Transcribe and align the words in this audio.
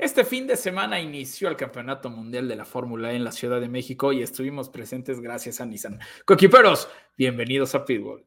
Este 0.00 0.24
fin 0.24 0.46
de 0.46 0.56
semana 0.56 0.98
inició 0.98 1.50
el 1.50 1.56
Campeonato 1.56 2.08
Mundial 2.08 2.48
de 2.48 2.56
la 2.56 2.64
Fórmula 2.64 3.12
E 3.12 3.16
en 3.16 3.24
la 3.24 3.32
Ciudad 3.32 3.60
de 3.60 3.68
México 3.68 4.14
y 4.14 4.22
estuvimos 4.22 4.70
presentes 4.70 5.20
gracias 5.20 5.60
a 5.60 5.66
Nissan. 5.66 6.00
Coquiperos, 6.24 6.88
bienvenidos 7.18 7.74
a 7.74 7.84
Pitbull. 7.84 8.24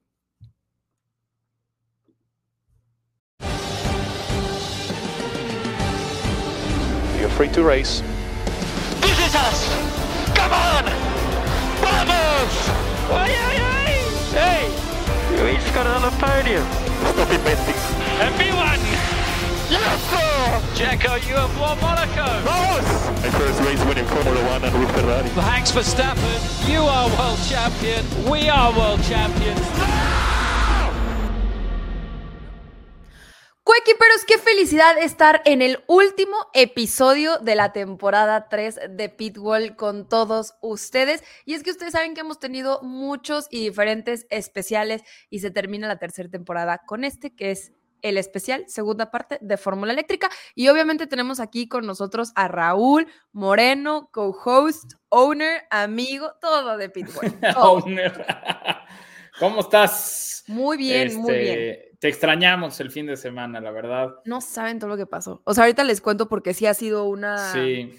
You're 7.19 7.31
free 7.35 7.49
to 7.53 7.63
race. 7.63 8.03
This 9.01 9.17
is 9.17 9.33
us! 9.33 9.67
Come 10.35 10.53
on! 10.53 10.85
Vamos! 11.81 12.69
Ay, 13.09 13.31
ay, 13.31 13.57
ay! 13.57 13.93
Hey! 14.31 15.41
Luis 15.41 15.63
got 15.73 15.87
another 15.87 16.11
podium. 16.19 16.67
Stop 17.13 17.31
inventing. 17.31 17.75
Everyone! 18.21 19.12
Yes, 19.73 20.01
sir! 20.11 20.61
Jacko, 20.75 21.15
you 21.15 21.33
have 21.33 21.59
won 21.59 21.75
Monaco! 21.81 22.29
Vamos! 22.45 22.85
My 23.23 23.29
first 23.39 23.59
race 23.61 23.83
winning 23.85 24.05
Formula 24.05 24.39
One 24.53 24.63
and 24.63 24.79
with 24.79 24.91
Ferrari. 24.91 25.27
Max 25.35 25.71
Verstappen, 25.71 26.69
you 26.71 26.81
are 26.81 27.09
world 27.17 27.39
champion. 27.49 28.05
We 28.29 28.49
are 28.49 28.71
world 28.77 29.01
champions. 29.09 29.65
Cuequiperos, 33.63 34.25
qué 34.27 34.37
felicidad 34.37 34.99
estar 34.99 35.41
en 35.45 35.63
el 35.63 35.83
último 35.87 36.37
episodio 36.53 37.39
de 37.39 37.55
la 37.55 37.73
temporada 37.73 38.49
3 38.49 38.79
de 38.91 39.09
Pitbull 39.09 39.75
con 39.75 40.07
todos 40.07 40.53
ustedes. 40.61 41.23
Y 41.45 41.55
es 41.55 41.63
que 41.63 41.71
ustedes 41.71 41.93
saben 41.93 42.13
que 42.13 42.21
hemos 42.21 42.37
tenido 42.37 42.79
muchos 42.83 43.47
y 43.49 43.61
diferentes 43.61 44.27
especiales 44.29 45.01
y 45.31 45.39
se 45.39 45.49
termina 45.49 45.87
la 45.87 45.97
tercera 45.97 46.29
temporada 46.29 46.83
con 46.85 47.03
este 47.03 47.35
que 47.35 47.49
es 47.49 47.71
el 48.03 48.17
especial, 48.19 48.65
segunda 48.67 49.09
parte 49.09 49.39
de 49.41 49.57
Fórmula 49.57 49.91
Eléctrica. 49.93 50.29
Y 50.53 50.67
obviamente 50.67 51.07
tenemos 51.07 51.39
aquí 51.39 51.67
con 51.67 51.87
nosotros 51.87 52.31
a 52.35 52.47
Raúl 52.47 53.07
Moreno, 53.31 54.09
co-host, 54.11 54.93
owner, 55.09 55.63
amigo, 55.71 56.33
todo 56.39 56.77
de 56.77 56.89
Pitbull. 56.89 57.33
Owner. 57.57 58.25
¿Cómo 59.39 59.61
estás? 59.61 60.43
Muy 60.47 60.77
bien, 60.77 61.15
muy 61.19 61.31
Este, 61.33 61.41
bien. 61.41 61.77
Te 61.99 62.07
extrañamos 62.09 62.79
el 62.81 62.91
fin 62.91 63.07
de 63.07 63.15
semana, 63.17 63.61
la 63.61 63.71
verdad. 63.71 64.13
No 64.25 64.41
saben 64.41 64.77
todo 64.77 64.89
lo 64.89 64.97
que 64.97 65.05
pasó. 65.05 65.41
O 65.45 65.53
sea, 65.53 65.63
ahorita 65.63 65.83
les 65.85 66.01
cuento 66.01 66.27
porque 66.27 66.53
sí 66.53 66.65
ha 66.65 66.73
sido 66.73 67.05
una, 67.05 67.51
Sí. 67.53 67.97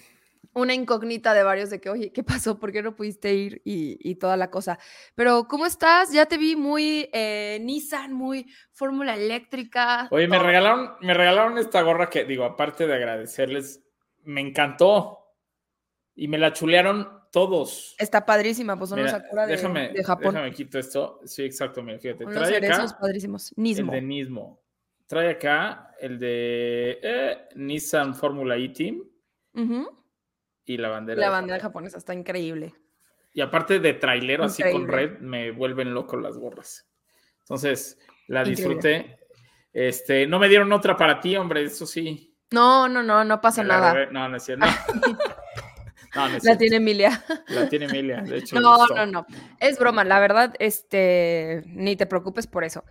Una 0.55 0.73
incógnita 0.73 1.33
de 1.33 1.43
varios 1.43 1.69
de 1.69 1.79
que, 1.79 1.89
oye, 1.89 2.11
¿qué 2.11 2.23
pasó? 2.23 2.57
¿Por 2.59 2.71
qué 2.71 2.81
no 2.81 2.95
pudiste 2.95 3.33
ir? 3.33 3.61
Y, 3.65 3.97
y 4.01 4.15
toda 4.15 4.37
la 4.37 4.49
cosa. 4.49 4.79
Pero, 5.13 5.47
¿cómo 5.47 5.65
estás? 5.65 6.11
Ya 6.11 6.25
te 6.25 6.37
vi 6.37 6.55
muy 6.55 7.09
eh, 7.13 7.59
Nissan, 7.61 8.13
muy 8.13 8.47
Fórmula 8.71 9.15
Eléctrica. 9.15 10.07
Oye, 10.11 10.27
me 10.27 10.39
regalaron, 10.39 10.93
me 11.01 11.13
regalaron 11.13 11.57
esta 11.57 11.81
gorra 11.81 12.09
que, 12.09 12.25
digo, 12.25 12.45
aparte 12.45 12.87
de 12.87 12.95
agradecerles, 12.95 13.83
me 14.23 14.41
encantó. 14.41 15.19
Y 16.15 16.29
me 16.29 16.37
la 16.37 16.53
chulearon 16.53 17.23
todos. 17.29 17.93
Está 17.99 18.25
padrísima, 18.25 18.77
pues 18.77 18.89
son 18.89 18.99
los 19.03 19.11
Mira, 19.11 19.21
Sakura 19.21 19.45
de, 19.45 19.51
déjame, 19.57 19.89
de 19.89 20.03
Japón. 20.05 20.33
déjame 20.33 20.51
quito 20.53 20.79
esto. 20.79 21.19
Sí, 21.25 21.43
exacto, 21.43 21.83
mira, 21.83 21.99
fíjate. 21.99 22.23
Unos 22.25 22.47
Trae 22.47 22.55
acá 22.65 22.97
padrísimos. 22.97 23.51
el 23.51 23.61
Nismo. 23.63 23.91
de 23.91 24.01
Nismo. 24.01 24.63
Trae 25.07 25.31
acá 25.31 25.91
el 25.99 26.17
de 26.17 26.99
eh, 27.03 27.49
Nissan 27.55 28.15
Fórmula 28.15 28.55
E 28.55 28.69
Team 28.69 29.03
Ujú. 29.53 30.04
Y 30.65 30.77
la 30.77 30.89
bandera. 30.89 31.19
La 31.19 31.27
de 31.27 31.31
bandera 31.31 31.59
japonesa 31.59 31.97
está 31.97 32.13
increíble. 32.13 32.73
Y 33.33 33.41
aparte 33.41 33.79
de 33.79 33.93
trailero 33.93 34.45
así 34.45 34.63
con 34.71 34.87
red, 34.87 35.19
me 35.19 35.51
vuelven 35.51 35.93
loco 35.93 36.17
las 36.17 36.37
gorras. 36.37 36.87
Entonces, 37.41 37.99
la 38.27 38.39
Increíble. 38.39 38.55
disfruté. 38.55 39.19
Este, 39.73 40.25
no 40.25 40.39
me 40.39 40.47
dieron 40.47 40.71
otra 40.71 40.95
para 40.95 41.19
ti, 41.19 41.35
hombre, 41.35 41.63
eso 41.63 41.85
sí. 41.85 42.33
No, 42.51 42.87
no, 42.87 43.03
no, 43.03 43.25
no 43.25 43.41
pasa 43.41 43.61
nada. 43.63 44.05
No, 44.09 44.29
no 44.29 44.37
es 44.37 44.43
cierto. 44.43 44.65
No, 46.15 46.29
no 46.29 46.37
es 46.37 46.43
La 46.45 46.57
tiene 46.57 46.77
Emilia. 46.77 47.23
La 47.49 47.67
tiene 47.67 47.85
Emilia, 47.85 48.21
de 48.21 48.37
hecho. 48.39 48.59
No, 48.59 48.87
no, 48.87 49.05
no. 49.05 49.25
Es 49.59 49.77
broma, 49.77 50.05
la 50.05 50.19
verdad, 50.19 50.53
este, 50.59 51.63
ni 51.67 51.97
te 51.97 52.05
preocupes 52.05 52.47
por 52.47 52.63
eso. 52.63 52.85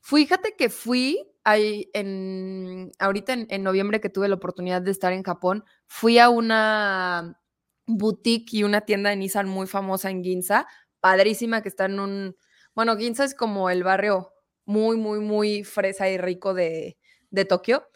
Fíjate 0.00 0.54
que 0.56 0.68
fui 0.68 1.28
ahí 1.44 1.90
en, 1.94 2.92
ahorita 2.98 3.32
en, 3.32 3.46
en 3.50 3.62
noviembre 3.62 4.00
que 4.00 4.08
tuve 4.08 4.28
la 4.28 4.34
oportunidad 4.36 4.82
de 4.82 4.90
estar 4.90 5.12
en 5.12 5.22
Japón, 5.22 5.64
fui 5.86 6.18
a 6.18 6.28
una 6.28 7.38
boutique 7.86 8.52
y 8.52 8.64
una 8.64 8.80
tienda 8.82 9.10
de 9.10 9.16
Nissan 9.16 9.48
muy 9.48 9.66
famosa 9.66 10.10
en 10.10 10.22
Ginza, 10.24 10.66
padrísima, 11.00 11.62
que 11.62 11.68
está 11.68 11.86
en 11.86 12.00
un, 12.00 12.36
bueno, 12.74 12.96
Ginza 12.96 13.24
es 13.24 13.34
como 13.34 13.70
el 13.70 13.84
barrio 13.84 14.32
muy, 14.64 14.96
muy, 14.96 15.20
muy 15.20 15.64
fresa 15.64 16.08
y 16.10 16.18
rico 16.18 16.52
de, 16.52 16.98
de 17.30 17.44
Tokio. 17.44 17.86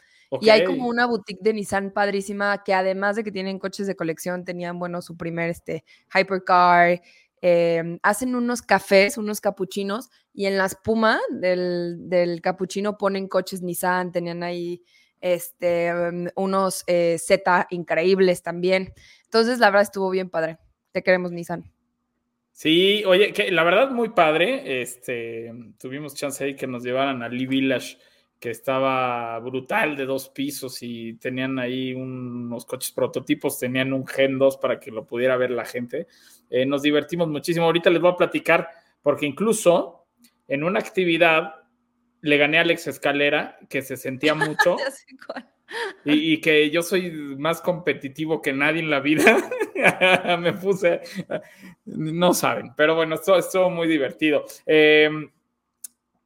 Y 0.40 0.50
hay 0.50 0.64
como 0.64 0.86
una 0.86 1.06
boutique 1.06 1.42
de 1.42 1.52
Nissan 1.52 1.90
padrísima 1.90 2.62
que 2.62 2.72
además 2.72 3.16
de 3.16 3.24
que 3.24 3.32
tienen 3.32 3.58
coches 3.58 3.88
de 3.88 3.96
colección, 3.96 4.44
tenían, 4.44 4.78
bueno, 4.78 5.02
su 5.02 5.16
primer 5.16 5.50
este, 5.50 5.84
hypercar. 6.14 7.02
Eh, 7.42 7.98
hacen 8.02 8.34
unos 8.34 8.62
cafés, 8.62 9.16
unos 9.16 9.40
capuchinos 9.40 10.10
y 10.32 10.46
en 10.46 10.58
la 10.58 10.66
espuma 10.66 11.18
del, 11.30 12.40
capuchino 12.42 12.98
ponen 12.98 13.28
coches 13.28 13.62
Nissan, 13.62 14.12
tenían 14.12 14.42
ahí 14.42 14.82
este, 15.20 15.92
um, 15.92 16.26
unos 16.36 16.84
eh, 16.86 17.16
Z 17.18 17.66
increíbles 17.70 18.42
también. 18.42 18.92
Entonces, 19.24 19.58
la 19.58 19.70
verdad 19.70 19.82
estuvo 19.82 20.10
bien 20.10 20.30
padre. 20.30 20.58
Te 20.92 21.02
queremos, 21.02 21.32
Nissan. 21.32 21.70
Sí, 22.52 23.04
oye, 23.06 23.32
que 23.32 23.50
la 23.50 23.64
verdad 23.64 23.90
muy 23.90 24.10
padre. 24.10 24.82
Este, 24.82 25.50
tuvimos 25.78 26.14
chance 26.14 26.44
ahí 26.44 26.56
que 26.56 26.66
nos 26.66 26.82
llevaran 26.82 27.22
a 27.22 27.28
Lee 27.28 27.46
Village, 27.46 27.96
que 28.40 28.50
estaba 28.50 29.38
brutal 29.40 29.94
de 29.96 30.06
dos 30.06 30.30
pisos 30.30 30.78
y 30.80 31.12
tenían 31.14 31.58
ahí 31.58 31.92
unos 31.92 32.64
coches 32.64 32.90
prototipos, 32.90 33.58
tenían 33.58 33.92
un 33.92 34.06
Gen 34.06 34.38
2 34.38 34.56
para 34.56 34.80
que 34.80 34.90
lo 34.90 35.06
pudiera 35.06 35.36
ver 35.36 35.50
la 35.50 35.66
gente. 35.66 36.06
Eh, 36.48 36.64
nos 36.64 36.80
divertimos 36.80 37.28
muchísimo. 37.28 37.66
Ahorita 37.66 37.90
les 37.90 38.00
voy 38.00 38.12
a 38.12 38.16
platicar, 38.16 38.70
porque 39.02 39.26
incluso 39.26 40.06
en 40.48 40.64
una 40.64 40.80
actividad 40.80 41.54
le 42.22 42.36
gané 42.38 42.56
a 42.58 42.62
Alex 42.62 42.86
Escalera, 42.86 43.58
que 43.68 43.82
se 43.82 43.96
sentía 43.96 44.34
mucho. 44.34 44.76
Y 46.04 46.40
que 46.40 46.68
yo 46.68 46.82
soy 46.82 47.12
más 47.38 47.60
competitivo 47.60 48.42
que 48.42 48.52
nadie 48.52 48.80
en 48.80 48.90
la 48.90 48.98
vida. 48.98 49.36
Me 50.40 50.52
puse, 50.52 51.00
no 51.84 52.34
saben, 52.34 52.72
pero 52.76 52.96
bueno, 52.96 53.14
esto 53.14 53.38
estuvo 53.38 53.70
muy 53.70 53.86
divertido. 53.86 54.44
Eh, 54.66 55.08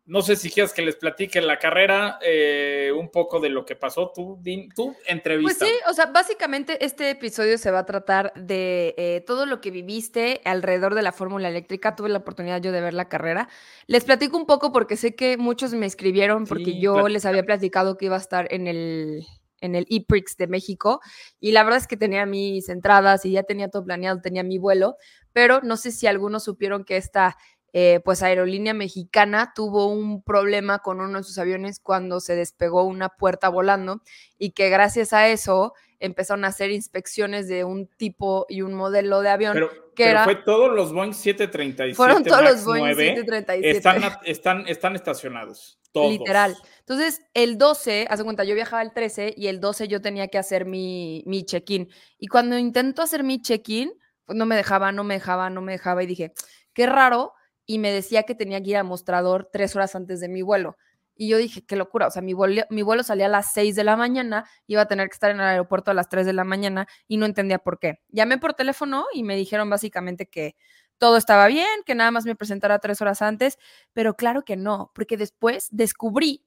no 0.07 0.21
sé 0.21 0.37
si 0.37 0.51
quieres 0.51 0.75
que 0.75 0.83
les 0.83 0.97
platique 0.97 1.41
la 1.41 1.59
carrera, 1.59 2.19
eh, 2.21 2.93
un 2.95 3.11
poco 3.11 3.41
de 3.41 3.49
lo 3.49 3.65
que 3.65 3.75
pasó. 3.75 4.13
Tú, 4.15 4.39
Din, 4.43 4.69
tú 4.75 4.93
Pues 4.93 5.07
entrevista. 5.07 5.65
sí, 5.65 5.73
o 5.89 5.95
sea, 5.95 6.07
básicamente 6.07 6.85
este 6.85 7.09
episodio 7.11 7.57
se 7.57 7.71
va 7.71 7.81
a 7.81 7.87
tratar 7.87 8.33
de 8.35 8.95
eh, 8.99 9.25
todo 9.27 9.47
lo 9.47 9.63
que 9.63 9.71
viviste 9.71 10.43
alrededor 10.45 10.95
de 10.95 11.03
la 11.03 11.13
Fórmula 11.13 11.49
Eléctrica. 11.49 11.97
Tuve 11.97 12.11
la 12.11 12.19
oportunidad 12.19 12.61
yo 12.61 12.71
de 12.71 12.83
ver 12.83 12.93
la 12.93 13.09
carrera. 13.09 13.49
Les 13.87 14.05
platico 14.05 14.37
un 14.37 14.47
poco 14.47 14.73
porque 14.73 14.97
sé 14.97 15.15
que 15.15 15.39
muchos 15.39 15.73
me 15.73 15.87
escribieron 15.87 16.45
porque 16.45 16.65
Sí, 16.65 16.81
yo 16.81 17.09
les 17.09 17.25
había 17.25 17.43
platicado 17.45 17.97
que 17.97 18.07
iba 18.07 18.17
a 18.17 18.21
estar 18.21 18.47
en 18.53 18.67
el 18.67 19.25
en 19.61 19.75
el 19.75 19.87
ePrix 19.89 20.37
de 20.37 20.47
México 20.47 21.01
y 21.41 21.53
la 21.53 21.65
verdad 21.65 21.81
es 21.81 21.87
que 21.87 21.97
tenía 21.97 22.27
mis 22.27 22.69
entradas 22.69 23.25
y 23.25 23.33
ya 23.33 23.45
tenía 23.45 23.69
todo 23.69 23.85
planeado, 23.85 24.21
tenía 24.21 24.43
mi 24.43 24.59
vuelo, 24.59 24.97
pero 25.33 25.61
no 25.63 25.79
sé 25.79 25.91
si 25.91 26.07
algunos 26.07 26.45
supieron 26.45 26.85
que 26.85 26.99
esta 26.99 27.39
eh, 27.77 28.01
pues 28.05 28.23
aerolínea 28.23 28.73
mexicana 28.73 29.53
tuvo 29.53 29.89
un 29.89 30.23
problema 30.23 30.79
con 30.79 31.01
uno 31.01 31.19
de 31.19 31.25
sus 31.25 31.39
aviones 31.39 31.81
cuando 31.81 32.21
se 32.21 32.37
despegó 32.37 32.85
una 32.85 33.09
puerta 33.09 33.49
volando 33.49 34.01
y 34.39 34.53
que 34.53 34.69
gracias 34.69 35.13
a 35.13 35.27
eso 35.27 35.75
empezaron 35.99 36.45
a 36.45 36.49
hacer 36.49 36.71
inspecciones 36.71 37.49
de 37.49 37.65
un 37.65 37.89
tipo 37.89 38.47
y 38.49 38.63
un 38.63 38.75
modelo 38.75 39.23
de 39.23 39.29
avión. 39.29 39.55
pero 39.55 39.71
que 39.97 40.05
pero 40.05 40.11
era- 40.11 40.25
fue 40.25 40.37
todos 40.37 40.73
los 40.73 40.93
Boeing 40.93 41.15
737 41.15 41.97
Fueron 41.97 42.23
todos 42.23 42.43
Max 42.43 42.55
los 42.55 42.65
Boeing 42.65 42.85
9 42.85 43.05
737. 43.17 43.77
Están, 43.77 44.19
están, 44.25 44.69
están 44.69 44.95
estacionados. 44.95 45.81
Todos. 45.91 46.13
Literal. 46.13 46.57
Entonces, 46.79 47.23
el 47.35 47.59
12, 47.59 48.07
hace 48.09 48.23
cuenta, 48.23 48.45
yo 48.45 48.55
viajaba 48.55 48.83
el 48.83 48.93
13 48.93 49.35
y 49.37 49.49
el 49.49 49.59
12 49.61 49.89
yo 49.89 50.01
tenía 50.01 50.29
que 50.29 50.39
hacer 50.39 50.65
mi, 50.65 51.25
mi 51.27 51.45
check-in. 51.45 51.89
Y 52.19 52.29
cuando 52.29 52.57
intento 52.57 53.03
hacer 53.03 53.25
mi 53.25 53.41
check-in, 53.43 53.93
pues 54.27 54.37
no 54.39 54.47
me 54.47 54.55
dejaba, 54.55 54.93
no 54.93 55.03
me 55.03 55.15
dejaba, 55.15 55.51
no 55.51 55.61
me 55.61 55.73
dejaba. 55.73 56.05
Y 56.05 56.07
dije, 56.07 56.33
qué 56.73 56.87
raro. 56.87 57.33
Y 57.67 57.79
me 57.79 57.93
decía 57.93 58.25
que 58.25 58.35
tenía 58.35 58.63
que 58.63 58.71
ir 58.71 58.77
al 58.77 58.85
mostrador 58.85 59.49
tres 59.53 59.75
horas 59.77 59.95
antes 59.95 60.21
de 60.21 60.29
mi 60.29 60.43
vuelo. 60.43 60.77
Y 61.17 61.29
yo 61.29 61.39
dije, 61.39 61.65
qué 61.65 61.77
locura. 61.77 62.09
O 62.09 62.11
sea, 62.11 62.23
mi 62.23 62.33
vuelo, 62.35 62.63
mi 62.71 62.83
vuelo 62.83 63.03
salía 63.03 63.27
a 63.27 63.29
las 63.29 63.53
6 63.53 63.77
de 63.77 63.85
la 63.85 63.97
mañana, 63.97 64.45
iba 64.67 64.83
a 64.83 64.89
tener 64.89 65.09
que 65.09 65.15
estar 65.15 65.31
en 65.31 65.39
el 65.39 65.47
aeropuerto 65.47 65.91
a 65.91 65.95
las 65.95 66.09
3 66.09 66.27
de 66.27 66.33
la 66.33 66.45
mañana 66.45 66.87
y 67.07 67.17
no 67.17 67.27
entendía 67.27 67.59
por 67.59 67.79
qué. 67.79 68.01
Llamé 68.09 68.39
por 68.39 68.55
teléfono 68.55 69.07
y 69.13 69.23
me 69.23 69.37
dijeron 69.37 69.71
básicamente 69.71 70.27
que 70.27 70.57
todo 70.99 71.17
estaba 71.17 71.47
bien, 71.49 71.83
que 71.85 71.95
nada 71.95 72.11
más 72.11 72.25
me 72.25 72.37
presentara 72.37 72.79
tres 72.79 73.01
horas 73.01 73.23
antes, 73.23 73.59
pero 73.93 74.17
claro 74.17 74.45
que 74.45 74.57
no, 74.57 74.91
porque 74.95 75.17
después 75.17 75.69
descubrí, 75.71 76.47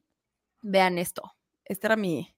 vean 0.62 0.98
esto, 0.98 1.36
este 1.66 1.88
era 1.88 1.96
mi, 1.96 2.36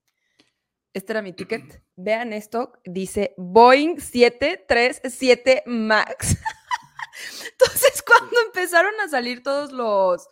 este 0.92 1.12
era 1.12 1.22
mi 1.22 1.32
ticket, 1.32 1.82
vean 1.96 2.32
esto, 2.32 2.72
dice 2.84 3.34
Boeing 3.36 4.00
737 4.00 5.64
Max. 5.66 6.36
Empezaron 8.70 9.00
a 9.00 9.08
salir 9.08 9.42
todos 9.42 9.72
los, 9.72 10.28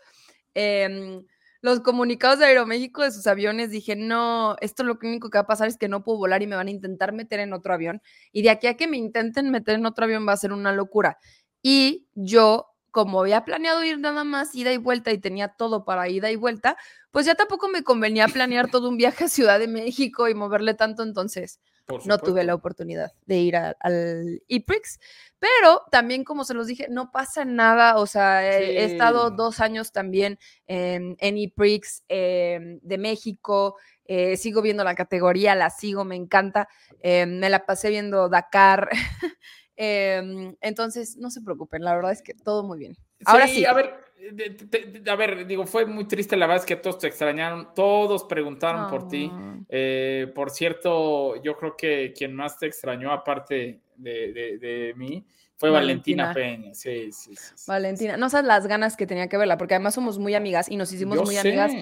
em, 0.54 1.24
los 1.60 1.80
comunicados 1.80 2.38
de 2.38 2.44
Aeroméxico 2.44 3.02
de 3.02 3.10
sus 3.10 3.26
aviones, 3.26 3.72
dije, 3.72 3.96
no, 3.96 4.54
esto 4.60 4.84
lo 4.84 4.96
único 5.02 5.28
que 5.28 5.38
va 5.38 5.42
a 5.42 5.46
pasar 5.48 5.66
es 5.66 5.76
que 5.76 5.88
no 5.88 6.04
puedo 6.04 6.18
volar 6.18 6.40
y 6.40 6.46
me 6.46 6.54
van 6.54 6.68
a 6.68 6.70
intentar 6.70 7.12
meter 7.12 7.40
en 7.40 7.52
otro 7.52 7.74
avión. 7.74 8.00
Y 8.30 8.42
de 8.42 8.50
aquí 8.50 8.68
a 8.68 8.76
que 8.76 8.86
me 8.86 8.96
intenten 8.96 9.50
meter 9.50 9.74
en 9.74 9.86
otro 9.86 10.04
avión 10.04 10.24
va 10.28 10.34
a 10.34 10.36
ser 10.36 10.52
una 10.52 10.72
locura. 10.72 11.18
Y 11.62 12.06
yo, 12.14 12.68
como 12.92 13.22
había 13.22 13.44
planeado 13.44 13.82
ir 13.82 13.98
nada 13.98 14.22
más 14.22 14.54
ida 14.54 14.72
y 14.72 14.76
vuelta 14.76 15.10
y 15.10 15.18
tenía 15.18 15.48
todo 15.48 15.84
para 15.84 16.08
ida 16.08 16.30
y 16.30 16.36
vuelta, 16.36 16.76
pues 17.10 17.26
ya 17.26 17.34
tampoco 17.34 17.68
me 17.68 17.82
convenía 17.82 18.28
planear 18.28 18.70
todo 18.70 18.88
un 18.88 18.98
viaje 18.98 19.24
a 19.24 19.28
Ciudad 19.28 19.58
de 19.58 19.66
México 19.66 20.28
y 20.28 20.34
moverle 20.34 20.74
tanto, 20.74 21.02
entonces 21.02 21.58
no 22.04 22.18
tuve 22.18 22.44
la 22.44 22.54
oportunidad 22.54 23.12
de 23.26 23.36
ir 23.38 23.56
a- 23.56 23.76
al 23.80 24.42
IPRIX, 24.46 25.00
pero 25.38 25.82
también 25.90 26.24
como 26.24 26.44
se 26.44 26.54
los 26.54 26.66
dije, 26.66 26.86
no 26.90 27.10
pasa 27.10 27.44
nada, 27.44 27.96
o 27.96 28.06
sea, 28.06 28.44
he, 28.46 28.80
he 28.80 28.84
estado 28.84 29.28
Sí. 29.28 29.34
dos 29.36 29.60
años 29.60 29.92
también 29.92 30.38
en, 30.66 31.16
en 31.18 31.38
IPRIX 31.38 32.04
em, 32.08 32.78
de 32.82 32.98
México, 32.98 33.76
eh, 34.04 34.36
sigo 34.36 34.62
viendo 34.62 34.84
la 34.84 34.94
categoría, 34.94 35.54
la 35.54 35.70
sigo, 35.70 36.04
me 36.04 36.16
encanta, 36.16 36.68
em, 37.00 37.38
me 37.38 37.48
la 37.50 37.64
pasé 37.66 37.90
viendo 37.90 38.28
Dakar, 38.28 38.88
em, 39.76 40.56
entonces 40.60 41.16
no 41.16 41.30
se 41.30 41.40
preocupen, 41.40 41.82
la 41.82 41.94
verdad 41.94 42.12
es 42.12 42.22
que 42.22 42.34
todo 42.34 42.62
muy 42.64 42.78
bien. 42.78 42.96
Ahora 43.24 43.48
sí. 43.48 43.64
A 43.64 43.72
ver, 43.72 43.94
de- 44.32 44.50
de- 44.50 45.00
de- 45.00 45.10
a 45.10 45.16
ver, 45.16 45.46
digo, 45.46 45.66
fue 45.66 45.86
muy 45.86 46.06
triste 46.06 46.36
la 46.36 46.46
verdad 46.46 46.62
es 46.62 46.66
que 46.66 46.76
todos 46.76 46.98
te 46.98 47.06
extrañaron, 47.06 47.74
todos 47.74 48.24
preguntaron 48.24 48.88
por 48.88 49.08
ti. 49.08 49.30
Eh, 49.68 50.30
por 50.34 50.50
cierto, 50.50 51.40
yo 51.42 51.56
creo 51.56 51.76
que 51.76 52.12
quien 52.16 52.34
más 52.34 52.58
te 52.58 52.66
extrañó, 52.66 53.12
aparte 53.12 53.80
de, 53.96 54.92
mí, 54.96 55.24
fue 55.56 55.70
Valentina, 55.70 56.26
Valentina. 56.26 56.62
Peña. 56.62 56.74
Sí, 56.74 57.10
sí, 57.12 57.34
sí. 57.34 57.52
sí. 57.56 57.64
Valentina, 57.66 58.16
no 58.16 58.30
sabes 58.30 58.46
las 58.46 58.66
ganas 58.66 58.96
que 58.96 59.06
tenía 59.06 59.28
que 59.28 59.36
verla, 59.36 59.58
porque 59.58 59.74
además 59.74 59.94
somos 59.94 60.18
muy 60.18 60.34
amigas 60.34 60.70
y 60.70 60.76
nos 60.76 60.92
hicimos 60.92 61.16
Yo 61.16 61.24
muy 61.24 61.34
sé. 61.34 61.40
amigas 61.40 61.72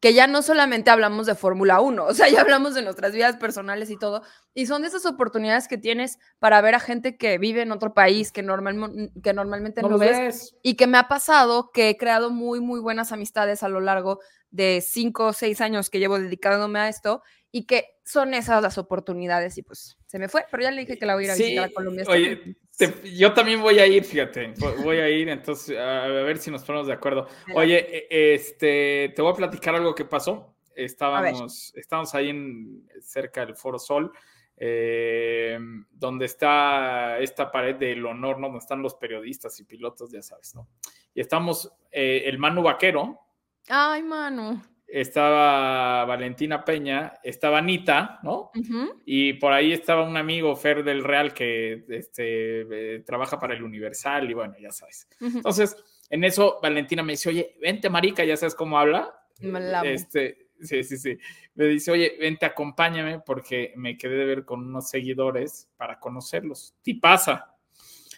que 0.00 0.12
ya 0.12 0.26
no 0.26 0.42
solamente 0.42 0.90
hablamos 0.90 1.26
de 1.26 1.34
Fórmula 1.34 1.80
1, 1.80 2.04
o 2.04 2.14
sea, 2.14 2.28
ya 2.28 2.42
hablamos 2.42 2.74
de 2.74 2.82
nuestras 2.82 3.12
vidas 3.12 3.36
personales 3.36 3.90
y 3.90 3.98
todo, 3.98 4.22
y 4.54 4.66
son 4.66 4.82
de 4.82 4.88
esas 4.88 5.06
oportunidades 5.06 5.68
que 5.68 5.78
tienes 5.78 6.18
para 6.38 6.60
ver 6.60 6.74
a 6.74 6.80
gente 6.80 7.16
que 7.16 7.38
vive 7.38 7.62
en 7.62 7.72
otro 7.72 7.94
país, 7.94 8.30
que, 8.30 8.42
normal, 8.42 9.10
que 9.22 9.32
normalmente 9.32 9.80
No 9.82 9.88
no, 9.88 9.98
ves, 9.98 10.18
ves. 10.18 10.56
y 10.62 10.74
que 10.76 10.86
me 10.86 10.98
ha 10.98 11.08
pasado 11.08 11.70
que 11.72 11.88
he 11.88 11.96
creado 11.96 12.30
muy, 12.30 12.60
muy 12.60 12.80
buenas 12.80 13.10
amistades 13.12 13.62
a 13.62 13.68
lo 13.68 13.80
largo 13.80 14.20
de 14.50 14.80
cinco 14.86 15.26
o 15.26 15.32
seis 15.32 15.60
años 15.60 15.90
que 15.90 15.98
llevo 15.98 16.18
dedicándome 16.18 16.78
a 16.78 16.88
esto, 16.88 17.22
y 17.50 17.64
que 17.64 17.86
son 18.04 18.34
esas 18.34 18.62
las 18.62 18.76
oportunidades, 18.76 19.56
y 19.56 19.62
pues 19.62 19.96
se 20.06 20.18
me 20.18 20.28
fue, 20.28 20.44
pero 20.50 20.62
ya 20.62 20.70
le 20.70 20.82
dije 20.82 20.98
que 20.98 21.06
la 21.06 21.14
voy 21.14 21.24
a 21.24 21.26
ir 21.26 21.30
a 21.32 21.34
Sí, 21.36 21.42
visitar 21.44 21.64
a 21.64 21.72
Colombia. 21.72 22.04
oye. 22.06 22.56
Te- 22.76 23.14
yo 23.16 23.32
también 23.32 23.62
voy 23.62 23.78
a 23.78 23.86
ir, 23.86 24.04
fíjate, 24.04 24.52
vo- 24.54 24.82
voy 24.82 24.98
a 24.98 25.08
ir, 25.08 25.28
entonces 25.28 25.76
a, 25.78 26.06
ver 26.08 26.38
si 26.38 26.50
nos 26.50 26.62
ponemos 26.64 26.86
de 26.86 26.92
acuerdo. 26.92 27.26
Oye, 27.54 28.06
e- 28.10 28.34
este, 28.34 29.12
te 29.16 29.22
voy 29.22 29.32
a 29.32 29.36
platicar 29.36 29.74
algo 29.74 29.94
que 29.94 30.04
pasó. 30.04 30.54
Estábamos, 30.74 31.72
estábamos 31.74 32.14
ahí 32.14 32.28
en, 32.28 32.86
cerca 33.00 33.46
del 33.46 33.56
Foro 33.56 33.78
Sol, 33.78 34.12
eh, 34.58 35.58
donde 35.90 36.26
está 36.26 37.18
esta 37.18 37.50
pared 37.50 37.76
del 37.76 38.04
honor, 38.04 38.38
¿no? 38.38 38.48
Donde 38.48 38.58
están 38.60 38.82
los 38.82 38.94
periodistas 38.94 39.58
y 39.60 39.64
pilotos, 39.64 40.10
ya 40.10 40.20
sabes, 40.22 40.54
¿no? 40.54 40.68
Y 41.14 41.20
estamos, 41.22 41.72
eh, 41.90 42.22
el 42.26 42.38
Manu 42.38 42.62
Vaquero, 42.62 43.20
Ay, 43.68 44.02
mano. 44.02 44.62
Estaba 44.86 46.04
Valentina 46.04 46.64
Peña, 46.64 47.14
estaba 47.22 47.58
Anita, 47.58 48.20
¿no? 48.22 48.50
Ujú. 48.54 49.02
Y 49.04 49.34
por 49.34 49.52
ahí 49.52 49.72
estaba 49.72 50.02
un 50.02 50.16
amigo, 50.16 50.54
Fer 50.56 50.84
del 50.84 51.02
Real, 51.02 51.34
que 51.34 51.84
este, 51.88 52.94
eh, 52.94 53.00
trabaja 53.00 53.38
para 53.38 53.54
el 53.54 53.62
Universal 53.62 54.30
y 54.30 54.34
bueno, 54.34 54.54
ya 54.60 54.70
sabes. 54.70 55.08
Ujú. 55.20 55.38
Entonces, 55.38 55.76
en 56.08 56.24
eso 56.24 56.58
Valentina 56.62 57.02
me 57.02 57.14
dice, 57.14 57.30
oye, 57.30 57.56
vente 57.60 57.90
marica, 57.90 58.24
ya 58.24 58.36
sabes 58.36 58.54
cómo 58.54 58.78
habla. 58.78 59.12
Me 59.40 59.60
la. 59.60 59.82
Este, 59.82 60.50
sí, 60.60 60.84
sí, 60.84 60.96
sí. 60.96 61.18
Me 61.54 61.66
dice, 61.66 61.90
oye, 61.90 62.16
vente, 62.20 62.46
acompáñame 62.46 63.20
porque 63.20 63.72
me 63.76 63.96
quedé 63.96 64.16
de 64.16 64.24
ver 64.24 64.44
con 64.44 64.60
unos 64.66 64.88
seguidores 64.88 65.68
para 65.76 65.98
conocerlos. 65.98 66.74
Y 66.84 66.94
pasa. 66.94 67.56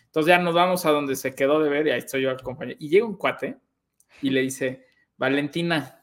Entonces 0.06 0.28
ya 0.28 0.38
nos 0.38 0.54
vamos 0.54 0.86
a 0.86 0.90
donde 0.90 1.16
se 1.16 1.34
quedó 1.34 1.62
de 1.62 1.68
ver 1.70 1.86
y 1.86 1.90
ahí 1.90 1.98
estoy 1.98 2.22
yo 2.22 2.30
acompañado. 2.30 2.76
Y 2.80 2.88
llega 2.88 3.06
un 3.06 3.16
cuate 3.16 3.56
y 4.22 4.30
le 4.30 4.40
dice, 4.40 4.86
Valentina, 5.16 5.97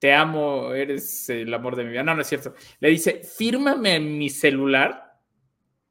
te 0.00 0.14
amo, 0.14 0.72
eres 0.72 1.28
el 1.28 1.52
amor 1.52 1.76
de 1.76 1.84
mi 1.84 1.90
vida. 1.90 2.02
No, 2.02 2.14
no 2.14 2.22
es 2.22 2.26
cierto. 2.26 2.54
Le 2.80 2.88
dice, 2.88 3.22
fírmame 3.22 3.96
en 3.96 4.18
mi 4.18 4.30
celular 4.30 5.18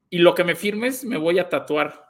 y 0.09 0.17
lo 0.17 0.33
que 0.33 0.43
me 0.43 0.55
firmes 0.55 1.05
me 1.05 1.15
voy 1.15 1.37
a 1.37 1.47
tatuar. 1.47 2.07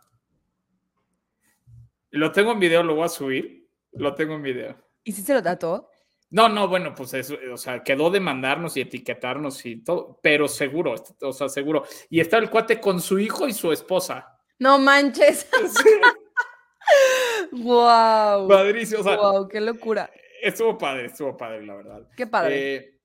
Lo 2.11 2.31
tengo 2.31 2.53
en 2.53 2.59
video, 2.59 2.83
lo 2.83 2.95
voy 2.95 3.03
a 3.03 3.09
subir. 3.09 3.69
Lo 3.91 4.15
tengo 4.15 4.35
en 4.35 4.41
video. 4.41 4.77
¿Y 5.03 5.11
si 5.11 5.21
se 5.21 5.33
lo 5.33 5.43
trató? 5.43 5.89
No, 6.31 6.47
no, 6.47 6.67
bueno, 6.67 6.93
pues 6.95 7.13
eso, 7.15 7.35
o 7.51 7.57
sea, 7.57 7.83
quedó 7.83 8.11
de 8.11 8.19
mandarnos 8.19 8.77
y 8.77 8.81
etiquetarnos 8.81 9.65
y 9.65 9.83
todo, 9.83 10.19
pero 10.21 10.47
seguro, 10.47 10.93
o 11.21 11.33
sea, 11.33 11.49
seguro. 11.49 11.83
Y 12.09 12.19
está 12.19 12.37
el 12.37 12.49
cuate 12.49 12.79
con 12.79 13.01
su 13.01 13.19
hijo 13.19 13.47
y 13.47 13.53
su 13.53 13.71
esposa. 13.71 14.39
No 14.59 14.77
manches. 14.77 15.49
wow. 17.51 18.47
Padrísimo, 18.47 19.01
o 19.01 19.03
sea, 19.03 19.17
wow, 19.17 19.47
qué 19.47 19.59
locura. 19.59 20.09
Estuvo 20.41 20.77
padre, 20.77 21.05
estuvo 21.07 21.35
padre, 21.37 21.65
la 21.65 21.75
verdad. 21.75 22.07
Qué 22.15 22.27
padre. 22.27 22.75
Eh, 22.75 22.99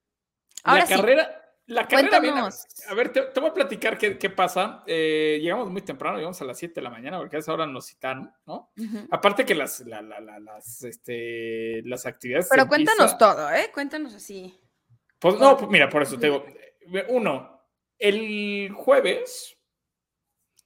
Ahora 0.65 0.81
la 0.81 0.87
sí. 0.87 0.95
carrera, 0.95 1.41
la 1.67 1.89
carrera 1.89 2.21
viene- 2.21 2.41
a 2.41 2.95
ver, 2.95 3.11
te, 3.13 3.23
te 3.23 3.41
voy 3.41 3.51
a 3.51 3.55
platicar 3.55 3.97
qué, 3.99 4.19
qué 4.19 4.31
pasa. 4.31 4.83
Eh, 4.87 5.39
llegamos 5.43 5.71
muy 5.71 5.83
temprano, 5.83 6.17
llegamos 6.17 6.41
a 6.41 6.45
las 6.45 6.59
7 6.59 6.75
de 6.77 6.83
la 6.83 6.91
mañana, 6.91 7.19
porque 7.19 7.37
a 7.37 7.39
esa 7.41 7.53
hora 7.53 7.67
nos 7.67 7.87
citaron, 7.87 8.33
¿no? 8.47 8.71
Aparte 9.11 9.45
que 9.45 9.55
las, 9.55 9.81
la- 9.81 10.03
la- 10.03 10.21
la- 10.21 10.39
las, 10.41 10.83
este, 10.85 11.83
las 11.85 12.07
actividades. 12.07 12.49
Pero 12.51 12.67
cuéntanos 12.67 13.13
empieza- 13.13 13.19
todo, 13.19 13.51
¿eh? 13.51 13.71
Cuéntanos 13.73 14.15
así. 14.15 14.59
Pues 15.19 15.39
no, 15.39 15.57
pues 15.57 15.71
mira, 15.71 15.89
por 15.89 16.03
eso 16.03 16.19
te 16.19 16.27
digo. 16.27 16.45
Uno, 17.09 17.63
el 17.99 18.71
jueves, 18.75 19.57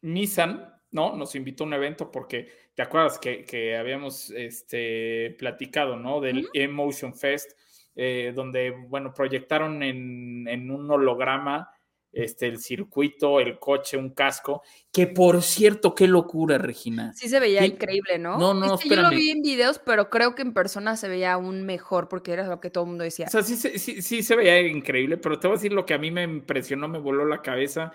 Nissan, 0.03 0.78
¿no? 0.91 1.17
Nos 1.17 1.35
invitó 1.35 1.65
a 1.65 1.67
un 1.67 1.75
evento 1.75 2.11
porque 2.11 2.49
te 2.75 2.83
acuerdas 2.83 3.19
que, 3.19 3.45
que 3.45 3.77
habíamos 3.77 4.31
este, 4.31 5.35
platicado, 5.39 5.97
¿no? 5.97 6.21
Del. 6.21 6.49
Emotion 6.55 7.15
Fest, 7.15 7.53
eh, 7.95 8.33
donde, 8.35 8.71
bueno, 8.71 9.13
proyectaron 9.13 9.83
en, 9.83 10.47
en 10.49 10.71
un 10.71 10.91
holograma 10.91 11.71
este, 12.11 12.47
el 12.47 12.59
circuito, 12.59 13.39
el 13.39 13.59
coche, 13.59 13.97
un 13.97 14.11
casco, 14.11 14.63
que 14.91 15.07
por 15.07 15.43
cierto, 15.43 15.95
qué 15.95 16.09
locura, 16.09 16.57
Regina. 16.59 17.13
Sí 17.13 17.29
se 17.29 17.39
veía 17.39 17.61
¿Qué? 17.61 17.67
increíble, 17.67 18.19
¿no? 18.19 18.39
No, 18.39 18.55
no, 18.55 18.75
Es 18.75 18.81
que 18.81 18.89
yo 18.89 19.03
lo 19.03 19.11
vi 19.11 19.31
en 19.31 19.43
videos, 19.43 19.79
pero 19.79 20.09
creo 20.09 20.35
que 20.35 20.43
en 20.43 20.55
persona 20.55 20.97
se 20.97 21.09
veía 21.09 21.35
aún 21.35 21.65
mejor 21.67 22.09
porque 22.09 22.33
era 22.33 22.47
lo 22.47 22.61
que 22.61 22.71
todo 22.71 22.85
el 22.85 22.89
mundo 22.91 23.05
decía. 23.05 23.27
O 23.27 23.31
sea, 23.31 23.43
sí, 23.43 23.57
se- 23.57 23.79
sí, 23.79 24.01
sí 24.01 24.23
se 24.23 24.37
veía 24.37 24.61
increíble, 24.61 25.19
pero 25.19 25.39
te 25.39 25.49
voy 25.49 25.57
a 25.57 25.59
decir 25.59 25.73
lo 25.73 25.85
que 25.85 25.95
a 25.95 25.99
mí 25.99 26.11
me 26.11 26.23
impresionó, 26.23 26.89
me 26.89 26.99
voló 26.99 27.25
la 27.27 27.43
cabeza. 27.43 27.93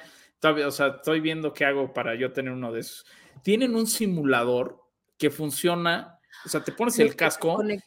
O 0.52 0.72
sea, 0.72 0.88
estoy 0.88 1.20
viendo 1.22 1.54
qué 1.54 1.66
hago 1.66 1.94
para 1.94 2.16
yo 2.16 2.32
tener 2.34 2.52
uno 2.54 2.72
de 2.72 2.82
esos. 2.82 3.06
Tienen 3.44 3.76
un 3.76 3.88
simulador 3.88 4.82
que 5.18 5.30
funciona, 5.30 6.20
o 6.46 6.50
sea, 6.50 6.64
te 6.64 6.72
pones 6.72 6.98
Los 6.98 7.08
el 7.08 7.16
casco 7.16 7.64
y, 7.64 7.80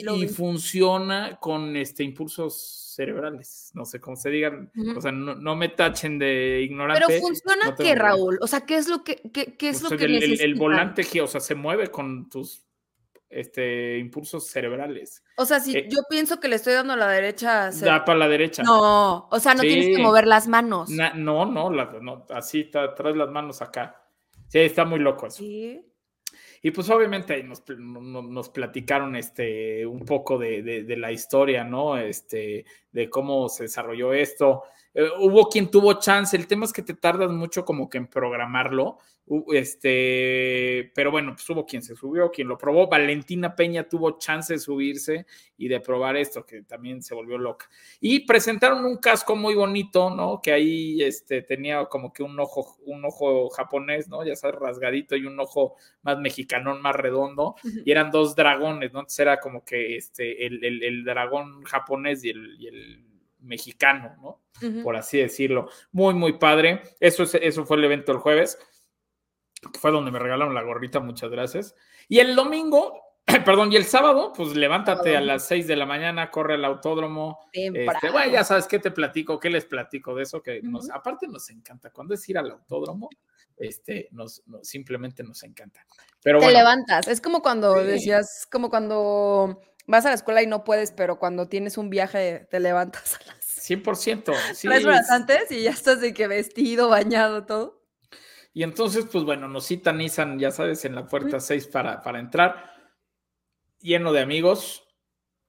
sí 0.00 0.02
y- 0.16 0.24
y 0.24 0.28
funciona 0.28 1.38
con 1.40 1.74
este 1.76 2.04
impulsos 2.04 2.92
cerebrales, 2.94 3.70
no 3.74 3.84
sé 3.84 4.00
cómo 4.00 4.16
se 4.16 4.30
digan, 4.30 4.70
Ujú. 4.76 4.98
o 4.98 5.00
sea, 5.00 5.12
no, 5.12 5.34
no 5.34 5.54
me 5.56 5.68
tachen 5.68 6.18
de 6.18 6.62
ignorante. 6.62 7.02
Pero 7.06 7.20
funciona 7.20 7.66
no 7.66 7.76
qué. 7.76 7.94
Raúl? 7.94 8.38
O 8.40 8.46
sea, 8.46 8.60
¿qué 8.62 8.76
es 8.76 8.88
lo 8.88 9.04
que, 9.04 9.16
qué, 9.32 9.54
qué 9.56 9.68
es 9.70 9.80
Pues 9.80 9.90
lo 9.92 9.98
que 9.98 10.04
el, 10.06 10.14
el- 10.14 10.22
el 10.22 10.30
necesitan? 10.30 10.58
volante, 10.58 11.20
o 11.20 11.26
sea, 11.26 11.40
se 11.40 11.54
mueve 11.54 11.88
con 11.88 12.28
tus 12.30 12.65
este, 13.28 13.98
impulsos 13.98 14.46
cerebrales. 14.48 15.22
O 15.36 15.44
sea, 15.44 15.60
si 15.60 15.76
eh, 15.76 15.88
yo 15.90 15.98
pienso 16.08 16.38
que 16.40 16.48
le 16.48 16.56
estoy 16.56 16.74
dando 16.74 16.92
a 16.92 16.96
la 16.96 17.08
derecha, 17.08 17.72
se- 17.72 17.84
Da 17.86 18.04
para 18.04 18.18
la 18.18 18.28
derecha. 18.28 18.62
no, 18.62 19.28
o 19.30 19.40
sea, 19.40 19.54
no 19.54 19.60
tienes 19.62 19.96
que 19.96 20.02
mover 20.02 20.26
las 20.26 20.46
manos. 20.48 20.90
Na- 20.90 21.12
no, 21.14 21.44
no, 21.46 21.70
la- 21.70 21.98
no, 22.00 22.26
así 22.30 22.64
ta- 22.64 22.94
traes 22.94 23.16
las 23.16 23.28
manos 23.30 23.62
acá. 23.62 24.02
Sí, 24.48 24.60
está 24.60 24.84
muy 24.84 25.00
loco 25.00 25.26
eso. 25.26 25.38
Sí. 25.38 25.82
Y 26.62 26.70
pues 26.70 26.88
obviamente 26.90 27.42
nos 27.42 28.48
platicaron 28.48 29.14
este, 29.16 29.86
un 29.86 30.00
poco 30.04 30.38
de, 30.38 30.62
de- 30.62 30.82
de 30.84 30.96
la 30.96 31.12
historia, 31.12 31.64
¿no? 31.64 31.96
Este, 31.98 32.64
de 32.90 33.10
cómo 33.10 33.48
se 33.48 33.64
desarrolló 33.64 34.12
esto. 34.12 34.62
Eh, 34.98 35.08
hubo 35.20 35.50
quien 35.50 35.70
tuvo 35.70 35.92
chance, 36.00 36.34
el 36.34 36.46
tema 36.46 36.64
es 36.64 36.72
que 36.72 36.80
te 36.80 36.94
tardas 36.94 37.30
mucho 37.30 37.66
como 37.66 37.90
que 37.90 37.98
en 37.98 38.06
programarlo, 38.06 38.96
este, 39.52 40.90
pero 40.94 41.10
bueno, 41.10 41.32
pues 41.34 41.48
hubo 41.50 41.66
quien 41.66 41.82
se 41.82 41.94
subió, 41.96 42.30
quien 42.30 42.48
lo 42.48 42.56
probó. 42.56 42.88
Valentina 42.88 43.54
Peña 43.54 43.88
tuvo 43.88 44.18
chance 44.18 44.54
de 44.54 44.58
subirse 44.58 45.26
y 45.58 45.68
de 45.68 45.80
probar 45.80 46.16
esto, 46.16 46.46
que 46.46 46.62
también 46.62 47.02
se 47.02 47.14
volvió 47.14 47.36
loca. 47.36 47.68
Y 48.00 48.20
presentaron 48.26 48.84
un 48.84 48.96
casco 48.98 49.36
muy 49.36 49.54
bonito, 49.54 50.10
¿no? 50.10 50.40
Que 50.40 50.52
ahí 50.52 51.02
este, 51.02 51.42
tenía 51.42 51.84
como 51.86 52.12
que 52.12 52.22
un 52.22 52.38
ojo, 52.40 52.76
un 52.86 53.04
ojo 53.04 53.50
japonés, 53.50 54.08
¿no? 54.08 54.24
Ya 54.24 54.36
sabes, 54.36 54.56
rasgadito 54.60 55.16
y 55.16 55.26
un 55.26 55.38
ojo 55.40 55.74
más 56.02 56.18
mexicanón, 56.18 56.80
más 56.80 56.94
redondo, 56.96 57.56
y 57.84 57.90
eran 57.90 58.10
dos 58.10 58.34
dragones, 58.36 58.92
¿no? 58.92 59.00
Entonces 59.00 59.18
era 59.18 59.40
como 59.40 59.64
que 59.64 59.96
este, 59.96 60.46
el, 60.46 60.64
el- 60.64 60.82
el 60.82 61.04
dragón 61.04 61.62
japonés 61.64 62.24
y 62.24 62.30
el, 62.30 62.56
y 62.60 62.68
el 62.68 63.04
mexicano, 63.46 64.14
¿no? 64.20 64.82
Por 64.82 64.96
así 64.96 65.18
decirlo. 65.18 65.68
Muy, 65.92 66.14
muy 66.14 66.34
padre. 66.34 66.82
Eso, 67.00 67.22
es, 67.22 67.34
eso 67.36 67.64
fue 67.64 67.76
el 67.78 67.84
evento 67.84 68.12
el 68.12 68.18
jueves, 68.18 68.58
que 69.72 69.78
fue 69.78 69.90
donde 69.90 70.10
me 70.10 70.18
regalaron 70.18 70.54
la 70.54 70.62
gorrita, 70.62 71.00
muchas 71.00 71.30
gracias. 71.30 71.74
Y 72.08 72.18
el 72.20 72.34
domingo, 72.36 73.00
perdón, 73.44 73.72
y 73.72 73.76
el 73.76 73.84
sábado, 73.84 74.32
pues 74.34 74.54
levántate 74.56 75.16
a 75.16 75.20
las 75.20 75.46
6 75.46 75.66
de 75.66 75.76
la 75.76 75.86
mañana, 75.86 76.30
corre 76.30 76.54
al 76.54 76.64
autódromo. 76.64 77.40
Este, 77.52 78.10
bueno, 78.10 78.30
ya 78.32 78.44
sabes 78.44 78.66
qué 78.66 78.78
te 78.78 78.90
platico, 78.90 79.38
qué 79.40 79.50
les 79.50 79.64
platico 79.64 80.14
de 80.14 80.22
eso, 80.22 80.42
que 80.42 80.60
nos, 80.62 80.90
aparte 80.90 81.26
nos 81.28 81.48
encanta. 81.50 81.90
Cuando 81.90 82.14
es 82.14 82.28
ir 82.28 82.38
al 82.38 82.50
autódromo, 82.50 83.08
este, 83.56 84.08
nos, 84.12 84.42
nos- 84.46 84.66
simplemente 84.68 85.22
nos 85.24 85.42
encanta. 85.42 85.84
Pero 86.22 86.38
Te 86.38 86.44
bueno, 86.46 86.58
levantas. 86.58 87.08
Es 87.08 87.20
como 87.20 87.40
cuando 87.42 87.74
Sí. 87.80 87.86
decías, 87.86 88.46
como 88.50 88.68
cuando 88.70 89.60
vas 89.86 90.04
a 90.06 90.08
la 90.10 90.14
escuela 90.14 90.42
y 90.42 90.46
no 90.46 90.64
puedes, 90.64 90.92
pero 90.92 91.18
cuando 91.18 91.48
tienes 91.48 91.78
un 91.78 91.90
viaje 91.90 92.46
te 92.50 92.60
levantas 92.60 93.14
a 93.14 93.26
las 93.26 93.44
100%. 93.44 94.32
Sí, 94.54 94.68
tres 94.68 94.84
horas 94.84 95.06
es- 95.06 95.10
antes 95.10 95.50
y 95.50 95.62
ya 95.62 95.70
estás 95.70 96.00
de 96.00 96.12
que 96.14 96.26
vestido, 96.28 96.88
bañado, 96.88 97.44
todo. 97.46 97.82
Y 98.52 98.62
entonces, 98.62 99.04
pues 99.12 99.24
bueno, 99.24 99.48
nos 99.48 99.66
cita 99.66 99.92
Nissan, 99.92 100.38
ya 100.38 100.50
sabes, 100.50 100.84
en 100.86 100.94
la 100.94 101.06
puerta 101.06 101.40
6 101.40 101.66
para, 101.66 102.00
para 102.00 102.18
entrar, 102.20 102.72
lleno 103.80 104.12
de 104.12 104.20
amigos. 104.22 104.82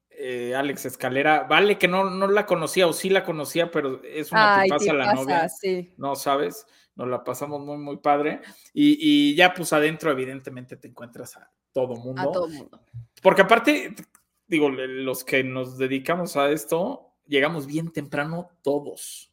eh, 0.10 0.56
Alex 0.56 0.86
Escalera, 0.88 1.44
vale 1.44 1.78
que 1.78 1.88
no, 1.88 2.10
no 2.10 2.28
la 2.28 2.46
conocía 2.48 2.88
o 2.88 2.92
sí 2.94 3.10
la 3.10 3.24
conocía, 3.24 3.70
pero 3.72 4.02
es 4.04 4.32
una 4.32 4.64
tipaza 4.64 4.86
te 4.86 4.94
la 4.94 5.06
pasa, 5.06 5.16
novia. 5.22 5.48
sí. 5.50 5.94
no 5.98 6.16
sabes, 6.16 6.66
nos 6.96 7.08
la 7.08 7.24
pasamos 7.24 7.62
muy, 7.62 7.78
muy 7.78 7.98
padre. 7.98 8.42
Y, 8.74 8.98
y 9.00 9.36
ya 9.36 9.54
pues 9.54 9.72
adentro 9.74 10.12
evidentemente 10.12 10.76
te 10.76 10.88
encuentras 10.88 11.38
a 11.38 11.52
todo 11.72 11.96
mundo. 11.96 12.22
A 12.22 12.32
todo 12.32 12.48
mundo. 12.50 12.82
Porque 13.22 13.44
aparte, 13.44 13.94
digo, 14.48 14.70
los 14.70 15.24
que 15.24 15.44
nos 15.44 15.78
dedicamos 15.78 16.36
a 16.38 16.52
esto, 16.52 17.14
llegamos 17.28 17.68
bien 17.68 17.92
temprano 17.92 18.50
todos. 18.62 19.32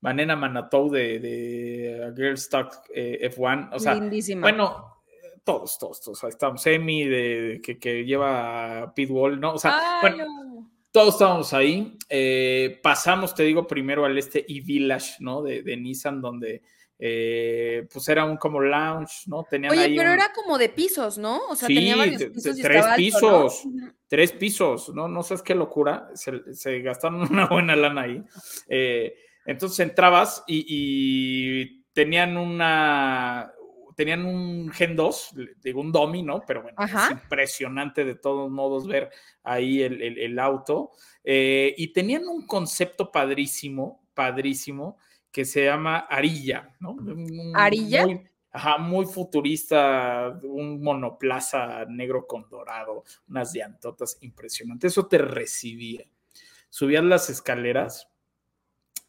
Manena 0.00 0.36
Manatou 0.36 0.90
de, 0.90 1.18
de 1.18 2.12
Girl 2.14 2.34
Stock 2.34 2.74
eh, 2.94 3.30
F1, 3.34 3.70
o 3.72 3.78
sea, 3.78 3.94
Lindísima. 3.94 4.42
bueno, 4.42 5.02
todos, 5.44 5.78
todos, 5.78 6.00
todos. 6.02 6.22
Ahí 6.24 6.30
estamos. 6.30 6.66
Emi, 6.66 7.04
de, 7.04 7.60
que, 7.62 7.78
que 7.78 8.04
lleva 8.04 8.92
Pitbull, 8.94 9.40
¿no? 9.40 9.54
O 9.54 9.58
sea, 9.58 10.00
Ay, 10.02 10.10
bueno, 10.16 10.44
no. 10.44 10.70
todos 10.90 11.14
estábamos 11.14 11.52
ahí. 11.54 11.96
eh, 12.10 12.78
pasamos, 12.82 13.34
te 13.34 13.44
digo, 13.44 13.66
primero 13.66 14.04
al 14.04 14.18
este 14.18 14.44
e-Village, 14.46 15.16
¿no? 15.20 15.42
De, 15.42 15.62
de 15.62 15.76
Nissan, 15.76 16.20
donde 16.20 16.62
eh, 16.98 17.86
pues 17.92 18.08
era 18.08 18.24
un 18.24 18.36
como 18.36 18.60
lounge, 18.60 19.24
¿no? 19.26 19.44
Tenían 19.44 19.72
Oye, 19.72 19.82
ahí 19.82 19.96
pero 19.96 20.10
un- 20.10 20.14
era 20.14 20.32
como 20.32 20.56
de 20.58 20.68
pisos, 20.68 21.18
¿no? 21.18 21.40
O 21.48 21.56
sea, 21.56 21.66
Sí, 21.68 21.74
tenía 21.74 21.96
varios 21.96 22.22
pisos 22.24 22.58
y 22.58 22.62
tres 22.62 22.84
alto, 22.84 22.90
¿no? 22.90 22.96
pisos. 22.96 23.64
Ujú. 23.64 23.78
tres 24.08 24.32
pisos, 24.32 24.88
¿no? 24.94 25.08
No 25.08 25.22
sabes 25.22 25.42
qué 25.42 25.54
locura. 25.54 26.08
Se, 26.14 26.54
se 26.54 26.80
gastaron 26.80 27.20
una 27.30 27.46
buena 27.46 27.74
lana 27.76 28.02
ahí. 28.02 28.22
Eh, 28.68 29.14
entonces 29.46 29.80
entrabas 29.80 30.44
y, 30.46 30.64
y 30.68 31.82
tenían 31.92 32.36
una. 32.36 33.50
Tenían 33.96 34.24
un 34.26 34.72
Gen 34.72 34.96
2, 34.96 35.34
digo 35.62 35.80
un 35.80 35.92
Domi, 35.92 36.22
¿no? 36.24 36.42
Pero 36.44 36.62
bueno, 36.62 36.76
Ajá. 36.80 37.04
es 37.06 37.10
impresionante 37.12 38.04
de 38.04 38.16
todos 38.16 38.50
modos 38.50 38.88
ver 38.88 39.08
ahí 39.44 39.82
el, 39.82 40.02
el- 40.02 40.18
el 40.18 40.38
auto. 40.40 40.90
Eh, 41.22 41.72
y 41.78 41.92
tenían 41.92 42.26
un 42.26 42.44
concepto 42.44 43.12
padrísimo, 43.12 44.02
padrísimo, 44.12 44.98
que 45.34 45.44
se 45.44 45.64
llama 45.64 45.98
Arilla, 45.98 46.76
¿no? 46.78 46.92
Un- 46.92 47.52
¿Arilla? 47.56 48.06
muy- 48.06 48.22
Ajá, 48.52 48.78
muy 48.78 49.04
futurista, 49.04 50.38
un 50.44 50.80
monoplaza 50.80 51.84
negro 51.86 52.24
con 52.24 52.48
dorado, 52.48 53.02
unas 53.28 53.52
llantotas 53.52 54.16
impresionantes. 54.20 54.92
Eso 54.92 55.08
te 55.08 55.18
recibía. 55.18 56.04
Subías 56.70 57.02
las 57.02 57.28
escaleras 57.30 58.08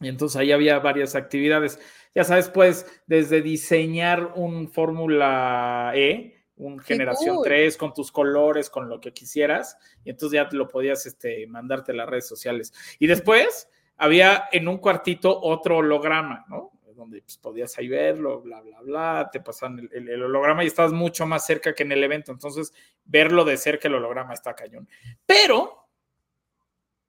y 0.00 0.08
entonces 0.08 0.34
ahí 0.36 0.50
había 0.50 0.80
varias 0.80 1.14
actividades. 1.14 1.78
Ya 2.12 2.24
sabes, 2.24 2.48
pues, 2.48 2.86
desde 3.06 3.40
diseñar 3.40 4.32
un 4.34 4.68
Fórmula 4.68 5.92
E, 5.94 6.44
un 6.56 6.78
¡Qué 6.80 6.94
generación 6.94 7.36
cool! 7.36 7.44
3 7.44 7.76
con 7.76 7.94
tus 7.94 8.10
colores, 8.10 8.68
con 8.68 8.88
lo 8.88 9.00
que 9.00 9.12
quisieras, 9.12 9.76
y 10.04 10.10
entonces 10.10 10.34
ya 10.34 10.48
te 10.48 10.56
lo 10.56 10.66
podías 10.66 11.06
este, 11.06 11.46
mandarte 11.46 11.92
a 11.92 11.94
las 11.94 12.08
redes 12.08 12.26
sociales. 12.26 12.72
Y 12.98 13.06
después 13.06 13.68
había 13.96 14.48
en 14.52 14.68
un 14.68 14.78
cuartito 14.78 15.40
otro 15.40 15.78
holograma, 15.78 16.44
¿no? 16.48 16.72
Donde 16.94 17.20
pues, 17.20 17.36
podías 17.36 17.76
ahí 17.76 17.88
verlo, 17.88 18.40
bla, 18.40 18.60
bla, 18.62 18.80
bla, 18.80 19.28
te 19.30 19.40
pasan 19.40 19.78
el, 19.78 19.90
el- 19.92 20.08
el 20.08 20.22
holograma 20.22 20.64
y 20.64 20.68
estabas 20.68 20.92
mucho 20.92 21.26
más 21.26 21.44
cerca 21.44 21.74
que 21.74 21.82
en 21.82 21.92
el 21.92 22.02
evento. 22.02 22.32
Entonces, 22.32 22.72
verlo 23.04 23.44
de 23.44 23.56
cerca, 23.58 23.88
el 23.88 23.94
holograma 23.96 24.32
está 24.32 24.54
cañón. 24.54 24.88
Pero, 25.26 25.88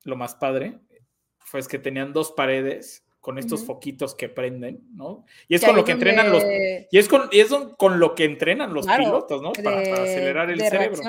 lo 0.03 0.15
más 0.17 0.35
padre 0.35 0.79
fue 1.39 1.59
es 1.61 1.67
que 1.69 1.79
tenían 1.79 2.11
dos 2.13 2.31
paredes 2.33 3.05
con 3.21 3.37
estos 3.37 3.63
foquitos 3.65 4.15
que 4.15 4.29
prenden, 4.29 4.87
¿no? 4.93 5.25
Y 5.49 5.55
es 5.55 5.61
Que 5.61 5.67
con 5.67 5.75
lo 5.75 5.83
que 5.83 5.91
entrenan 5.93 6.31
los... 6.31 6.43
Y 6.91 6.97
es 6.97 7.09
con, 7.09 7.27
y 7.31 7.39
es 7.41 7.49
con- 7.77 7.99
lo 7.99 8.15
que 8.15 8.23
entrenan 8.23 8.73
los 8.73 8.85
Claro, 8.85 9.03
pilotos, 9.03 9.41
¿no? 9.41 9.51
Para, 9.51 9.79
acelerar 10.03 10.49
el 10.49 10.61
cerebro. 10.61 11.01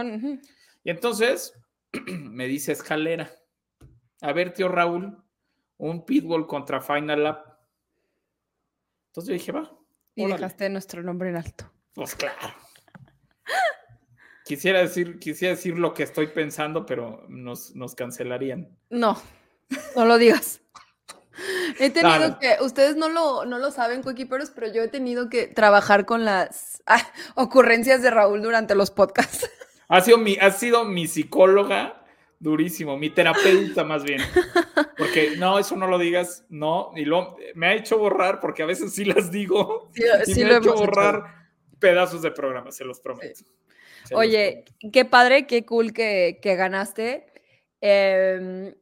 Y 0.83 0.91
entonces 0.91 1.53
me 2.07 2.47
dice 2.49 2.73
escalera. 2.73 3.31
A 4.21 4.33
ver, 4.33 4.53
tío 4.53 4.69
Raúl, 4.69 5.17
un 5.79 6.05
pitbull 6.05 6.47
contra 6.47 6.81
Final 6.81 7.25
Lap. 7.25 7.47
Entonces 9.09 9.29
yo 9.29 9.33
dije, 9.33 9.53
va. 9.53 9.73
Y 10.15 10.25
órale. 10.25 10.37
dejaste 10.37 10.69
nuestro 10.69 11.03
nombre 11.03 11.31
en 11.31 11.37
alto. 11.37 11.71
Pues 11.95 12.15
claro. 12.15 12.55
Quisiera 14.45 14.81
decir, 14.81 15.19
quisiera 15.19 15.55
decir 15.55 15.79
lo 15.79 15.93
que 15.93 16.03
estoy 16.03 16.29
pensando, 16.29 16.87
pero 16.87 17.25
nos, 17.29 17.75
nos 17.75 17.95
cancelarían. 17.95 18.69
No, 18.89 19.21
no 19.95 20.07
lo 20.07 20.17
digas. 20.17 20.63
He 21.79 21.91
tenido 21.91 22.39
que, 22.39 22.57
ustedes 22.63 22.97
no 22.97 23.09
lo, 23.09 23.45
no 23.45 23.59
lo 23.59 23.71
saben, 23.71 24.03
coequiperos, 24.03 24.51
pero 24.51 24.73
yo 24.73 24.83
he 24.83 24.89
tenido 24.89 25.29
que 25.29 25.47
trabajar 25.47 26.07
con 26.07 26.25
las 26.25 26.83
ah, 26.87 27.07
ocurrencias 27.35 28.03
de 28.03 28.11
Raúl 28.11 28.43
durante 28.43 28.75
los 28.75 28.91
podcasts. 28.91 29.49
Ha 29.89 30.01
sido 30.01 30.19
mi, 30.19 30.37
ha 30.37 30.51
sido 30.51 30.85
mi 30.85 31.07
psicóloga 31.07 32.05
durísimo, 32.41 32.97
mi 32.97 33.11
terapeuta 33.11 33.85
más 33.85 34.03
bien. 34.03 34.21
Porque 34.99 35.37
no, 35.39 35.59
eso 35.59 35.77
no 35.77 35.87
lo 35.87 35.97
digas, 35.99 36.45
no. 36.49 36.91
Y 36.97 37.05
luego 37.05 37.37
me 37.55 37.69
ha 37.69 37.75
hecho 37.75 37.99
borrar, 37.99 38.41
porque 38.41 38.63
a 38.65 38.67
veces 38.67 38.93
sí 38.93 39.05
las 39.05 39.31
digo, 39.31 39.89
Sí, 39.95 40.03
y 40.27 40.35
sí 40.35 40.43
me 40.45 40.51
lo 40.51 40.55
ha 40.57 40.59
hecho 40.59 40.75
borrar 40.75 41.23
pedazos 41.79 42.23
de 42.23 42.33
programa, 42.33 42.73
se 42.73 42.85
los 42.85 42.99
prometo. 43.01 43.45
Se 44.05 44.15
los 44.15 44.21
Oye, 44.21 44.65
prometo. 44.67 44.91
qué 44.93 45.05
padre, 45.05 45.47
qué 45.47 45.65
cool 45.65 45.93
que, 45.93 46.41
que 46.43 46.57
ganaste. 46.57 47.27
Em, 47.81 48.75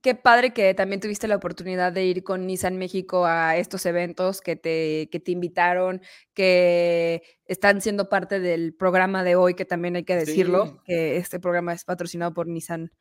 qué 0.00 0.14
padre 0.14 0.52
que 0.52 0.74
también 0.74 1.00
tuviste 1.00 1.26
la 1.26 1.36
oportunidad 1.36 1.90
de 1.92 2.04
ir 2.04 2.22
con 2.22 2.46
Nissan 2.46 2.76
México 2.76 3.24
a 3.26 3.56
estos 3.56 3.84
eventos 3.86 4.40
que 4.40 4.54
te, 4.54 5.08
que 5.10 5.18
te 5.18 5.32
invitaron, 5.32 6.02
que 6.34 7.22
están 7.46 7.80
siendo 7.80 8.08
parte 8.08 8.38
del 8.38 8.74
programa 8.74 9.24
de 9.24 9.34
hoy, 9.34 9.54
que 9.54 9.64
también 9.64 9.96
hay 9.96 10.04
que 10.04 10.14
decirlo, 10.14 10.66
Sí. 10.66 10.72
que 10.84 11.16
este 11.16 11.40
programa 11.40 11.72
es 11.72 11.84
patrocinado 11.84 12.32
por 12.32 12.46
Nissan. 12.46 12.92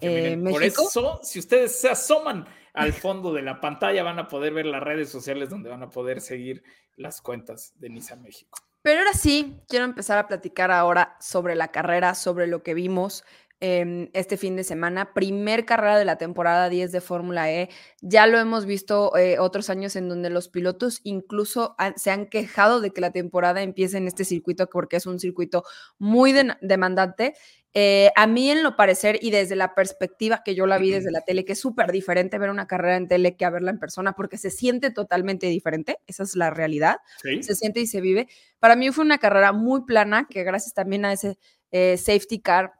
Eh, 0.00 0.36
miren, 0.36 0.44
por 0.52 0.62
eso, 0.62 1.20
si 1.22 1.38
ustedes 1.38 1.78
se 1.80 1.88
asoman 1.88 2.46
al 2.74 2.92
fondo 2.92 3.32
de 3.32 3.42
la 3.42 3.60
pantalla, 3.60 4.02
van 4.02 4.18
a 4.18 4.28
poder 4.28 4.52
ver 4.52 4.66
las 4.66 4.82
redes 4.82 5.08
sociales 5.10 5.50
donde 5.50 5.70
van 5.70 5.82
a 5.82 5.90
poder 5.90 6.20
seguir 6.20 6.62
las 6.96 7.20
cuentas 7.22 7.72
de 7.78 7.88
Nissan 7.90 8.22
México. 8.22 8.58
Pero 8.82 9.00
ahora 9.00 9.12
sí, 9.12 9.56
quiero 9.68 9.84
empezar 9.84 10.18
a 10.18 10.28
platicar 10.28 10.70
ahora 10.70 11.16
sobre 11.20 11.54
la 11.56 11.68
carrera, 11.68 12.14
sobre 12.14 12.46
lo 12.46 12.62
que 12.62 12.74
vimos 12.74 13.24
em, 13.60 14.08
este 14.12 14.36
fin 14.36 14.54
de 14.54 14.62
semana. 14.62 15.12
Primer 15.14 15.64
carrera 15.64 15.98
de 15.98 16.04
la 16.04 16.16
temporada 16.16 16.68
10 16.68 16.92
de 16.92 17.00
Fórmula 17.00 17.50
E. 17.50 17.68
Ya 18.00 18.28
lo 18.28 18.38
hemos 18.38 18.66
visto 18.66 19.16
eh, 19.16 19.40
otros 19.40 19.68
años 19.68 19.96
en 19.96 20.08
donde 20.08 20.30
los 20.30 20.48
pilotos 20.48 21.00
incluso 21.02 21.74
han- 21.76 21.98
se 21.98 22.12
han 22.12 22.26
quejado 22.26 22.80
de 22.80 22.92
que 22.92 23.00
la 23.00 23.10
temporada 23.10 23.60
empiece 23.62 23.96
en 23.96 24.06
este 24.06 24.24
circuito 24.24 24.68
porque 24.70 24.96
es 24.98 25.06
un 25.06 25.18
circuito 25.18 25.64
muy 25.98 26.32
de- 26.32 26.56
demandante. 26.60 27.34
Eh, 27.74 28.10
a 28.16 28.26
mí 28.26 28.50
en 28.50 28.62
lo 28.62 28.76
parecer 28.76 29.18
y 29.20 29.30
desde 29.30 29.54
la 29.54 29.74
perspectiva 29.74 30.42
que 30.42 30.54
yo 30.54 30.66
la 30.66 30.78
vi 30.78 30.90
desde 30.90 31.10
la 31.10 31.20
tele, 31.20 31.44
que 31.44 31.52
es 31.52 31.60
súper 31.60 31.92
diferente 31.92 32.38
ver 32.38 32.50
una 32.50 32.66
carrera 32.66 32.96
en 32.96 33.08
tele 33.08 33.36
que 33.36 33.44
a 33.44 33.50
verla 33.50 33.70
en 33.70 33.78
persona 33.78 34.14
porque 34.14 34.38
se 34.38 34.50
siente 34.50 34.90
totalmente 34.90 35.46
diferente, 35.46 35.98
esa 36.06 36.22
es 36.22 36.34
la 36.34 36.50
realidad 36.50 36.96
¿Sí? 37.22 37.42
se 37.42 37.54
siente 37.54 37.80
y 37.80 37.86
se 37.86 38.00
vive. 38.00 38.26
Para 38.58 38.74
mí 38.74 38.90
fue 38.90 39.04
una 39.04 39.18
carrera 39.18 39.52
muy 39.52 39.84
plana, 39.84 40.26
que 40.28 40.44
gracias 40.44 40.72
también 40.72 41.04
a 41.04 41.12
ese 41.12 41.38
eh, 41.70 41.98
safety 41.98 42.40
car, 42.40 42.72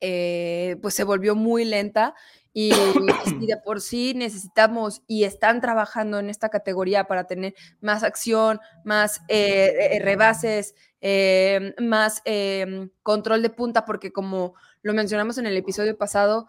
eh, 0.00 0.76
pues 0.82 0.94
se 0.94 1.04
volvió 1.04 1.34
muy 1.34 1.64
lenta. 1.64 2.14
Y, 2.56 2.70
si 2.72 2.74
de 3.46 3.56
por 3.64 3.80
sí 3.80 4.14
necesitamos 4.14 5.02
y 5.08 5.24
están 5.24 5.60
trabajando 5.60 6.20
en 6.20 6.30
esta 6.30 6.48
categoría 6.48 7.04
para 7.04 7.26
tener 7.26 7.54
más 7.80 8.04
acción, 8.04 8.60
más 8.84 9.20
eh, 9.28 9.74
eh, 9.96 9.98
rebases, 10.00 10.74
eh, 11.00 11.74
más 11.80 12.22
eh, 12.24 12.88
control 13.02 13.42
de 13.42 13.50
punta, 13.50 13.84
porque 13.84 14.12
como 14.12 14.54
lo 14.82 14.94
mencionamos 14.94 15.36
en 15.38 15.46
el 15.46 15.56
episodio 15.56 15.98
pasado, 15.98 16.46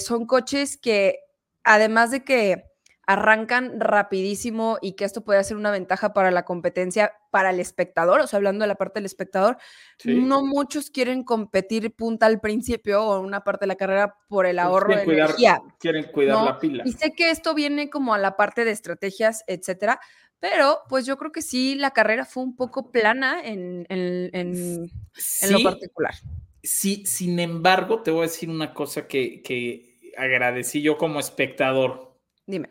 son 0.00 0.26
coches 0.26 0.78
que 0.78 1.18
además 1.62 2.10
de 2.10 2.24
que 2.24 2.73
arrancan 3.06 3.78
rapidísimo 3.80 4.78
y 4.80 4.92
que 4.92 5.04
esto 5.04 5.22
puede 5.24 5.42
ser 5.44 5.56
una 5.56 5.70
ventaja 5.70 6.12
para 6.12 6.30
la 6.30 6.44
competencia, 6.44 7.12
para 7.30 7.50
el 7.50 7.60
espectador, 7.60 8.20
o 8.20 8.26
sea, 8.26 8.36
hablando 8.38 8.62
de 8.62 8.68
la 8.68 8.74
parte 8.76 9.00
del 9.00 9.06
espectador, 9.06 9.56
Sí. 9.98 10.14
no 10.14 10.44
muchos 10.44 10.90
quieren 10.90 11.22
competir 11.24 11.94
punta 11.94 12.26
al 12.26 12.40
principio 12.40 13.02
o 13.04 13.18
en 13.18 13.24
una 13.26 13.44
parte 13.44 13.64
de 13.64 13.68
la 13.68 13.76
carrera 13.76 14.16
por 14.28 14.46
el 14.46 14.58
ahorro 14.58 14.88
de 14.88 15.04
quieren 15.04 15.04
cuidar, 15.06 15.28
energía. 15.30 15.62
quieren 15.78 16.04
cuidar 16.12 16.36
¿no? 16.38 16.44
la 16.46 16.58
pila. 16.58 16.82
Y 16.86 16.92
sé 16.92 17.12
que 17.12 17.30
esto 17.30 17.54
viene 17.54 17.90
como 17.90 18.14
a 18.14 18.18
la 18.18 18.36
parte 18.36 18.64
de 18.64 18.70
estrategias, 18.70 19.44
etcétera, 19.46 20.00
pero 20.40 20.80
pues 20.88 21.06
yo 21.06 21.16
creo 21.16 21.32
que 21.32 21.42
sí, 21.42 21.74
la 21.74 21.90
carrera 21.92 22.24
fue 22.24 22.42
un 22.42 22.54
poco 22.56 22.90
plana 22.92 23.40
en, 23.42 23.86
en- 23.88 24.30
en- 24.32 24.90
en 25.42 25.52
lo 25.52 25.62
particular. 25.62 26.14
Sí, 26.62 27.04
sin 27.06 27.38
embargo, 27.40 28.02
te 28.02 28.10
voy 28.10 28.20
a 28.20 28.22
decir 28.22 28.48
una 28.48 28.72
cosa 28.72 29.06
que, 29.06 29.42
que 29.42 30.12
agradecí 30.16 30.80
yo 30.82 30.96
como 30.96 31.20
espectador. 31.20 32.16
Dime. 32.46 32.68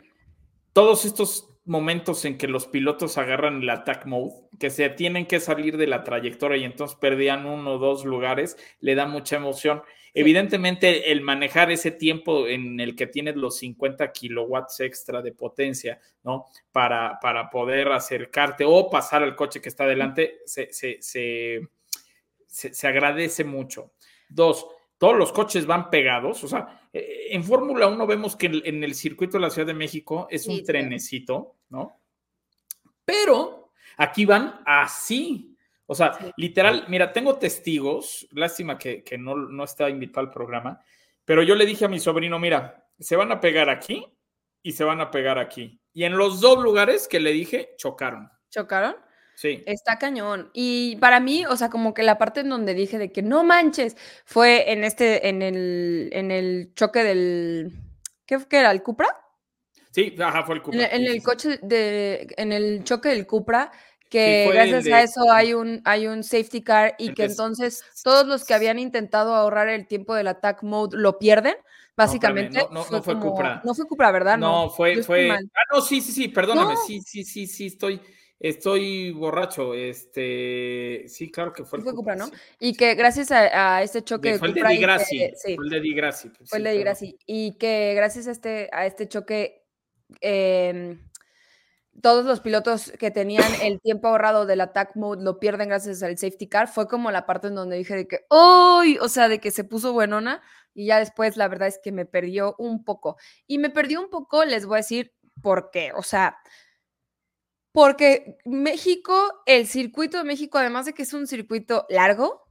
Todos 0.74 1.06
estos 1.06 1.50
momentos 1.66 2.26
en 2.26 2.38
que 2.38 2.48
los 2.48 2.68
pilotos 2.68 3.18
agarran 3.18 3.62
el 3.62 3.70
attack 3.70 4.06
mode, 4.06 4.34
que 4.60 4.70
se 4.70 4.90
tienen 4.90 5.26
que 5.26 5.40
salir 5.40 5.78
de 5.78 5.88
la 5.88 6.04
trayectoria 6.04 6.58
y 6.58 6.66
entonces 6.66 6.98
perdían 7.00 7.46
uno 7.46 7.74
o 7.74 7.78
dos 7.78 8.06
lugares, 8.06 8.58
le 8.82 8.96
da 8.96 9.06
mucha 9.06 9.38
emoción. 9.38 9.82
Evidentemente, 10.14 11.12
el 11.12 11.22
manejar 11.22 11.72
ese 11.72 11.92
tiempo 11.92 12.48
en 12.48 12.80
el 12.80 12.96
que 12.96 13.08
tienes 13.08 13.36
los 13.36 13.58
50 13.58 14.12
kilowatts 14.12 14.82
extra 14.82 15.22
de 15.22 15.32
potencia, 15.32 16.00
¿no? 16.24 16.46
Para, 16.72 17.18
para 17.22 17.50
poder 17.50 17.92
acercarte 17.92 18.66
o 18.68 18.90
pasar 18.90 19.24
al 19.24 19.36
coche 19.36 19.62
que 19.62 19.70
está 19.70 19.86
adelante, 19.86 20.40
se, 20.46 20.72
se, 20.72 20.98
se, 21.02 21.62
se 22.48 22.88
agradece 22.88 23.44
mucho. 23.44 23.94
Dos, 24.30 24.68
todos 25.04 25.18
los 25.18 25.34
coches 25.34 25.66
van 25.66 25.90
pegados. 25.90 26.42
O 26.46 26.48
sea, 26.48 26.88
eh, 26.94 27.28
en 27.32 27.44
Fórmula 27.44 27.88
1 27.88 28.08
vemos 28.08 28.38
que 28.38 28.46
en 28.46 28.86
el 28.86 28.96
circuito 28.96 29.34
de 29.36 29.42
la 29.42 29.50
Ciudad 29.50 29.68
de 29.68 29.74
México 29.74 30.28
es 30.32 30.48
un 30.48 30.56
sí. 30.56 30.64
trenecito, 30.64 31.58
¿no? 31.72 32.00
Pero 33.04 33.74
aquí 33.98 34.24
van 34.24 34.62
así. 34.66 35.58
O 35.88 35.94
sea, 35.94 36.14
Sí. 36.14 36.32
literal, 36.38 36.86
mira, 36.88 37.12
tengo 37.12 37.38
testigos, 37.38 38.26
lástima 38.32 38.78
que, 38.78 39.04
que 39.04 39.18
no, 39.18 39.36
no 39.36 39.66
está 39.66 39.90
invitado 39.90 40.26
al 40.26 40.32
programa, 40.32 40.80
pero 41.26 41.44
yo 41.44 41.56
le 41.56 41.66
dije 41.66 41.84
a 41.84 41.90
mi 41.90 42.00
sobrino, 42.00 42.40
mira, 42.40 42.88
se 42.98 43.18
van 43.18 43.34
a 43.34 43.42
pegar 43.42 43.70
aquí 43.70 44.06
y 44.62 44.72
se 44.72 44.86
van 44.86 45.02
a 45.02 45.12
pegar 45.12 45.38
aquí. 45.38 45.82
Y 45.92 46.06
en 46.06 46.16
los 46.18 46.40
dos 46.40 46.64
lugares 46.64 47.10
que 47.10 47.20
le 47.20 47.34
dije, 47.34 47.74
chocaron. 47.76 48.30
¿Chocaron? 48.50 48.96
Sí. 49.36 49.64
Está 49.66 49.98
cañón. 49.98 50.50
Y 50.54 50.96
para 50.98 51.20
mí, 51.20 51.46
o 51.46 51.56
sea, 51.58 51.70
como 51.70 51.94
que 51.94 52.04
la 52.04 52.18
parte 52.18 52.42
en 52.42 52.50
donde 52.50 52.74
dije 52.74 52.98
de 52.98 53.12
que 53.12 53.22
no 53.22 53.44
manches, 53.44 53.98
fue 54.26 54.72
en 54.72 54.84
este, 54.84 55.28
en 55.30 55.42
el, 55.42 56.10
en 56.14 56.32
el 56.32 56.74
choque 56.76 57.04
del, 57.04 57.72
¿qué, 58.26 58.38
qué 58.50 58.58
era? 58.58 58.72
¿El 58.72 58.84
Cupra? 58.84 59.08
Sí, 59.92 60.16
ajá, 60.20 60.44
fue 60.44 60.56
el 60.56 60.60
En, 60.60 60.64
Cupra. 60.64 60.86
el- 60.86 61.02
en 61.02 61.12
el 61.12 61.24
coche 61.24 61.60
de, 61.62 62.28
en 62.38 62.52
el 62.52 62.84
choque 62.84 63.10
del 63.10 63.28
Cupra, 63.28 63.72
que 64.10 64.48
gracias 64.54 64.84
de- 64.84 64.94
a 64.94 65.02
eso 65.02 65.32
hay 65.32 65.54
un, 65.56 65.82
hay 65.86 66.06
un 66.08 66.24
safety 66.24 66.62
car 66.64 66.96
y 67.00 67.10
que 67.10 67.14
que 67.16 67.24
es- 67.26 67.32
entonces 67.32 67.84
todos 68.04 68.28
los 68.28 68.46
que 68.46 68.54
habían 68.54 68.78
intentado 68.80 69.34
ahorrar 69.36 69.70
el 69.70 69.88
tiempo 69.88 70.14
del 70.16 70.28
attack 70.28 70.62
mode 70.64 70.96
lo 70.98 71.18
pierden, 71.20 71.56
básicamente. 71.98 72.60
no, 72.60 72.70
no, 72.70 72.86
no 72.92 73.04
fue 73.04 73.14
como- 73.16 73.32
Cupra. 73.32 73.62
No 73.64 73.74
fue 73.74 73.86
Cupra, 73.88 74.12
¿verdad? 74.12 74.38
No, 74.38 74.66
yo 74.66 74.70
fue, 74.70 75.02
fue. 75.04 75.32
Ah, 75.32 75.40
no, 75.74 75.82
sí, 75.82 76.02
sí, 76.02 76.12
sí, 76.12 76.28
perdóname. 76.28 76.74
No. 76.76 76.80
Sí, 76.86 77.02
sí, 77.02 77.24
sí, 77.24 77.48
sí, 77.48 77.66
estoy, 77.68 78.00
estoy 78.40 79.12
borracho. 79.12 79.74
Este, 79.74 81.06
sí, 81.08 81.32
claro 81.32 81.54
que 81.54 81.64
fue 81.64 81.80
el 81.80 81.84
fue 81.86 81.94
Cupra, 81.94 82.16
¿no? 82.16 82.28
sí. 82.28 82.34
Y 82.60 82.74
que 82.76 82.96
gracias 82.96 83.32
a, 83.32 83.78
a 83.78 83.84
este 83.84 84.04
choque 84.04 84.30
De- 84.30 84.34
de 84.34 84.40
fue 84.40 84.48
el 84.50 84.54
de 84.54 84.62
Di 84.68 84.76
que- 84.76 84.82
Grassi. 84.82 85.18
sí, 85.36 85.56
Fue 85.56 85.66
el 85.66 85.70
de 85.70 85.80
Di 85.82 85.94
Grassi. 85.94 86.30
pues, 86.30 86.50
fue 86.50 86.58
el 86.60 86.64
de 86.66 86.96
Di. 87.00 87.18
Y 87.26 87.58
que 87.58 87.94
gracias 87.96 88.28
a 88.28 88.32
este, 88.32 88.70
a 88.72 88.86
este 88.86 89.08
choque, 89.08 89.64
em, 90.22 91.00
todos 92.02 92.26
los 92.26 92.40
pilotos 92.42 92.92
que 93.00 93.12
tenían 93.12 93.44
el 93.64 93.80
tiempo 93.80 94.08
ahorrado 94.08 94.46
del 94.46 94.62
attack 94.62 94.96
mode 94.96 95.24
lo 95.24 95.40
pierden 95.40 95.70
gracias 95.70 96.02
al 96.04 96.18
safety 96.18 96.48
car. 96.48 96.68
Fue 96.68 96.88
como 96.88 97.12
la 97.12 97.26
parte 97.26 97.48
en 97.48 97.56
donde 97.56 97.78
dije 97.78 97.96
de 97.96 98.08
que, 98.08 98.26
¡ay! 98.30 98.98
O 99.00 99.10
sea, 99.10 99.30
de 99.30 99.40
que 99.40 99.52
se 99.52 99.64
puso 99.64 99.94
buenona. 99.94 100.42
Y 100.76 100.88
ya 100.88 100.98
después, 100.98 101.38
la 101.38 101.48
verdad 101.48 101.68
es 101.68 101.80
que 101.84 101.92
me 101.92 102.06
perdió 102.08 102.56
un 102.58 102.84
poco. 102.84 103.18
Y 103.46 103.60
me 103.60 103.70
perdió 103.70 104.02
un 104.02 104.10
poco, 104.10 104.44
les 104.44 104.66
voy 104.66 104.78
a 104.78 104.78
decir 104.78 105.14
por 105.42 105.70
qué. 105.72 105.92
O 105.96 106.02
sea, 106.02 106.36
porque 107.74 108.38
México, 108.46 109.14
el 109.46 109.68
circuito 109.68 110.18
de 110.20 110.24
México, 110.24 110.58
además 110.60 110.86
de 110.86 110.94
que 110.94 111.04
es 111.04 111.14
un 111.14 111.28
circuito 111.28 111.86
largo, 111.90 112.42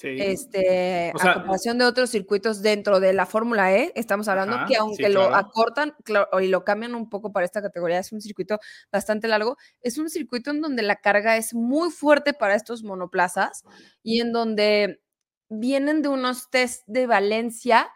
Sí. 0.00 0.14
este, 0.20 1.10
O 1.12 1.18
sea, 1.18 1.32
a 1.32 1.34
comparación 1.34 1.76
de 1.78 1.84
otros 1.84 2.10
circuitos 2.10 2.62
dentro 2.62 3.00
de 3.00 3.12
la 3.12 3.26
Fórmula 3.26 3.74
E, 3.74 3.92
estamos 3.96 4.28
hablando 4.28 4.54
Ajá, 4.54 4.66
que 4.66 4.74
sí, 4.74 4.80
aunque 4.80 5.08
lo 5.08 5.22
claro. 5.28 5.34
acortan 5.34 5.92
cla- 6.04 6.28
y 6.40 6.46
lo 6.46 6.62
cambian 6.64 6.94
un 6.94 7.10
poco 7.10 7.32
para 7.32 7.44
esta 7.44 7.60
categoría, 7.60 7.98
es 7.98 8.12
un 8.12 8.20
circuito 8.20 8.60
bastante 8.92 9.26
largo, 9.26 9.56
es 9.80 9.98
un 9.98 10.08
circuito 10.08 10.52
en 10.52 10.60
donde 10.60 10.84
la 10.84 10.94
carga 10.96 11.36
es 11.36 11.52
muy 11.52 11.90
fuerte 11.90 12.32
para 12.32 12.54
estos 12.54 12.84
monoplazas 12.84 13.64
y 14.04 14.20
en 14.20 14.30
donde 14.32 15.02
vienen 15.48 16.02
de 16.02 16.08
unos 16.10 16.48
test 16.50 16.84
de 16.86 17.08
Valencia 17.08 17.90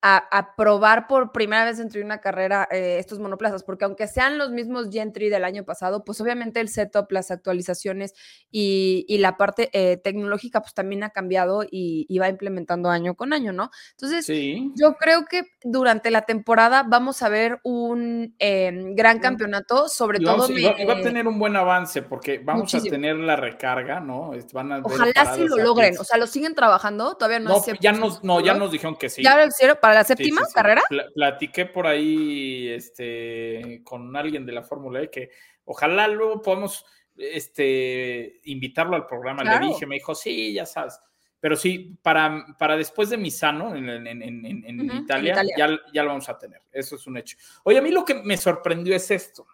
a, 0.00 0.16
a 0.36 0.54
probar 0.54 1.06
por 1.08 1.32
primera 1.32 1.64
vez 1.64 1.78
dentro 1.78 1.98
de 1.98 2.04
una 2.04 2.20
carrera 2.20 2.68
eh, 2.70 2.98
estos 3.00 3.18
monoplazas, 3.18 3.64
porque 3.64 3.84
aunque 3.84 4.06
sean 4.06 4.38
los 4.38 4.50
mismos 4.50 4.90
Gentry 4.92 5.28
del 5.28 5.44
año 5.44 5.64
pasado, 5.64 6.04
pues 6.04 6.20
obviamente 6.20 6.60
el 6.60 6.68
setup, 6.68 7.10
las 7.10 7.30
actualizaciones 7.32 8.14
y, 8.50 9.04
y 9.08 9.18
la 9.18 9.36
parte 9.36 9.70
eh, 9.72 9.96
tecnológica 9.96 10.60
pues 10.60 10.74
también 10.74 11.02
ha 11.02 11.10
cambiado 11.10 11.64
y, 11.64 12.06
y 12.08 12.18
va 12.18 12.28
implementando 12.28 12.90
año 12.90 13.14
con 13.16 13.32
año, 13.32 13.52
¿no? 13.52 13.70
Entonces, 13.92 14.24
Sí. 14.24 14.70
yo 14.76 14.94
creo 14.94 15.24
que 15.26 15.42
durante 15.64 16.10
la 16.12 16.22
temporada 16.22 16.84
vamos 16.84 17.22
a 17.22 17.28
ver 17.28 17.58
un 17.64 18.34
eh, 18.38 18.70
gran 18.94 19.18
campeonato, 19.18 19.88
sobre 19.88 20.18
Y, 20.20 20.24
vamos- 20.24 20.46
todo... 20.46 20.58
y 20.58 20.62
va, 20.64 20.74
me- 20.74 20.82
y 20.82 20.86
va 20.86 20.94
a 20.94 21.00
tener 21.02 21.26
un 21.26 21.38
buen 21.38 21.56
avance 21.56 22.02
porque 22.02 22.38
vamos 22.38 22.62
Muchísimo. 22.62 22.88
a 22.88 22.90
tener 22.96 23.16
la 23.16 23.36
recarga, 23.36 24.00
¿no? 24.00 24.32
Este, 24.34 24.52
Van 24.54 24.70
a 24.70 24.76
haber 24.76 24.86
Ojalá 24.86 25.34
sí 25.34 25.44
lo 25.44 25.56
logren, 25.58 25.96
o 25.98 26.04
sea, 26.04 26.18
lo 26.18 26.26
siguen 26.26 26.54
trabajando, 26.54 27.16
todavía 27.16 27.40
no, 27.40 27.50
No, 27.50 27.56
es 27.56 27.66
ya 27.80 27.92
100% 27.92 27.98
nos, 27.98 28.22
no, 28.24 28.40
ya 28.40 28.54
nos 28.54 28.70
dijeron 28.70 28.96
que 28.96 29.10
sí. 29.10 29.22
¿Ya 29.22 29.36
lo 29.36 29.46
hicieron 29.46 29.76
para 29.88 30.00
la 30.00 30.04
Sí, 30.04 30.14
sí, 30.14 30.16
séptima 30.24 30.44
sí. 30.44 30.54
carrera? 30.54 30.82
Pla- 30.88 31.06
platiqué 31.14 31.66
por 31.66 31.86
ahí 31.86 32.68
este, 32.68 33.80
con 33.84 34.14
alguien 34.16 34.44
de 34.46 34.52
la 34.52 34.62
Fórmula 34.62 35.02
E 35.02 35.10
que 35.10 35.30
ojalá 35.64 36.08
luego 36.08 36.40
podamos 36.42 36.84
este, 37.16 38.40
invitarlo 38.44 38.96
al 38.96 39.06
programa. 39.06 39.42
Claro. 39.42 39.66
Le 39.66 39.72
dije, 39.72 39.86
me 39.86 39.96
dijo, 39.96 40.14
sí, 40.14 40.52
ya 40.52 40.66
sabes. 40.66 40.98
Pero 41.40 41.54
sí, 41.56 41.96
para, 42.02 42.46
para 42.58 42.76
después 42.76 43.10
de 43.10 43.16
Misano 43.16 43.76
en, 43.76 43.88
en, 43.88 44.90
Italia. 44.90 45.40
Ya, 45.56 45.68
ya 45.92 46.02
lo 46.02 46.08
vamos 46.08 46.28
a 46.28 46.36
tener. 46.38 46.62
Eso 46.72 46.96
es 46.96 47.06
un 47.06 47.16
hecho. 47.16 47.36
Oye, 47.62 47.78
a 47.78 47.82
mí 47.82 47.90
lo 47.90 48.04
que 48.04 48.14
me 48.14 48.36
sorprendió 48.36 48.94
es 48.96 49.10
esto. 49.10 49.46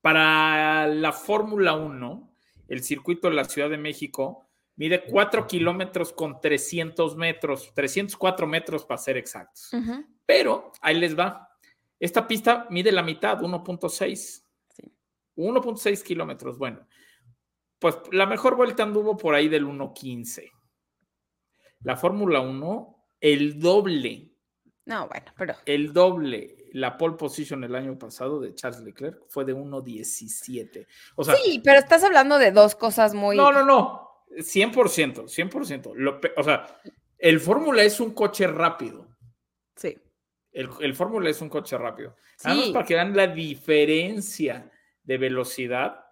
Para 0.00 0.86
la 0.86 1.12
Fórmula 1.12 1.74
1, 1.74 2.32
el 2.68 2.82
circuito 2.84 3.28
de 3.28 3.34
la 3.34 3.44
Ciudad 3.44 3.68
de 3.70 3.78
México 3.78 4.45
mide 4.76 5.04
4 5.04 5.46
kilómetros 5.46 6.12
con 6.12 6.40
300 6.40 7.16
metros, 7.16 7.72
304 7.74 8.46
metros 8.46 8.84
para 8.84 8.98
ser 8.98 9.16
exactos. 9.16 9.70
Pero 10.24 10.72
ahí 10.80 10.98
les 10.98 11.18
va. 11.18 11.48
Esta 11.98 12.26
pista 12.28 12.66
mide 12.70 12.92
la 12.92 13.02
mitad, 13.02 13.40
1.6. 13.40 14.16
Sí. 14.68 14.94
1.6 15.36 16.02
kilómetros. 16.02 16.58
Bueno, 16.58 16.86
pues 17.78 17.96
la 18.12 18.26
mejor 18.26 18.56
vuelta 18.56 18.82
anduvo 18.82 19.16
por 19.16 19.34
ahí 19.34 19.48
del 19.48 19.66
1.15. 19.66 20.50
La 21.80 21.96
Fórmula 21.96 22.40
1, 22.40 22.96
el 23.20 23.60
doble, 23.60 24.32
No, 24.86 25.08
bueno, 25.08 25.26
pero... 25.36 25.54
el 25.66 25.92
doble. 25.92 26.52
La 26.72 26.98
pole 26.98 27.16
position 27.16 27.64
el 27.64 27.74
año 27.74 27.98
pasado 27.98 28.40
de 28.40 28.54
Charles 28.54 28.82
Leclerc 28.82 29.22
fue 29.28 29.44
de 29.46 29.54
1.17. 29.54 30.86
O 31.14 31.24
sea, 31.24 31.34
Sí, 31.36 31.62
pero 31.64 31.78
estás 31.78 32.04
hablando 32.04 32.38
de 32.38 32.52
dos 32.52 32.74
cosas 32.74 33.14
muy... 33.14 33.36
no, 33.36 33.50
no, 33.50 33.64
no. 33.64 34.05
100%, 34.30 35.28
100%. 35.28 35.94
Lo 35.94 36.20
o 36.36 36.42
sea, 36.42 36.66
el 37.18 37.40
Fórmula 37.40 37.82
es 37.82 38.00
un 38.00 38.12
coche 38.12 38.46
rápido. 38.46 39.08
Sí. 39.76 39.96
El, 40.52 40.70
el 40.80 40.94
Fórmula 40.94 41.28
es 41.30 41.40
un 41.40 41.48
coche 41.48 41.76
rápido. 41.78 42.16
Además, 42.44 42.66
Sí. 42.66 42.72
para 42.72 42.86
que 42.86 42.94
vean 42.94 43.16
la 43.16 43.26
diferencia 43.26 44.70
de 45.02 45.18
velocidad, 45.18 46.04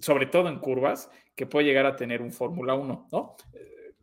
sobre 0.00 0.26
todo 0.26 0.48
en 0.48 0.58
curvas, 0.58 1.10
que 1.34 1.46
puede 1.46 1.66
llegar 1.66 1.86
a 1.86 1.96
tener 1.96 2.22
un 2.22 2.32
Fórmula 2.32 2.74
1, 2.74 3.08
¿no? 3.12 3.36
Eh, 3.54 3.94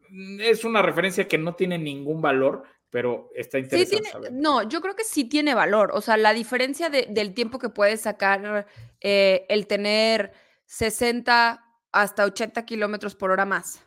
Es 0.49 0.63
una 0.63 0.81
referencia 0.81 1.27
que 1.27 1.37
no 1.37 1.53
tiene 1.55 1.77
ningún 1.77 2.21
valor, 2.21 2.63
pero 2.89 3.29
está 3.35 3.57
Sí 3.57 3.65
interesante 3.65 3.95
tiene, 3.97 4.09
saber. 4.09 4.31
no, 4.33 4.63
yo 4.63 4.79
creo 4.81 4.95
que 4.95 5.03
sí 5.03 5.25
tiene 5.25 5.53
valor. 5.53 5.91
O 5.93 5.99
sea, 6.01 6.15
la 6.17 6.33
diferencia 6.33 6.89
de- 6.89 7.07
del 7.09 7.33
tiempo 7.33 7.59
que 7.59 7.67
puedes 7.69 8.01
sacar 8.01 8.65
eh, 9.01 9.45
el 9.49 9.67
tener 9.67 10.31
60 10.65 11.63
hasta 12.01 12.25
80 12.25 12.65
kilómetros 12.65 13.15
por 13.15 13.31
hora 13.31 13.45
más. 13.45 13.83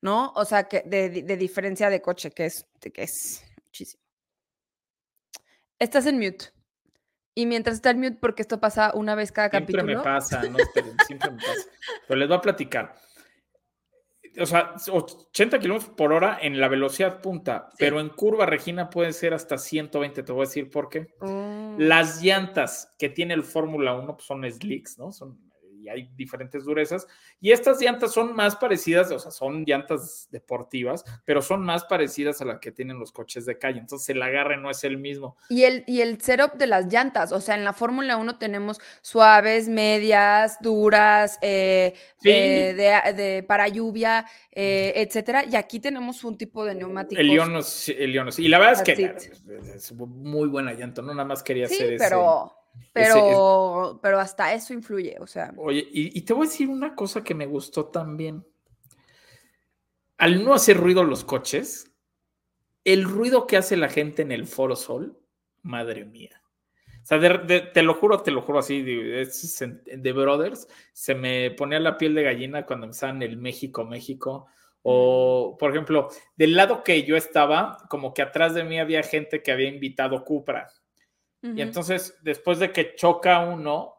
¿No? 0.00 0.32
O 0.36 0.44
sea, 0.44 0.68
que 0.68 0.82
de, 0.82 1.10
de 1.10 1.36
diferencia 1.36 1.90
de 1.90 2.00
coche, 2.00 2.30
que 2.30 2.46
es, 2.46 2.66
que 2.80 3.02
es 3.02 3.44
muchísimo. 3.64 4.02
Estás 5.78 6.06
en 6.06 6.18
mute. 6.18 6.46
Y 7.34 7.46
mientras 7.46 7.76
está 7.76 7.90
en 7.90 8.00
mute, 8.00 8.18
porque 8.20 8.42
esto 8.42 8.60
pasa 8.60 8.92
una 8.94 9.14
vez 9.14 9.32
cada 9.32 9.48
Siempre 9.50 9.74
capítulo. 9.74 9.98
me 9.98 10.04
pasa, 10.04 10.42
no 10.44 10.58
esperen, 10.58 10.96
siempre 11.06 11.30
me 11.32 11.38
pasa. 11.38 11.68
Pero 12.06 12.18
les 12.20 12.28
voy 12.28 12.36
a 12.36 12.40
platicar. 12.40 12.94
O 14.40 14.46
sea, 14.46 14.74
80 14.88 15.58
kilómetros 15.58 15.90
por 15.96 16.12
hora 16.12 16.38
en 16.40 16.60
la 16.60 16.68
velocidad 16.68 17.20
punta, 17.20 17.70
pero 17.76 17.98
en 17.98 18.08
curva, 18.10 18.46
Regina, 18.46 18.88
pueden 18.90 19.12
ser 19.12 19.34
hasta 19.34 19.58
120. 19.58 20.22
Te 20.22 20.32
voy 20.32 20.42
a 20.42 20.46
decir 20.48 20.70
por 20.70 20.88
qué. 20.88 21.14
Mm, 21.20 21.78
Las 21.78 22.22
llantas 22.22 22.94
que 22.98 23.08
tiene 23.08 23.34
el 23.34 23.42
Fórmula 23.42 23.94
1 23.94 24.14
pues, 24.16 24.26
son 24.26 24.48
slicks, 24.48 24.96
¿no? 24.98 25.10
Son 25.10 25.47
y 25.88 25.90
hay 25.90 26.10
diferentes 26.16 26.64
durezas. 26.64 27.06
Y 27.40 27.52
estas 27.52 27.80
llantas 27.80 28.12
son 28.12 28.34
más 28.36 28.56
parecidas, 28.56 29.10
o 29.10 29.18
sea, 29.18 29.30
son 29.30 29.64
llantas 29.64 30.28
deportivas, 30.30 31.04
pero 31.24 31.42
son 31.42 31.62
más 31.64 31.84
parecidas 31.84 32.40
a 32.40 32.44
las 32.44 32.58
que 32.60 32.70
tienen 32.72 32.98
los 32.98 33.10
coches 33.12 33.46
de 33.46 33.58
calle. 33.58 33.78
Entonces 33.80 34.08
el 34.10 34.22
agarre 34.22 34.56
no 34.56 34.70
es 34.70 34.84
el 34.84 34.98
mismo. 34.98 35.36
Y 35.48 35.64
el, 35.64 35.84
y 35.86 36.00
el 36.00 36.20
setup 36.20 36.54
de 36.54 36.66
las 36.66 36.92
llantas, 36.92 37.32
o 37.32 37.40
sea, 37.40 37.54
en 37.54 37.64
la 37.64 37.72
Fórmula 37.72 38.16
1 38.16 38.38
tenemos 38.38 38.80
suaves, 39.02 39.68
medias, 39.68 40.58
duras, 40.60 41.38
eh, 41.42 41.94
Sí. 42.20 42.30
eh, 42.30 42.74
de, 42.74 43.12
de- 43.14 43.42
para 43.42 43.68
lluvia, 43.68 44.26
eh, 44.52 44.92
etcétera. 44.96 45.44
Y 45.44 45.56
aquí 45.56 45.80
tenemos 45.80 46.24
un 46.24 46.36
tipo 46.36 46.64
de 46.64 46.74
neumáticos. 46.74 47.20
El 47.20 47.30
Ionos, 47.30 47.88
el 47.88 48.12
Ionos. 48.14 48.38
Y 48.38 48.48
la 48.48 48.58
verdad 48.58 48.74
es 48.74 48.82
que 48.82 49.14
es 49.74 49.92
muy 49.92 50.48
buena 50.48 50.72
llanta, 50.72 51.02
¿no? 51.02 51.12
Nada 51.14 51.24
más 51.28 51.42
quería 51.42 51.68
Sí, 51.68 51.74
hacer 51.74 51.92
ese- 51.94 52.04
pero, 52.92 53.14
pero, 53.14 54.00
pero 54.02 54.18
hasta 54.20 54.52
eso 54.54 54.72
influye, 54.72 55.16
o 55.20 55.26
sea. 55.26 55.52
Oye, 55.56 55.86
y, 55.92 56.18
y 56.18 56.22
te 56.22 56.32
voy 56.32 56.46
a 56.46 56.50
decir 56.50 56.68
una 56.68 56.94
cosa 56.94 57.22
que 57.22 57.34
me 57.34 57.46
gustó 57.46 57.86
también. 57.86 58.44
Al 60.16 60.44
no 60.44 60.54
hacer 60.54 60.76
ruido 60.76 61.04
los 61.04 61.24
coches, 61.24 61.92
el 62.84 63.04
ruido 63.04 63.46
que 63.46 63.56
hace 63.56 63.76
la 63.76 63.88
gente 63.88 64.22
en 64.22 64.32
el 64.32 64.46
Foro 64.46 64.74
Sol, 64.74 65.18
madre 65.62 66.04
mía. 66.04 66.42
O 67.02 67.06
sea, 67.08 67.18
de- 67.18 67.38
de- 67.38 67.60
te 67.60 67.82
lo 67.82 67.94
juro, 67.94 68.20
te 68.22 68.30
lo 68.30 68.42
juro 68.42 68.58
así, 68.58 68.82
de, 68.82 69.26
de 69.96 70.12
Brothers, 70.12 70.68
se 70.92 71.14
me 71.14 71.50
ponía 71.52 71.78
la 71.80 71.96
piel 71.96 72.14
de 72.14 72.22
gallina 72.24 72.66
cuando 72.66 72.86
empezaban 72.86 73.22
el 73.22 73.36
México, 73.36 73.84
México. 73.84 74.46
O, 74.82 75.56
por 75.58 75.70
ejemplo, 75.70 76.08
del 76.36 76.54
lado 76.54 76.82
que 76.82 77.04
yo 77.04 77.16
estaba, 77.16 77.78
como 77.88 78.12
que 78.14 78.22
atrás 78.22 78.54
de 78.54 78.64
mí 78.64 78.78
había 78.78 79.02
gente 79.02 79.42
que 79.42 79.52
había 79.52 79.68
invitado 79.68 80.24
Cupra. 80.24 80.68
Y 81.40 81.60
entonces, 81.60 82.18
después 82.22 82.58
de 82.58 82.72
que 82.72 82.94
choca 82.96 83.40
uno, 83.40 83.94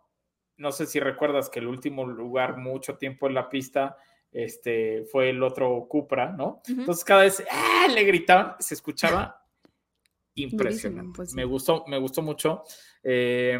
no 0.57 0.71
sé 0.73 0.85
si 0.85 0.99
recuerdas 0.99 1.49
que 1.49 1.59
el 1.59 1.67
último 1.67 2.05
lugar 2.05 2.57
mucho 2.57 2.97
tiempo 2.97 3.27
en 3.27 3.33
la 3.33 3.49
pista 3.49 3.97
este, 4.31 5.05
fue 5.11 5.29
el 5.29 5.41
otro 5.41 5.87
Cupra, 5.89 6.31
¿no? 6.31 6.61
Entonces 6.67 7.03
cada 7.03 7.21
vez 7.23 7.43
¡ah! 7.49 7.87
le 7.93 8.03
gritaban, 8.03 8.55
se 8.59 8.73
escuchaba 8.73 9.43
impresionante. 10.35 11.15
pues 11.15 11.29
sí. 11.31 11.35
Me 11.35 11.45
gustó, 11.45 11.85
me 11.87 11.97
gustó 11.97 12.21
mucho. 12.21 12.63
Eh, 13.03 13.57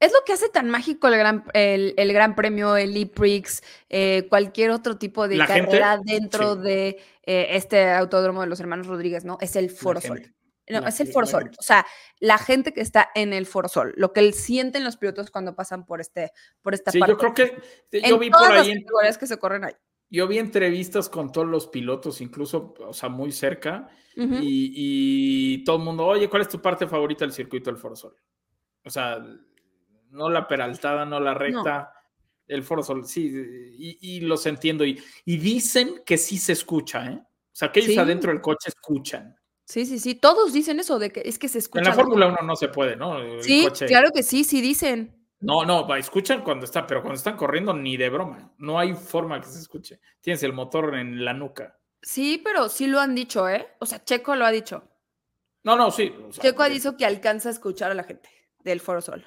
Es 0.00 0.12
lo 0.12 0.18
que 0.24 0.32
hace 0.32 0.48
tan 0.48 0.70
mágico 0.70 1.06
el 1.08 1.16
gran, 1.18 1.44
el, 1.52 1.94
el 1.96 2.12
gran 2.12 2.34
premio, 2.34 2.76
el 2.76 2.96
E-Prix, 2.96 3.62
eh, 3.90 4.26
cualquier 4.28 4.70
otro 4.70 4.96
tipo 4.96 5.28
de 5.28 5.36
gente, 5.36 5.46
carrera 5.46 6.00
dentro 6.02 6.54
sí. 6.56 6.62
de 6.62 6.88
eh, 7.24 7.46
este 7.50 7.90
autódromo 7.90 8.40
de 8.40 8.46
los 8.48 8.58
hermanos 8.58 8.86
Rodríguez, 8.86 9.24
¿no? 9.24 9.38
Es 9.40 9.54
el 9.54 9.70
Foro 9.70 10.00
Sol. 10.00 10.34
No, 10.72 10.80
La 10.80 10.88
es 10.88 11.00
el 11.00 11.06
ge- 11.08 11.12
Foro 11.12 11.26
la 11.26 11.30
Sol. 11.30 11.42
gente. 11.44 11.56
O 11.60 11.62
sea, 11.62 11.86
la 12.20 12.38
gente 12.38 12.72
que 12.72 12.80
está 12.80 13.10
en 13.14 13.32
el 13.32 13.46
Foro 13.46 13.68
Sol, 13.68 13.92
lo 13.96 14.12
que 14.12 14.20
él- 14.20 14.34
sienten 14.34 14.84
los 14.84 14.96
pilotos 14.96 15.30
cuando 15.30 15.54
pasan 15.54 15.84
por 15.86 16.00
este, 16.00 16.32
por 16.62 16.74
esta 16.74 16.90
sí, 16.90 16.98
parte. 16.98 17.12
yo 17.12 17.18
creo 17.18 17.34
que 17.34 17.56
en 17.92 18.10
yo 18.10 18.18
vi 18.18 18.30
por 18.30 18.40
las 18.52 18.66
ahí, 18.66 18.72
en- 18.72 18.82
categorías 18.82 19.18
que 19.18 19.26
se 19.26 19.38
corren 19.38 19.64
ahí. 19.64 19.74
yo 20.10 20.26
vi 20.28 20.38
entrevistas 20.38 21.08
con 21.08 21.32
todos 21.32 21.46
los 21.48 21.68
pilotos, 21.68 22.20
incluso, 22.20 22.74
o 22.80 22.92
sea, 22.92 23.08
muy 23.08 23.32
cerca, 23.32 23.88
y, 24.14 25.54
y 25.56 25.64
todo 25.64 25.76
el 25.76 25.82
mundo, 25.84 26.04
oye, 26.04 26.28
¿cuál 26.28 26.42
es 26.42 26.48
tu 26.48 26.60
parte 26.60 26.86
favorita 26.86 27.24
del 27.24 27.32
circuito 27.32 27.70
del 27.70 27.78
Foro 27.80 27.96
Sol? 27.96 28.14
O 28.84 28.90
sea, 28.90 29.24
no 30.10 30.28
la 30.28 30.46
peraltada, 30.46 31.06
no 31.06 31.18
la 31.18 31.32
recta, 31.32 31.92
el 32.46 32.62
Foro 32.62 32.82
Sol, 32.82 33.06
sí, 33.06 33.32
y, 33.78 34.16
y 34.16 34.20
los 34.20 34.44
entiendo. 34.44 34.84
Y, 34.84 35.02
y 35.24 35.38
dicen 35.38 36.02
que 36.04 36.18
sí 36.18 36.36
se 36.36 36.52
escucha, 36.52 37.06
¿eh? 37.06 37.18
O 37.22 37.54
sea, 37.54 37.72
que 37.72 37.80
ellos 37.80 37.92
Sí. 37.94 37.98
adentro 37.98 38.30
del 38.32 38.42
coche 38.42 38.68
escuchan. 38.68 39.34
Sí, 39.64 39.86
sí, 39.86 39.98
sí. 39.98 40.14
Todos 40.14 40.52
dicen 40.52 40.80
eso, 40.80 40.98
de 40.98 41.10
que 41.10 41.22
es 41.24 41.38
que 41.38 41.48
se 41.48 41.58
escucha. 41.58 41.80
En 41.80 41.88
la. 41.88 41.94
Fórmula 41.94 42.26
1 42.26 42.38
no 42.44 42.56
se 42.56 42.68
puede, 42.68 42.96
¿no? 42.96 43.18
El 43.18 43.42
Sí, 43.42 43.64
coche- 43.64 43.86
claro 43.86 44.10
que 44.14 44.22
sí, 44.22 44.44
sí 44.44 44.60
dicen. 44.60 45.18
No, 45.40 45.64
no, 45.64 45.92
escuchan 45.96 46.42
cuando 46.42 46.64
está, 46.66 46.86
pero 46.86 47.00
cuando 47.02 47.16
están 47.16 47.36
corriendo 47.36 47.72
ni 47.74 47.96
de 47.96 48.08
broma. 48.10 48.52
No 48.58 48.78
hay 48.78 48.94
forma 48.94 49.40
que 49.40 49.46
se 49.48 49.58
escuche. 49.58 50.00
Tienes 50.20 50.42
el 50.44 50.52
motor 50.52 50.94
en 50.96 51.24
la 51.24 51.32
nuca. 51.32 51.78
Sí, 52.00 52.40
pero 52.44 52.68
sí 52.68 52.86
lo 52.86 53.00
han 53.00 53.14
dicho, 53.14 53.48
¿eh? 53.48 53.68
O 53.80 53.86
sea, 53.86 54.04
Checo 54.04 54.34
lo 54.36 54.44
ha 54.44 54.50
dicho. 54.50 54.88
No, 55.64 55.76
no, 55.76 55.90
sí. 55.90 56.12
o 56.28 56.32
sea, 56.32 56.42
Checo 56.42 56.62
ha 56.62 56.68
dicho 56.68 56.96
que 56.96 57.06
alcanza 57.06 57.48
a 57.48 57.52
escuchar 57.52 57.90
a 57.90 57.94
la 57.94 58.04
gente 58.04 58.28
del 58.64 58.80
Foro 58.80 59.00
Sol. 59.00 59.24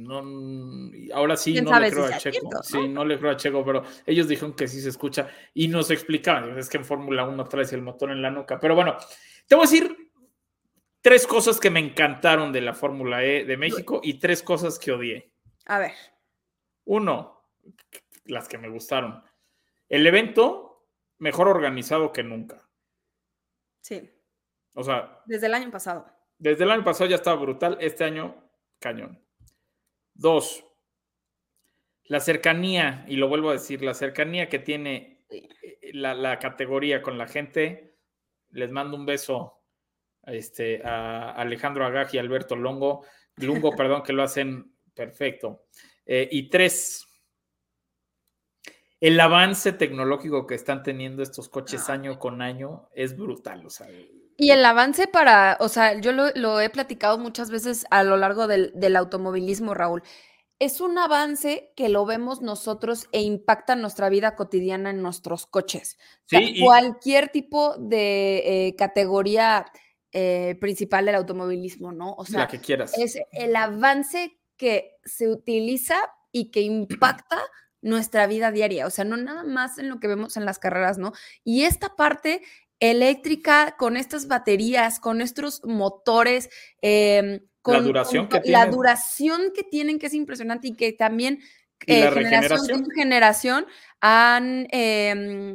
No, 0.00 0.90
ahora 1.14 1.36
sí 1.36 1.52
¿Quién 1.52 1.64
no 1.64 1.78
le 1.78 1.90
creo 1.90 2.06
a 2.06 2.18
Checo. 2.18 2.32
cierto, 2.32 2.48
no? 2.56 2.62
Sí, 2.62 2.88
no 2.88 3.04
le 3.04 3.18
creo 3.18 3.30
a 3.30 3.36
Checo, 3.36 3.64
pero 3.64 3.84
ellos 4.04 4.26
dijeron 4.26 4.54
que 4.54 4.66
sí 4.66 4.80
se 4.80 4.88
escucha 4.88 5.28
y 5.54 5.68
nos 5.68 5.90
explicaban. 5.90 6.58
Es 6.58 6.68
que 6.68 6.78
en 6.78 6.84
Fórmula 6.84 7.24
1 7.24 7.44
traes 7.44 7.72
el 7.72 7.82
motor 7.82 8.10
en 8.10 8.20
la 8.20 8.30
nuca. 8.30 8.58
Pero 8.58 8.74
bueno, 8.74 8.96
te 9.46 9.54
voy 9.54 9.66
a 9.66 9.70
decir 9.70 10.12
tres 11.00 11.26
cosas 11.26 11.60
que 11.60 11.70
me 11.70 11.80
encantaron 11.80 12.52
de 12.52 12.60
la 12.60 12.74
Fórmula 12.74 13.24
E 13.24 13.44
de 13.44 13.56
México 13.56 14.00
y 14.02 14.14
tres 14.14 14.42
cosas 14.42 14.78
que 14.78 14.92
odié. 14.92 15.32
A 15.66 15.78
ver. 15.78 15.92
Uno, 16.84 17.44
las 18.24 18.48
que 18.48 18.58
me 18.58 18.68
gustaron. 18.68 19.22
El 19.88 20.06
evento 20.06 20.88
mejor 21.18 21.46
organizado 21.48 22.12
que 22.12 22.22
nunca. 22.24 22.68
Sí, 23.82 24.10
O 24.74 24.82
sea, 24.82 25.22
desde 25.26 25.46
el 25.46 25.54
año 25.54 25.70
pasado. 25.70 26.06
desde 26.38 26.64
el 26.64 26.70
año 26.70 26.84
pasado 26.84 27.08
ya 27.08 27.16
estaba 27.16 27.40
brutal, 27.40 27.78
este 27.80 28.04
año 28.04 28.50
cañón. 28.78 29.18
Dos, 30.20 30.62
la 32.04 32.20
cercanía, 32.20 33.06
y 33.08 33.16
lo 33.16 33.26
vuelvo 33.26 33.48
a 33.48 33.54
decir, 33.54 33.80
la 33.80 33.94
cercanía 33.94 34.50
que 34.50 34.58
tiene 34.58 35.24
eh, 35.30 35.48
la, 35.94 36.12
la 36.12 36.38
categoría 36.38 37.00
con 37.00 37.16
la 37.16 37.26
gente. 37.26 37.96
Les 38.50 38.70
mando 38.70 38.98
un 38.98 39.06
beso 39.06 39.62
este, 40.26 40.82
a 40.84 41.30
Alejandro 41.30 41.86
Agag 41.86 42.10
y 42.12 42.18
Alberto 42.18 42.54
Longo, 42.54 43.06
Lungo, 43.36 43.70
perdón, 43.76 44.02
que 44.02 44.12
lo 44.12 44.22
hacen 44.22 44.74
perfecto. 44.92 45.64
Eh, 46.04 46.28
y 46.30 46.50
tres, 46.50 47.06
el 49.00 49.18
avance 49.18 49.72
tecnológico 49.72 50.46
que 50.46 50.54
están 50.54 50.82
teniendo 50.82 51.22
estos 51.22 51.48
coches 51.48 51.88
año 51.88 52.18
con 52.18 52.42
año 52.42 52.90
es 52.94 53.16
brutal. 53.16 53.64
O 53.64 53.70
sea, 53.70 53.88
Y 54.42 54.52
el 54.52 54.64
avance 54.64 55.06
para, 55.06 55.58
o 55.60 55.68
sea, 55.68 56.00
yo 56.00 56.12
lo, 56.12 56.30
lo 56.34 56.62
he 56.62 56.70
platicado 56.70 57.18
muchas 57.18 57.50
veces 57.50 57.84
a 57.90 58.02
lo 58.04 58.16
largo 58.16 58.46
del, 58.46 58.72
del 58.74 58.96
automovilismo, 58.96 59.74
Raúl. 59.74 60.02
Es 60.58 60.80
un 60.80 60.96
avance 60.96 61.74
que 61.76 61.90
lo 61.90 62.06
vemos 62.06 62.40
nosotros 62.40 63.06
e 63.12 63.20
impacta 63.20 63.76
nuestra 63.76 64.08
vida 64.08 64.36
cotidiana 64.36 64.88
en 64.90 65.02
nuestros 65.02 65.46
coches. 65.46 65.98
O 66.24 66.28
sea, 66.28 66.40
y- 66.40 66.58
cualquier 66.64 67.28
tipo 67.28 67.76
de 67.76 68.68
eh, 68.68 68.76
categoría 68.76 69.66
eh, 70.12 70.56
principal 70.58 71.04
del 71.04 71.16
automovilismo, 71.16 71.92
¿no? 71.92 72.14
O 72.14 72.24
sea, 72.24 72.40
la 72.40 72.48
que 72.48 72.60
quieras. 72.60 72.96
es 72.96 73.18
el 73.32 73.54
avance 73.54 74.40
que 74.56 74.96
se 75.04 75.28
utiliza 75.28 75.96
y 76.32 76.50
que 76.50 76.62
impacta 76.62 77.42
nuestra 77.82 78.26
vida 78.26 78.50
diaria, 78.52 78.86
o 78.86 78.90
sea, 78.90 79.04
no 79.04 79.18
nada 79.18 79.42
más 79.42 79.76
en 79.76 79.90
lo 79.90 80.00
que 80.00 80.08
vemos 80.08 80.38
en 80.38 80.46
las 80.46 80.58
carreras, 80.58 80.96
¿no? 80.96 81.12
Y 81.44 81.64
esta 81.64 81.94
parte 81.96 82.42
eléctrica 82.80 83.76
con 83.78 83.96
estas 83.96 84.26
baterías, 84.26 84.98
con 84.98 85.20
estos 85.20 85.62
motores, 85.64 86.48
em, 86.80 87.40
con, 87.62 87.84
duración 87.84 88.26
con 88.26 88.40
que 88.40 88.50
la 88.50 88.60
tienen. 88.60 88.70
duración 88.74 89.40
que 89.54 89.62
tienen, 89.62 89.98
que 89.98 90.06
es 90.06 90.14
impresionante 90.14 90.68
y 90.68 90.76
que 90.76 90.92
también 90.92 91.40
Y 91.86 92.00
la 92.00 92.08
eh, 92.08 92.12
generación 92.12 92.82
con 92.82 92.90
generación 92.90 93.66
han 94.00 94.66
em, 94.70 95.54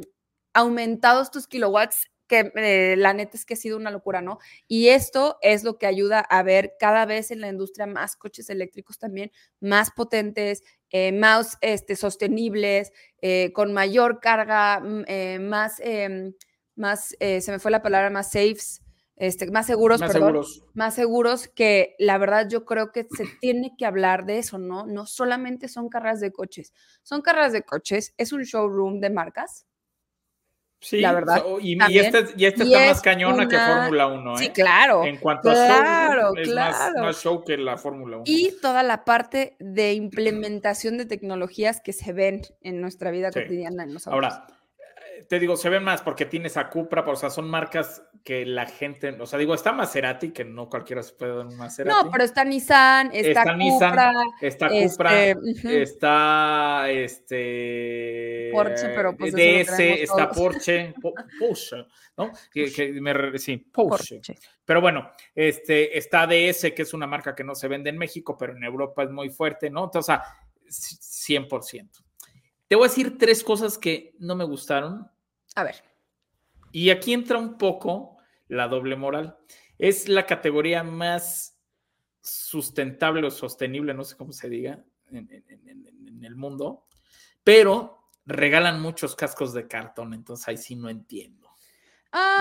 aumentado 0.54 1.22
estos 1.22 1.46
kilowatts 1.46 2.08
que 2.26 2.52
eh, 2.56 2.96
la 2.96 3.14
neta 3.14 3.36
es 3.36 3.44
que 3.44 3.54
ha 3.54 3.56
sido 3.56 3.76
una 3.76 3.90
locura, 3.90 4.20
¿no? 4.20 4.38
Y 4.66 4.88
esto 4.88 5.38
es 5.42 5.64
lo 5.64 5.78
que 5.78 5.86
ayuda 5.86 6.20
a 6.20 6.42
ver 6.42 6.74
cada 6.78 7.06
vez 7.06 7.30
en 7.30 7.40
la 7.40 7.48
industria 7.48 7.86
más 7.86 8.16
coches 8.16 8.50
eléctricos 8.50 8.98
también, 8.98 9.30
más 9.60 9.90
potentes, 9.90 10.62
eh, 10.90 11.12
más 11.12 11.58
este, 11.60 11.96
sostenibles, 11.96 12.92
eh, 13.20 13.52
con 13.52 13.72
mayor 13.72 14.20
carga, 14.20 14.80
mm, 14.80 15.48
más, 15.48 15.80
em, 15.80 16.32
más 16.76 17.16
eh, 17.20 17.40
se 17.40 17.50
me 17.52 17.58
fue 17.58 17.70
la 17.70 17.82
palabra, 17.82 18.10
más 18.10 18.30
safes, 18.30 18.82
este, 19.16 19.50
más 19.50 19.66
seguros, 19.66 19.98
Más 20.00 20.12
perdón, 20.12 20.28
seguros. 20.28 20.64
más 20.74 20.94
seguros 20.94 21.48
que 21.48 21.94
la 21.98 22.18
verdad 22.18 22.48
yo 22.50 22.64
creo 22.66 22.92
que 22.92 23.06
se 23.10 23.24
tiene 23.40 23.72
que 23.78 23.86
hablar 23.86 24.26
de 24.26 24.38
eso, 24.38 24.58
¿no? 24.58 24.86
No 24.86 25.06
solamente 25.06 25.68
son 25.68 25.88
carreras 25.88 26.20
de 26.20 26.32
coches, 26.32 26.72
son 27.02 27.22
carreras 27.22 27.52
de 27.52 27.62
coches, 27.62 28.12
es 28.18 28.32
un 28.32 28.42
showroom 28.42 29.00
de 29.00 29.10
marcas. 29.10 29.66
Sí, 30.78 31.00
la 31.00 31.12
verdad, 31.14 31.42
y, 31.62 31.72
y 31.90 31.98
este, 31.98 32.26
y 32.36 32.44
este 32.44 32.64
Y 32.64 32.66
está 32.74 32.82
es 32.84 32.88
más 32.90 33.00
cañona 33.00 33.48
que 33.48 33.58
Fórmula 33.58 34.08
1, 34.08 34.34
¿eh? 34.34 34.38
Sí, 34.38 34.48
claro. 34.50 35.04
En 35.06 35.16
cuanto 35.16 35.48
a 35.50 35.54
Claro, 35.54 36.20
show, 36.20 36.36
es 36.36 36.54
más, 36.54 36.76
claro. 36.76 37.02
más 37.02 37.16
show 37.22 37.44
que 37.44 37.56
la 37.56 37.78
Fórmula 37.78 38.16
1. 38.18 38.24
Y 38.26 38.52
toda 38.60 38.82
la 38.82 39.04
parte 39.06 39.56
de 39.58 39.94
implementación 39.94 40.98
de 40.98 41.06
tecnologías 41.06 41.80
que 41.80 41.94
se 41.94 42.12
ven 42.12 42.42
en 42.60 42.82
nuestra 42.82 43.10
vida 43.10 43.32
Sí. 43.32 43.40
cotidiana 43.40 43.84
en 43.84 43.94
los 43.94 44.06
autos. 44.06 44.14
Ahora, 44.14 44.46
te 45.28 45.38
digo, 45.38 45.56
se 45.56 45.68
ven 45.68 45.82
más 45.84 46.02
porque 46.02 46.26
tienes 46.26 46.56
a 46.56 46.68
Cupra, 46.68 47.02
o 47.02 47.16
sea, 47.16 47.30
son 47.30 47.48
marcas 47.48 48.02
que 48.24 48.44
la 48.44 48.66
gente, 48.66 49.10
o 49.20 49.26
sea, 49.26 49.38
digo, 49.38 49.54
está 49.54 49.72
Maserati, 49.72 50.30
que 50.32 50.44
no 50.44 50.68
cualquiera 50.68 51.02
se 51.02 51.14
puede 51.14 51.36
dar 51.36 51.46
un 51.46 51.56
Maserati. 51.56 52.04
no, 52.04 52.10
pero 52.10 52.24
está 52.24 52.44
Nissan, 52.44 53.10
está, 53.12 53.40
Está 53.42 53.56
Nissan, 53.56 53.90
Cupra, 53.90 54.12
Está 54.40 54.66
este, 54.68 54.88
Cupra, 54.88 55.30
está 55.72 56.90
este 56.90 58.50
Porsche, 58.52 58.88
pero, 58.94 59.16
pues, 59.16 59.32
DS, 59.34 59.78
está 60.02 60.30
todos. 60.30 60.36
Porsche, 60.36 60.94
Po- 61.00 61.14
Porsche, 61.38 61.76
¿no? 62.16 62.32
Que, 62.52 62.72
que 62.72 62.92
me 63.00 63.38
sí, 63.38 63.56
Porsche. 63.58 64.16
Porsche. 64.16 64.34
Pero 64.64 64.80
bueno, 64.80 65.10
este, 65.34 65.96
está 65.96 66.26
DS, 66.26 66.72
que 66.74 66.82
es 66.82 66.92
una 66.94 67.06
marca 67.06 67.34
que 67.34 67.44
no 67.44 67.54
se 67.54 67.68
vende 67.68 67.90
en 67.90 67.98
México, 67.98 68.36
pero 68.36 68.56
en 68.56 68.64
Europa 68.64 69.02
es 69.04 69.10
muy 69.10 69.30
fuerte, 69.30 69.70
¿no? 69.70 69.84
Entonces, 69.84 70.14
o 70.14 70.18
sea, 70.18 70.24
100%. 70.68 72.02
Te 72.68 72.76
voy 72.76 72.86
a 72.86 72.88
decir 72.88 73.16
tres 73.18 73.42
cosas 73.44 73.78
que 73.78 74.14
no 74.18 74.34
me 74.34 74.44
gustaron. 74.44 75.08
A 75.54 75.62
ver. 75.64 75.82
Y 76.72 76.90
aquí 76.90 77.12
entra 77.12 77.38
un 77.38 77.56
poco 77.58 78.16
la 78.48 78.68
doble 78.68 78.96
moral. 78.96 79.38
Es 79.78 80.08
la 80.08 80.26
categoría 80.26 80.82
más 80.82 81.58
sustentable 82.20 83.26
o 83.26 83.30
sostenible, 83.30 83.94
no 83.94 84.04
sé 84.04 84.16
cómo 84.16 84.32
se 84.32 84.48
diga, 84.48 84.84
en, 85.10 85.28
en- 85.30 85.68
en- 85.68 86.08
en 86.08 86.24
el 86.24 86.34
mundo, 86.34 86.86
pero 87.44 88.08
regalan 88.24 88.80
muchos 88.82 89.14
cascos 89.14 89.52
de 89.54 89.68
cartón, 89.68 90.12
entonces 90.12 90.48
ahí 90.48 90.56
sí 90.56 90.74
no 90.74 90.88
entiendo. 90.88 91.48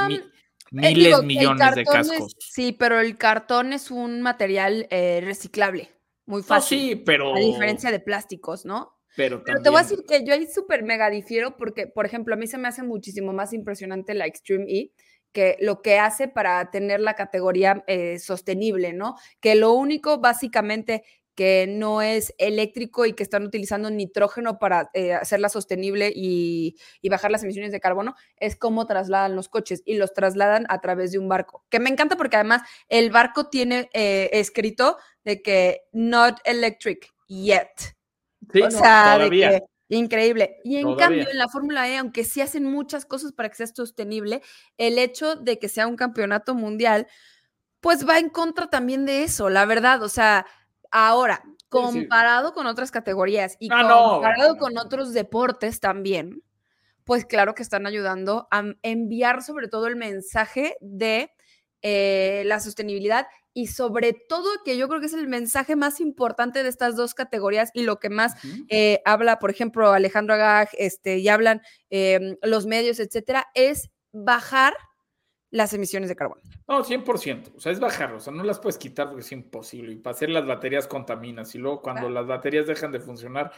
Mi- 0.07 0.15
eh, 0.15 0.23
miles, 0.71 0.95
digo, 0.95 1.21
millones 1.23 1.75
de 1.75 1.81
es- 1.83 1.89
cascos. 1.89 2.35
sí, 2.39 2.71
pero 2.71 2.99
el 2.99 3.15
cartón 3.17 3.73
es 3.73 3.91
un 3.91 4.23
material 4.23 4.87
eh, 4.89 5.21
reciclable, 5.23 5.91
muy 6.25 6.41
No, 6.41 6.47
fácil. 6.47 6.79
sí, 6.79 6.95
pero. 6.95 7.35
A 7.35 7.39
diferencia 7.39 7.91
de 7.91 7.99
plásticos, 7.99 8.65
¿no? 8.65 8.94
Pero, 9.15 9.43
Pero 9.43 9.61
te 9.61 9.69
voy 9.69 9.79
a 9.79 9.83
decir 9.83 9.99
que 10.07 10.23
yo 10.23 10.33
ahí 10.33 10.47
súper 10.47 10.83
mega 10.83 11.09
difiero 11.09 11.55
porque, 11.57 11.87
por 11.87 12.05
ejemplo, 12.05 12.33
a 12.33 12.37
mí 12.37 12.47
se 12.47 12.57
me 12.57 12.67
hace 12.67 12.83
muchísimo 12.83 13.33
más 13.33 13.53
impresionante 13.53 14.13
la 14.13 14.25
Extreme 14.25 14.65
E 14.67 14.91
que 15.31 15.57
lo 15.59 15.81
que 15.81 15.99
hace 15.99 16.29
para 16.29 16.71
tener 16.71 17.01
la 17.01 17.13
categoría 17.13 17.83
eh, 17.87 18.19
sostenible, 18.19 18.93
¿no? 18.93 19.15
Que 19.41 19.55
lo 19.55 19.73
único 19.73 20.19
básicamente 20.19 21.03
que 21.35 21.67
no 21.67 22.01
es 22.01 22.33
eléctrico 22.37 23.05
y 23.05 23.13
que 23.13 23.23
están 23.23 23.43
utilizando 23.43 23.91
nitrógeno 23.91 24.57
para 24.57 24.89
eh, 24.93 25.13
hacerla 25.13 25.49
sostenible 25.49 26.11
y, 26.15 26.77
y 27.01 27.09
bajar 27.09 27.29
las 27.29 27.43
emisiones 27.43 27.73
de 27.73 27.81
carbono, 27.81 28.15
es 28.37 28.55
cómo 28.55 28.87
trasladan 28.87 29.35
los 29.35 29.49
coches 29.49 29.83
y 29.85 29.95
los 29.95 30.13
trasladan 30.13 30.65
a 30.69 30.79
través 30.79 31.11
de 31.11 31.19
un 31.19 31.27
barco, 31.27 31.65
que 31.69 31.79
me 31.79 31.89
encanta 31.89 32.15
porque 32.15 32.37
además 32.37 32.61
el 32.87 33.11
barco 33.11 33.49
tiene 33.49 33.89
eh, 33.93 34.29
escrito 34.31 34.97
de 35.25 35.41
que 35.41 35.81
not 35.91 36.39
electric 36.45 37.09
yet. 37.27 37.95
Sí, 38.51 38.61
o 38.61 38.65
no, 38.65 38.71
sea, 38.71 39.17
de 39.17 39.29
que 39.29 39.61
increíble. 39.89 40.57
Y 40.63 40.77
en 40.77 40.83
Todavía. 40.83 41.05
cambio, 41.05 41.29
en 41.29 41.37
la 41.37 41.47
Fórmula 41.47 41.87
E, 41.89 41.97
aunque 41.97 42.23
sí 42.23 42.41
hacen 42.41 42.63
muchas 42.65 43.05
cosas 43.05 43.31
para 43.33 43.49
que 43.49 43.55
sea 43.55 43.67
sostenible, 43.67 44.41
el 44.77 44.97
hecho 44.97 45.35
de 45.35 45.59
que 45.59 45.69
sea 45.69 45.87
un 45.87 45.95
campeonato 45.95 46.55
mundial, 46.55 47.07
pues 47.81 48.07
va 48.07 48.17
en 48.19 48.29
contra 48.29 48.67
también 48.69 49.05
de 49.05 49.23
eso, 49.23 49.49
la 49.49 49.65
verdad. 49.65 50.01
O 50.03 50.09
sea, 50.09 50.45
ahora, 50.91 51.41
sí. 51.45 51.51
comparado 51.69 52.53
con 52.53 52.65
otras 52.67 52.89
categorías 52.91 53.57
y 53.59 53.69
Ah, 53.71 53.87
comparado 53.87 54.57
con 54.57 54.77
otros 54.77 55.13
deportes 55.13 55.79
también, 55.79 56.41
pues 57.03 57.25
claro 57.25 57.53
que 57.53 57.61
están 57.61 57.85
ayudando 57.85 58.47
a 58.49 58.63
enviar 58.81 59.43
sobre 59.43 59.67
todo 59.67 59.85
el 59.87 59.95
mensaje 59.95 60.77
de 60.81 61.29
eh, 61.81 62.43
la 62.45 62.59
sostenibilidad 62.59 63.27
y 63.53 63.67
sobre 63.67 64.13
todo 64.13 64.49
que 64.65 64.77
yo 64.77 64.87
creo 64.89 64.99
que 64.99 65.05
es 65.05 65.13
el 65.13 65.27
mensaje 65.27 65.75
más 65.75 66.01
importante 66.01 66.61
de 66.61 66.69
estas 66.69 66.95
dos 66.95 67.13
categorías 67.13 67.71
y 67.73 67.83
lo 67.83 67.99
que 67.99 68.09
más 68.09 68.33
eh, 68.67 69.01
habla, 69.05 69.39
por 69.39 69.49
ejemplo, 69.49 69.93
Alejandro 69.93 70.35
Agag, 70.35 70.69
este, 70.77 71.19
y 71.19 71.29
hablan 71.29 71.61
eh, 71.89 72.37
los 72.41 72.65
medios, 72.65 72.99
etcétera, 72.99 73.47
es 73.53 73.89
bajar 74.11 74.73
las 75.51 75.73
emisiones 75.73 76.09
de 76.09 76.17
carbono. 76.17 76.41
No, 76.67 76.83
100%. 76.83 77.53
O 77.55 77.59
sea, 77.61 77.71
es 77.71 77.79
bajarlo. 77.79 78.17
O 78.17 78.19
sea, 78.19 78.33
no 78.33 78.43
las 78.43 78.59
puedes 78.59 78.77
quitar 78.77 79.07
porque 79.07 79.21
es 79.21 79.31
imposible. 79.31 79.93
Y 79.93 79.95
para 79.95 80.13
hacer 80.13 80.29
las 80.29 80.45
baterías 80.45 80.85
contaminas. 80.85 81.55
Y 81.55 81.59
luego 81.59 81.81
cuando 81.81 82.09
las 82.09 82.27
baterías 82.27 82.67
dejan 82.67 82.91
de 82.91 82.99
funcionar. 82.99 83.53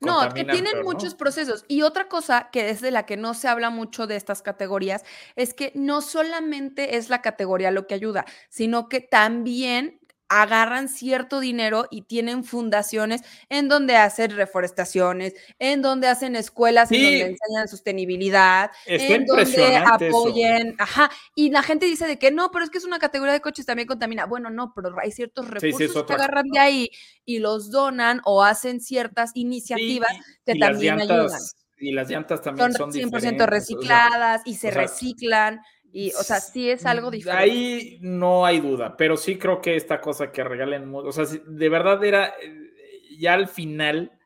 No, 0.00 0.32
que 0.32 0.44
tienen 0.44 0.82
muchos 0.82 1.14
procesos. 1.14 1.64
Y 1.68 1.82
otra 1.82 2.08
cosa 2.08 2.48
que 2.50 2.70
es 2.70 2.80
de 2.80 2.90
la 2.90 3.04
que 3.04 3.18
no 3.18 3.34
se 3.34 3.48
habla 3.48 3.68
mucho 3.68 4.06
de 4.06 4.16
estas 4.16 4.40
categorías 4.40 5.04
es 5.36 5.52
que 5.52 5.72
no 5.74 6.00
solamente 6.00 6.96
es 6.96 7.10
la 7.10 7.20
categoría 7.20 7.70
lo 7.70 7.86
que 7.86 7.94
ayuda, 7.94 8.24
sino 8.48 8.88
que 8.88 9.00
también 9.02 9.99
agarran 10.30 10.88
cierto 10.88 11.40
dinero 11.40 11.86
y 11.90 12.02
tienen 12.02 12.44
fundaciones 12.44 13.22
en 13.50 13.68
donde 13.68 13.96
hacen 13.96 14.30
reforestaciones, 14.36 15.34
en 15.58 15.82
donde 15.82 16.06
hacen 16.06 16.36
escuelas, 16.36 16.90
en 16.92 16.98
Sí. 16.98 17.04
donde 17.04 17.26
enseñan 17.26 17.68
sostenibilidad, 17.68 18.70
Está 18.86 19.14
en 19.14 19.26
donde 19.26 19.42
impresionante 19.42 20.08
eso. 20.08 20.16
apoyen, 20.18 20.74
ajá, 20.78 21.10
y 21.34 21.50
la 21.50 21.62
gente 21.62 21.86
dice 21.86 22.06
de 22.06 22.18
que 22.18 22.30
no, 22.30 22.50
pero 22.52 22.64
es 22.64 22.70
que 22.70 22.78
es 22.78 22.84
una 22.84 22.98
categoría 23.00 23.32
de 23.34 23.40
coches 23.40 23.66
también 23.66 23.88
contamina. 23.88 24.24
Bueno, 24.26 24.50
no, 24.50 24.72
pero 24.74 24.94
hay 25.02 25.10
ciertos 25.12 25.46
sí, 25.46 25.48
es 25.56 25.62
recursos 25.62 26.04
que 26.04 26.12
agarran 26.14 26.46
de 26.48 26.58
ahí 26.60 26.90
y 27.24 27.40
los 27.40 27.70
donan 27.72 28.20
o 28.24 28.44
hacen 28.44 28.80
ciertas 28.80 29.32
Sí, 29.34 29.40
iniciativas 29.40 30.10
que 30.46 30.54
también 30.54 31.00
ayudan. 31.00 31.40
Y 31.82 31.92
las 31.92 32.08
llantas 32.10 32.42
también 32.42 32.72
Son 32.72 32.92
son, 32.92 32.92
100% 32.92 33.10
diferentes, 33.10 33.46
o 33.46 33.50
sea, 33.50 33.58
recicladas 33.58 34.42
y 34.44 34.54
se 34.54 34.68
o 34.68 34.72
sea, 34.72 34.82
reciclan 34.82 35.60
y, 35.92 36.12
o 36.12 36.22
sea, 36.22 36.40
sí 36.40 36.70
es 36.70 36.86
algo 36.86 37.10
diferente. 37.10 37.42
Ahí 37.42 37.98
no 38.00 38.44
hay 38.44 38.60
duda, 38.60 38.96
pero 38.96 39.16
sí 39.16 39.38
creo 39.38 39.60
que 39.60 39.76
esta 39.76 40.00
cosa 40.00 40.30
que 40.30 40.44
regalen, 40.44 40.92
o 40.94 41.12
sea, 41.12 41.24
de 41.24 41.68
verdad 41.68 42.02
era, 42.04 42.34
eh, 42.40 42.70
ya 43.18 43.34
al 43.34 43.48
final, 43.48 44.18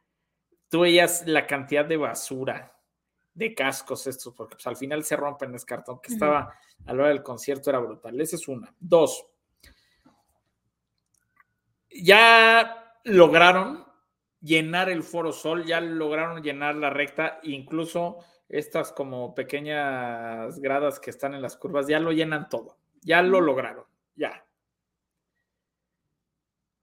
tú 0.69 0.81
veías 0.81 1.27
la 1.27 1.47
cantidad 1.47 1.85
de 1.85 1.97
basura, 1.97 2.77
de 3.33 3.55
cascos 3.55 4.07
estos, 4.07 4.35
porque 4.35 4.57
pues, 4.57 4.67
al 4.67 4.77
final 4.77 5.05
se 5.05 5.17
rompen 5.17 5.55
ese 5.55 5.67
cartón 5.67 6.01
que 6.01 6.13
estaba 6.13 6.55
a 6.87 6.93
la 6.93 7.03
hora 7.03 7.09
del 7.09 7.23
concierto, 7.23 7.71
era 7.71 7.79
brutal. 7.81 8.21
Esa 8.21 8.37
es 8.37 8.47
una. 8.47 8.73
Dos, 8.79 9.27
ya 11.91 12.99
lograron 13.05 13.85
llenar 14.41 14.91
el 14.91 15.03
Foro 15.03 15.33
Sol, 15.33 15.65
ya 15.65 15.81
lograron 15.81 16.43
llenar 16.43 16.75
la 16.77 16.91
recta, 16.91 17.41
incluso 17.43 18.19
estas 18.59 18.93
como 18.93 19.35
pequeñas 19.35 20.59
gradas 20.61 21.01
que 21.01 21.11
están 21.11 21.35
en 21.35 21.43
las 21.43 21.57
curvas, 21.57 21.87
ya 21.89 21.99
lo 22.01 22.13
llenan 22.13 22.49
todo, 22.49 22.79
ya 23.03 23.21
lo 23.23 23.41
lograron, 23.41 23.85
ya. 24.17 24.45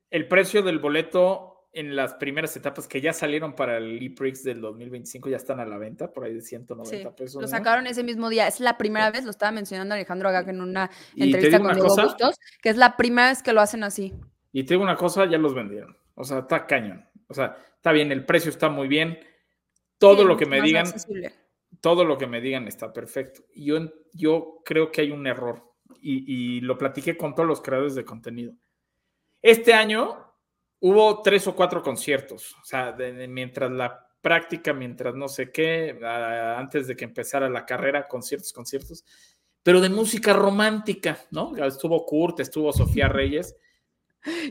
El 0.10 0.28
precio 0.28 0.62
del 0.62 0.80
boleto 0.80 1.68
en 1.74 1.96
las 1.96 2.16
primeras 2.16 2.56
etapas 2.58 2.86
que 2.90 3.00
ya 3.00 3.14
salieron 3.14 3.56
para 3.56 3.78
el 3.78 4.04
E-Prix 4.04 4.44
del 4.44 4.60
2025 4.60 5.30
ya 5.30 5.38
están 5.38 5.62
a 5.62 5.66
la 5.66 5.78
venta, 5.78 6.12
por 6.12 6.26
ahí 6.26 6.34
de 6.34 6.42
190 6.42 6.90
Sí, 7.10 7.16
pesos. 7.16 7.36
lo 7.36 7.42
¿no? 7.44 7.48
sacaron 7.48 7.88
ese 7.88 8.04
mismo 8.04 8.28
día. 8.28 8.46
Es 8.48 8.60
la 8.60 8.78
primera 8.78 9.10
vez, 9.10 9.24
lo 9.24 9.32
estaba 9.32 9.54
mencionando 9.54 9.96
Alejandro 9.96 10.28
Agag 10.28 10.50
en 10.50 10.60
una 10.60 10.92
entrevista 11.16 11.60
con 11.62 11.74
Diego 11.74 11.96
Bustos, 11.96 12.36
que 12.62 12.70
es 12.70 12.76
la 12.76 12.98
primera 12.98 13.30
vez 13.30 13.42
que 13.42 13.54
lo 13.54 13.62
hacen 13.62 13.84
así. 13.86 14.14
Y 14.52 14.66
te 14.66 14.74
digo 14.74 14.84
una 14.84 14.98
cosa, 14.98 15.26
ya 15.26 15.38
los 15.38 15.54
vendieron. 15.56 15.96
O 16.16 16.26
sea, 16.26 16.40
está 16.40 16.68
cañón. 16.68 17.08
O 17.30 17.34
sea, 17.34 17.56
está 17.78 17.94
bien, 17.94 18.12
el 18.12 18.26
precio 18.26 18.50
está 18.50 18.68
muy 18.68 18.90
bien. 18.90 19.18
Todo 19.98 20.24
Sí, 20.24 20.28
lo 20.28 20.36
que 20.36 20.46
me 20.46 20.62
digan, 20.62 20.86
accesible. 20.88 21.34
Todo 21.80 22.04
lo 22.06 22.18
que 22.18 22.28
me 22.28 22.42
digan 22.42 22.68
está 22.68 22.92
perfecto. 22.92 23.44
Yo, 23.56 23.78
yo 24.14 24.62
creo 24.66 24.92
que 24.92 25.02
hay 25.02 25.12
un 25.12 25.26
error 25.28 25.64
y, 26.02 26.58
y 26.58 26.62
lo 26.62 26.78
platiqué 26.78 27.16
con 27.18 27.34
todos 27.34 27.48
los 27.48 27.62
creadores 27.62 27.96
de 27.96 28.06
contenido. 28.06 28.54
Este 29.42 29.74
año 29.74 30.34
hubo 30.80 31.22
tres 31.22 31.48
o 31.48 31.56
cuatro 31.56 31.82
conciertos, 31.82 32.54
o 32.62 32.66
sea, 32.66 32.92
de- 32.92 33.14
de- 33.14 33.28
mientras 33.28 33.72
la 33.72 34.08
práctica, 34.22 34.74
mientras 34.74 35.16
no 35.16 35.28
sé 35.28 35.52
qué, 35.52 35.98
antes 36.58 36.88
de 36.88 36.96
que 36.96 37.06
empezara 37.06 37.50
la 37.50 37.66
carrera, 37.66 38.08
conciertos, 38.08 38.54
conciertos, 38.54 39.04
pero 39.64 39.82
de 39.82 39.90
música 39.90 40.34
romántica, 40.34 41.18
¿no? 41.32 41.56
Estuvo 41.66 42.06
Kurt, 42.06 42.40
estuvo 42.40 42.72
Sofía 42.74 43.08
Reyes. 43.10 43.56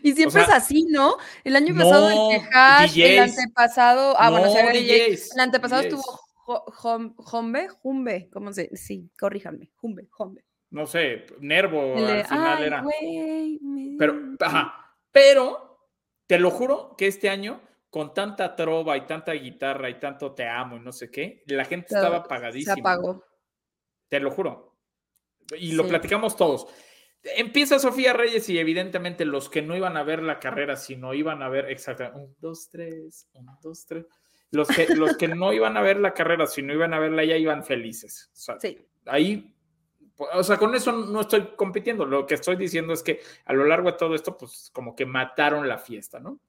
Y 0.03 0.13
siempre 0.15 0.45
sea, 0.45 0.57
es 0.57 0.63
así, 0.65 0.87
¿no? 0.89 1.17
El 1.45 1.55
año 1.55 1.73
pasado 1.77 2.09
no, 2.11 2.31
el 2.33 3.01
el 3.03 3.19
antepasado, 3.21 4.15
ah, 4.19 4.31
bueno. 4.31 4.49
DJs, 4.53 5.35
El 5.35 5.41
antepasado 5.41 5.83
DJs. 5.83 5.95
estuvo 5.95 6.21
Jo- 6.51 6.65
Jom- 6.67 7.15
Jombe, 7.17 7.69
Jumbe, 7.69 8.29
¿cómo 8.33 8.53
se? 8.53 8.75
Sí, 8.77 9.11
corríjanme, 9.19 9.71
Jumbe, 9.77 10.07
Jombe. 10.11 10.45
no 10.71 10.87
sé, 10.87 11.27
Nervo 11.41 11.97
al 11.97 12.25
final 12.25 12.59
"Ay, 12.59 12.65
era. 12.65 12.83
me- 12.83 13.97
Pero, 13.99 14.15
ajá, 14.41 14.97
pero 15.13 15.87
te 16.27 16.39
lo 16.39 16.51
juro 16.51 16.95
que 16.97 17.07
este 17.07 17.29
año, 17.29 17.61
con 17.89 18.15
tanta 18.15 18.55
trova 18.55 18.97
y 18.97 19.07
tanta 19.07 19.33
guitarra 19.33 19.91
y 19.91 19.99
tanto 19.99 20.33
te 20.33 20.47
amo 20.47 20.77
y 20.77 20.81
no 20.81 20.93
sé 20.93 21.11
qué, 21.11 21.43
la 21.47 21.65
gente 21.65 21.89
Todo 21.89 21.99
estaba 21.99 22.17
Se 22.19 22.25
apagadísima. 22.25 22.75
apagó. 22.79 23.25
Te 24.09 24.21
lo 24.21 24.31
juro. 24.31 24.77
Y 25.59 25.73
lo 25.73 25.83
Sí. 25.85 25.89
platicamos 25.91 26.37
todos. 26.37 26.67
Empieza 27.23 27.79
Sofía 27.81 28.13
Reyes 28.13 28.49
y 28.49 28.59
evidentemente 28.59 29.25
los 29.25 29.49
que 29.51 29.61
no 29.63 29.77
iban 29.77 29.97
a 29.97 30.03
ver 30.05 30.23
la 30.23 30.39
carrera, 30.39 30.77
sino 30.77 31.13
iban 31.15 31.43
a 31.43 31.49
ver, 31.49 31.69
exactamente, 31.69 32.19
un, 32.19 32.35
dos, 32.39 32.69
tres, 32.71 33.29
un, 33.35 33.47
dos, 33.61 33.85
tres. 33.87 34.07
Los 34.53 34.69
que, 34.69 34.87
los 34.97 35.17
que 35.17 35.29
no 35.29 35.53
iban 35.53 35.77
a 35.77 35.81
ver 35.81 35.99
la 36.01 36.13
carrera, 36.15 36.47
sino 36.47 36.73
iban 36.75 36.93
a 36.95 36.99
verla, 36.99 37.25
ya 37.25 37.37
iban 37.37 37.65
felices. 37.65 38.31
O 38.33 38.37
sea, 38.37 38.59
Sí. 38.61 38.79
ahí, 39.07 39.55
o 40.33 40.43
sea, 40.43 40.57
con 40.57 40.75
eso 40.75 40.91
no 40.93 41.21
estoy 41.21 41.51
compitiendo. 41.57 42.05
Lo 42.05 42.27
que 42.27 42.35
estoy 42.35 42.57
diciendo 42.57 42.93
es 42.93 43.03
que 43.03 43.21
a 43.45 43.53
lo 43.53 43.65
largo 43.65 43.93
de 43.93 43.97
todo 43.99 44.15
esto, 44.15 44.37
pues 44.37 44.71
como 44.73 44.97
que 44.97 45.07
mataron 45.07 45.69
la 45.69 45.79
fiesta, 45.79 46.19
¿no? 46.19 46.41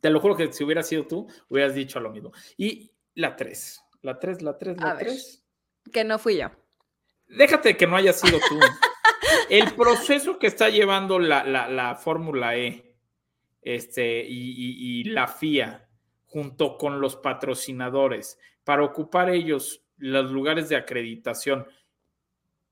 Te 0.00 0.10
lo 0.10 0.20
juro 0.20 0.36
que 0.36 0.52
si 0.52 0.62
hubiera 0.62 0.82
sido 0.82 1.06
tú, 1.06 1.26
hubieras 1.48 1.74
dicho 1.74 1.98
lo 2.00 2.10
mismo. 2.10 2.32
Y 2.56 2.92
la 3.14 3.34
3, 3.34 3.82
la 4.02 4.18
3, 4.18 4.42
la 4.42 4.56
3, 4.58 4.78
A 4.78 4.86
la 4.88 4.94
ver. 4.94 5.06
3. 5.06 5.44
Que 5.92 6.04
no 6.04 6.18
fui 6.18 6.36
yo. 6.36 6.50
Déjate 7.28 7.76
que 7.76 7.86
no 7.86 7.96
haya 7.96 8.12
sido 8.12 8.38
tú. 8.48 8.58
El 9.48 9.74
proceso 9.74 10.38
que 10.38 10.46
está 10.46 10.68
llevando 10.68 11.18
la, 11.18 11.44
la- 11.44 11.68
la 11.68 11.94
Fórmula 11.96 12.56
E 12.56 12.94
este, 13.62 14.22
y, 14.24 14.50
y- 14.50 15.00
y 15.00 15.04
la 15.04 15.26
FIA 15.26 15.88
junto 16.32 16.78
con 16.78 17.00
los 17.00 17.16
patrocinadores 17.16 18.38
para 18.64 18.84
ocupar 18.84 19.28
ellos 19.28 19.84
los 19.98 20.30
lugares 20.30 20.70
de 20.70 20.76
acreditación 20.76 21.66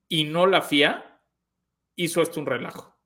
y 0.09 0.25
no 0.25 0.47
la 0.47 0.63
FIA, 0.63 1.23
hizo 1.95 2.23
esto 2.23 2.41
un 2.41 2.47
relajo. 2.47 2.97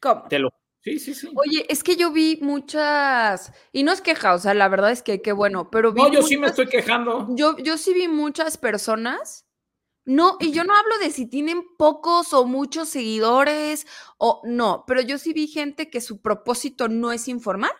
¿Cómo? 0.00 0.28
Te 0.28 0.38
lo, 0.38 0.50
Sí, 0.80 0.98
sí, 0.98 1.14
sí. 1.14 1.30
Oye, 1.36 1.64
es 1.68 1.84
que 1.84 1.94
yo 1.94 2.10
vi 2.10 2.38
muchas, 2.42 3.52
y 3.70 3.84
no 3.84 3.92
es 3.92 4.00
queja, 4.00 4.34
o 4.34 4.38
sea, 4.38 4.52
la 4.52 4.68
verdad 4.68 4.90
es 4.90 5.02
que 5.02 5.22
qué 5.22 5.30
bueno, 5.30 5.70
pero 5.70 5.92
vi 5.92 6.02
No, 6.02 6.12
yo 6.12 6.22
sí 6.22 6.36
me 6.36 6.48
estoy 6.48 6.66
quejando. 6.66 7.28
yo, 7.30 7.56
yo 7.58 7.78
sí 7.78 7.94
vi 7.94 8.08
muchas 8.08 8.58
personas, 8.58 9.46
no, 10.04 10.36
y 10.40 10.50
yo 10.50 10.64
no 10.64 10.74
hablo 10.74 10.98
de 10.98 11.10
si 11.10 11.26
tienen 11.26 11.62
pocos 11.78 12.32
o 12.34 12.46
muchos 12.46 12.88
seguidores 12.88 13.86
o 14.18 14.42
no, 14.44 14.82
pero 14.84 15.00
yo 15.02 15.18
sí 15.18 15.32
vi 15.32 15.46
gente 15.46 15.88
que 15.88 16.00
su 16.00 16.20
propósito 16.20 16.88
no 16.88 17.12
es 17.12 17.28
informar 17.28 17.70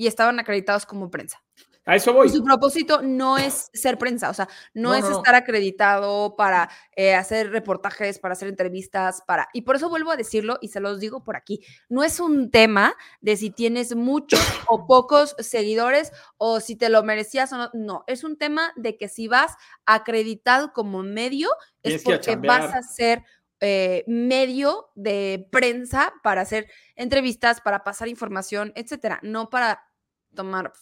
y 0.00 0.06
estaban 0.06 0.40
acreditados 0.40 0.86
como 0.86 1.10
prensa. 1.10 1.42
A 1.84 1.94
eso 1.94 2.14
voy. 2.14 2.28
Y 2.28 2.30
su 2.30 2.42
propósito 2.42 3.02
no 3.02 3.36
es 3.36 3.68
ser 3.74 3.98
prensa, 3.98 4.30
o 4.30 4.34
sea, 4.34 4.48
no, 4.72 4.90
No, 4.90 4.94
es 4.94 5.04
no, 5.04 5.18
estar 5.18 5.34
acreditado 5.34 6.36
para 6.36 6.70
eh, 6.96 7.14
hacer 7.14 7.50
reportajes, 7.50 8.18
para 8.18 8.32
hacer 8.32 8.48
entrevistas, 8.48 9.22
para... 9.26 9.50
Y 9.52 9.62
por 9.62 9.76
eso 9.76 9.90
vuelvo 9.90 10.10
a 10.10 10.16
decirlo 10.16 10.56
y 10.62 10.68
se 10.68 10.80
los 10.80 11.00
digo 11.00 11.22
por 11.22 11.36
aquí, 11.36 11.60
no 11.90 12.02
es 12.02 12.18
un 12.18 12.50
tema 12.50 12.94
de 13.20 13.36
si 13.36 13.50
tienes 13.50 13.94
muchos 13.94 14.40
o 14.68 14.86
pocos 14.86 15.36
seguidores 15.38 16.12
o 16.38 16.60
si 16.60 16.76
te 16.76 16.88
lo 16.88 17.02
merecías 17.02 17.52
o 17.52 17.58
no, 17.58 17.70
no, 17.74 18.04
es 18.06 18.24
un 18.24 18.38
tema 18.38 18.72
de 18.76 18.96
que 18.96 19.08
si 19.08 19.28
vas 19.28 19.54
acreditado 19.84 20.72
como 20.72 21.02
medio 21.02 21.50
es 21.82 22.02
porque 22.02 22.36
vas 22.36 22.74
a 22.74 22.82
ser 22.82 23.22
eh, 23.62 24.04
medio 24.06 24.88
de 24.94 25.46
prensa 25.52 26.14
para 26.22 26.40
hacer 26.40 26.66
entrevistas, 26.96 27.60
para 27.60 27.84
pasar 27.84 28.08
información, 28.08 28.72
etcétera, 28.74 29.20
no 29.22 29.50
para 29.50 29.89
tomar 30.34 30.72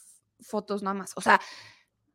fotos 0.40 0.82
nada 0.82 0.94
más. 0.94 1.12
O 1.16 1.20
sea, 1.20 1.40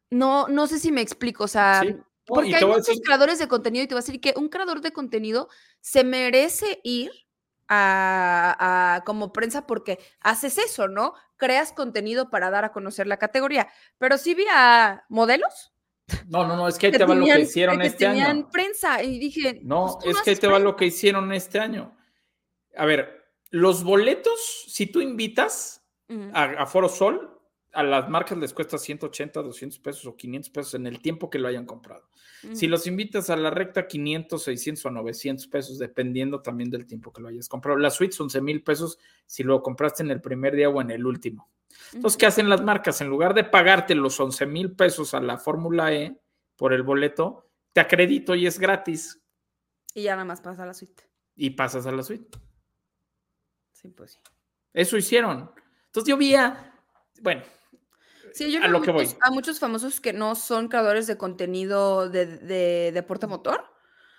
no, 0.09 0.47
no 0.47 0.67
sé 0.67 0.79
si 0.79 0.91
me 0.91 1.01
explico. 1.01 1.43
O 1.45 1.47
sea, 1.47 1.81
Sí. 1.83 1.95
Porque 2.25 2.49
y 2.51 2.53
hay 2.53 2.63
muchos 2.65 2.87
decir- 2.87 3.01
creadores 3.03 3.37
de 3.37 3.49
contenido 3.49 3.83
y 3.83 3.87
te 3.87 3.95
voy 3.95 3.99
a 3.99 4.05
decir 4.05 4.21
que 4.21 4.33
un 4.37 4.47
creador 4.47 4.79
de 4.79 4.93
contenido 4.93 5.49
se 5.81 6.05
merece 6.05 6.79
ir 6.83 7.11
a, 7.67 8.95
a- 8.95 9.03
como 9.03 9.33
prensa 9.33 9.67
porque 9.67 9.99
haces 10.21 10.57
eso, 10.57 10.87
¿no? 10.87 11.13
Creas 11.35 11.73
contenido 11.73 12.29
para 12.29 12.49
dar 12.49 12.63
a 12.63 12.71
conocer 12.71 13.07
la 13.07 13.17
categoría. 13.17 13.67
Pero 13.97 14.17
sí 14.17 14.35
vi 14.35 14.45
a 14.51 15.03
modelos 15.09 15.73
No, 16.27 16.47
no, 16.47 16.55
no, 16.55 16.67
es 16.69 16.77
que 16.77 16.87
ahí 16.87 16.91
te 16.93 17.03
va 17.05 17.13
lo 17.15 17.25
que 17.25 17.39
hicieron 17.41 17.79
que 17.79 17.87
este 17.87 18.05
tenían 18.05 18.31
año. 18.37 18.49
prensa 18.49 19.03
y 19.03 19.19
dije, 19.19 19.59
No, 19.63 19.97
pues 20.01 20.15
es 20.17 20.21
que 20.21 20.29
ahí 20.31 20.35
te 20.37 20.47
va 20.47 20.59
lo 20.59 20.75
que 20.77 20.85
hicieron 20.85 21.31
este 21.33 21.59
año. 21.59 21.97
A 22.77 22.85
ver, 22.85 23.25
los 23.49 23.83
boletos, 23.83 24.65
si 24.69 24.85
tú 24.87 25.01
invitas 25.01 25.82
A, 26.33 26.43
a 26.43 26.65
Foro 26.65 26.89
Sol, 26.89 27.39
a 27.73 27.81
las 27.83 28.07
marcas 28.09 28.37
les 28.37 28.53
cuesta 28.53 28.77
180, 28.77 29.41
200 29.41 29.79
pesos 29.79 30.05
o 30.05 30.15
500 30.15 30.49
pesos 30.51 30.73
en 30.75 30.85
el 30.87 31.01
tiempo 31.01 31.29
que 31.29 31.39
lo 31.39 31.47
hayan 31.47 31.65
comprado. 31.65 32.07
Si 32.53 32.67
los 32.67 32.85
invitas 32.87 33.29
a 33.29 33.37
la 33.37 33.49
recta, 33.51 33.87
500, 33.87 34.43
600 34.43 34.85
o 34.85 34.89
900 34.91 35.47
pesos, 35.47 35.79
dependiendo 35.79 36.41
también 36.41 36.69
del 36.69 36.85
tiempo 36.85 37.13
que 37.13 37.21
lo 37.21 37.29
hayas 37.29 37.47
comprado. 37.47 37.79
Las 37.79 37.95
suites, 37.95 38.19
11 38.19 38.41
mil 38.41 38.63
pesos 38.63 38.99
si 39.25 39.43
lo 39.43 39.63
compraste 39.63 40.03
en 40.03 40.11
el 40.11 40.19
primer 40.21 40.53
día 40.55 40.67
o 40.69 40.81
en 40.81 40.91
el 40.91 41.05
último. 41.05 41.49
Entonces, 41.93 42.17
¿qué 42.17 42.25
hacen 42.25 42.49
las 42.49 42.61
marcas? 42.61 42.99
En 43.01 43.07
lugar 43.07 43.33
de 43.33 43.45
pagarte 43.45 43.95
los 43.95 44.19
11 44.19 44.45
mil 44.45 44.75
pesos 44.75 45.13
a 45.13 45.21
la 45.21 45.37
Fórmula 45.37 45.93
E 45.93 46.19
por 46.57 46.73
el 46.73 46.83
boleto, 46.83 47.49
te 47.71 47.79
acredito 47.79 48.35
y 48.35 48.45
es 48.45 48.59
gratis 48.59 49.23
Y 49.95 50.03
ya 50.03 50.11
nada 50.11 50.25
más 50.25 50.41
pasa 50.41 50.65
la 50.65 50.73
suite. 50.73 51.03
y 51.35 51.51
pasas 51.51 51.87
a 51.87 51.91
la 51.93 52.03
suite. 52.03 52.37
Sí, 53.71 53.87
pues 53.89 54.11
sí. 54.11 54.19
Eso 54.73 54.97
hicieron. 54.97 55.51
Entonces 55.93 56.09
yo 56.09 56.17
vi 56.17 56.33
a, 56.33 56.73
bueno, 57.21 57.43
Sí, 58.33 58.51
yo 58.51 58.63
a 58.63 58.67
lo 58.67 58.81
que 58.81 58.89
voy. 58.89 59.05
muchos- 59.05 59.21
a 59.21 59.29
muchos 59.29 59.59
famosos 59.59 60.01
que 60.01 60.11
no 60.11 60.33
son 60.33 60.67
creadores 60.67 61.05
de 61.05 61.19
contenido 61.19 62.09
de, 62.09 62.25
de 62.25 62.91
deporte 62.91 63.27
motor. 63.27 63.63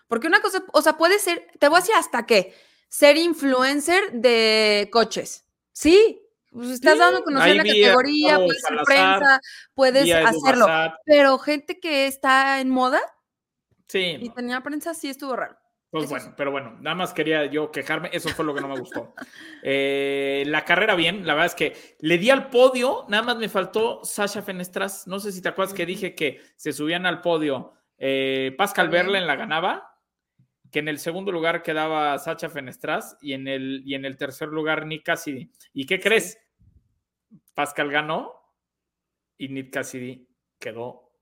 Porque 0.07 0.29
una 0.29 0.41
cosa, 0.41 0.63
o 0.73 0.83
sea, 0.83 0.97
puede 0.97 1.19
ser, 1.19 1.49
te 1.59 1.67
voy 1.69 1.79
a 1.79 1.81
decir 1.81 1.97
hasta 1.97 2.25
qué, 2.25 2.55
ser 2.89 3.17
influencer 3.17 4.13
de 4.13 4.89
coches. 4.93 5.49
Sí, 5.73 6.23
pues 6.53 6.69
estás 6.71 6.93
Sí, 6.93 6.99
dando 7.01 7.19
a 7.19 7.25
conocer 7.25 7.57
la 7.57 7.65
categoría, 7.65 8.37
puedes 8.37 8.63
ser 8.63 8.79
prensa, 8.85 9.41
puedes 9.75 10.15
hacerlo. 10.15 10.67
Pero 11.05 11.39
gente 11.41 11.81
que 11.81 12.07
está 12.07 12.61
en 12.61 12.71
moda 12.71 13.01
Sí, 13.89 14.17
y 14.21 14.29
no. 14.29 14.35
tenía 14.35 14.61
prensa, 14.63 14.95
sí 14.95 15.09
estuvo 15.09 15.35
raro. 15.35 15.59
Pues 15.95 16.07
Eso 16.07 16.15
bueno, 16.15 16.35
pero 16.37 16.51
bueno, 16.51 16.77
nada 16.81 16.97
más 16.97 17.15
quería 17.15 17.47
yo 17.47 17.71
quejarme, 17.71 18.11
eso 18.13 18.29
fue 18.31 18.45
lo 18.45 18.53
que 18.53 18.61
no 18.61 18.67
me 18.67 18.81
gustó. 18.81 19.15
Eh, 19.63 20.43
la 20.49 20.65
carrera 20.65 20.97
bien, 20.97 21.25
la 21.25 21.35
verdad 21.35 21.47
es 21.47 21.55
que 21.55 21.97
le 22.01 22.19
di 22.19 22.31
al 22.31 22.51
podio, 22.51 23.05
nada 23.09 23.23
más 23.23 23.37
me 23.37 23.49
faltó 23.49 24.05
Sasha 24.05 24.43
Fenestras, 24.43 25.07
no 25.07 25.21
sé 25.21 25.31
si 25.31 25.41
te 25.41 25.49
acuerdas 25.49 25.73
que 25.73 25.87
dije 25.87 26.17
que 26.17 26.41
se 26.57 26.73
subían 26.73 27.07
al 27.07 27.21
podio, 27.21 27.73
eh, 27.97 28.53
Pascal. 28.59 28.89
Verlen 28.89 29.29
la 29.29 29.37
ganaba, 29.37 29.97
que 30.73 30.81
en 30.81 30.89
el 30.89 30.99
segundo 30.99 31.31
lugar 31.31 31.63
quedaba 31.63 32.19
Sacha 32.19 32.51
Fenestras 32.51 33.17
y 33.23 33.33
en 33.33 33.47
el, 33.47 33.83
y 33.87 33.95
en 33.95 34.05
el 34.05 34.17
tercer 34.17 34.49
lugar 34.49 34.85
Nick 34.87 35.05
Cassidy. 35.05 35.49
¿Y 35.73 35.87
qué 35.87 36.01
crees? 36.01 36.37
Pascal 37.55 37.93
ganó 37.93 38.35
y 39.39 39.49
Nick 39.49 39.73
Cassidy 39.73 40.29
quedó 40.59 41.13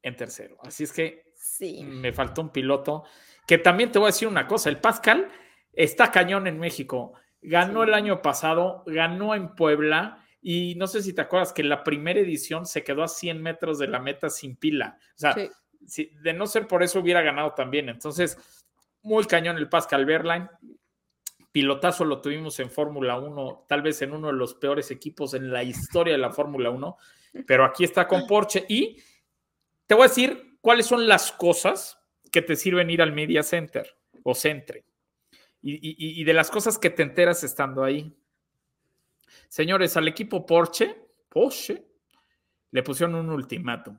en 0.00 0.16
tercero. 0.16 0.56
Así 0.62 0.84
es 0.84 0.92
que 0.94 1.30
Sí. 1.34 1.82
me 1.84 2.12
faltó 2.12 2.40
un 2.40 2.50
piloto. 2.50 3.04
Que 3.46 3.58
también 3.58 3.90
te 3.92 3.98
voy 3.98 4.06
a 4.06 4.12
decir 4.12 4.28
una 4.28 4.46
cosa: 4.46 4.68
el 4.70 4.78
Pascal 4.78 5.28
está 5.72 6.10
cañón 6.10 6.46
en 6.46 6.58
México. 6.58 7.14
Ganó 7.40 7.82
Sí. 7.82 7.88
el 7.88 7.94
año 7.94 8.22
pasado, 8.22 8.84
ganó 8.86 9.34
en 9.34 9.54
Puebla. 9.54 10.18
Y 10.40 10.74
no 10.76 10.86
sé 10.88 11.02
si 11.02 11.12
te 11.12 11.22
acuerdas 11.22 11.52
que 11.52 11.62
en 11.62 11.68
la 11.68 11.84
primera 11.84 12.18
edición 12.20 12.66
se 12.66 12.82
quedó 12.82 13.02
a 13.04 13.08
100 13.08 13.40
metros 13.40 13.78
de 13.78 13.86
la 13.88 14.00
meta 14.00 14.28
sin 14.28 14.56
pila. 14.56 14.98
O 15.14 15.18
sea, 15.18 15.34
Sí. 15.34 15.50
si- 15.86 16.10
de 16.20 16.32
no 16.32 16.46
ser 16.46 16.66
por 16.66 16.82
eso 16.82 16.98
hubiera 17.00 17.22
ganado 17.22 17.52
también. 17.54 17.88
Entonces, 17.88 18.38
muy 19.02 19.24
cañón 19.26 19.56
el 19.56 19.68
Pascal 19.68 20.04
Verline. 20.04 20.48
Pilotazo 21.52 22.04
lo 22.04 22.20
tuvimos 22.20 22.58
en 22.60 22.70
Fórmula 22.70 23.18
1, 23.18 23.66
tal 23.68 23.82
vez 23.82 24.00
en 24.02 24.12
uno 24.12 24.28
de 24.28 24.32
los 24.32 24.54
peores 24.54 24.90
equipos 24.90 25.34
en 25.34 25.52
la 25.52 25.62
historia 25.62 26.14
de 26.14 26.18
la 26.18 26.30
Fórmula 26.32 26.70
1, 26.70 26.96
pero 27.46 27.64
aquí 27.64 27.84
está 27.84 28.08
con 28.08 28.26
Porsche. 28.26 28.64
Y 28.68 28.96
te 29.86 29.94
voy 29.94 30.04
a 30.04 30.08
decir 30.08 30.56
cuáles 30.62 30.86
son 30.86 31.06
las 31.06 31.30
cosas 31.32 31.98
que 32.32 32.42
te 32.42 32.56
sirven 32.56 32.90
ir 32.90 33.00
al 33.02 33.12
Media 33.12 33.44
Center 33.44 33.96
o 34.24 34.34
Centre. 34.34 34.84
Y, 35.60 35.74
y- 35.74 36.20
y 36.20 36.24
de 36.24 36.32
las 36.32 36.50
cosas 36.50 36.78
que 36.78 36.90
te 36.90 37.04
enteras 37.04 37.44
estando 37.44 37.84
ahí. 37.84 38.16
Señores, 39.48 39.96
al 39.96 40.08
equipo 40.08 40.44
Porsche, 40.44 40.96
Porsche, 41.28 41.86
le 42.70 42.82
pusieron 42.82 43.14
un 43.14 43.30
ultimátum. 43.30 43.98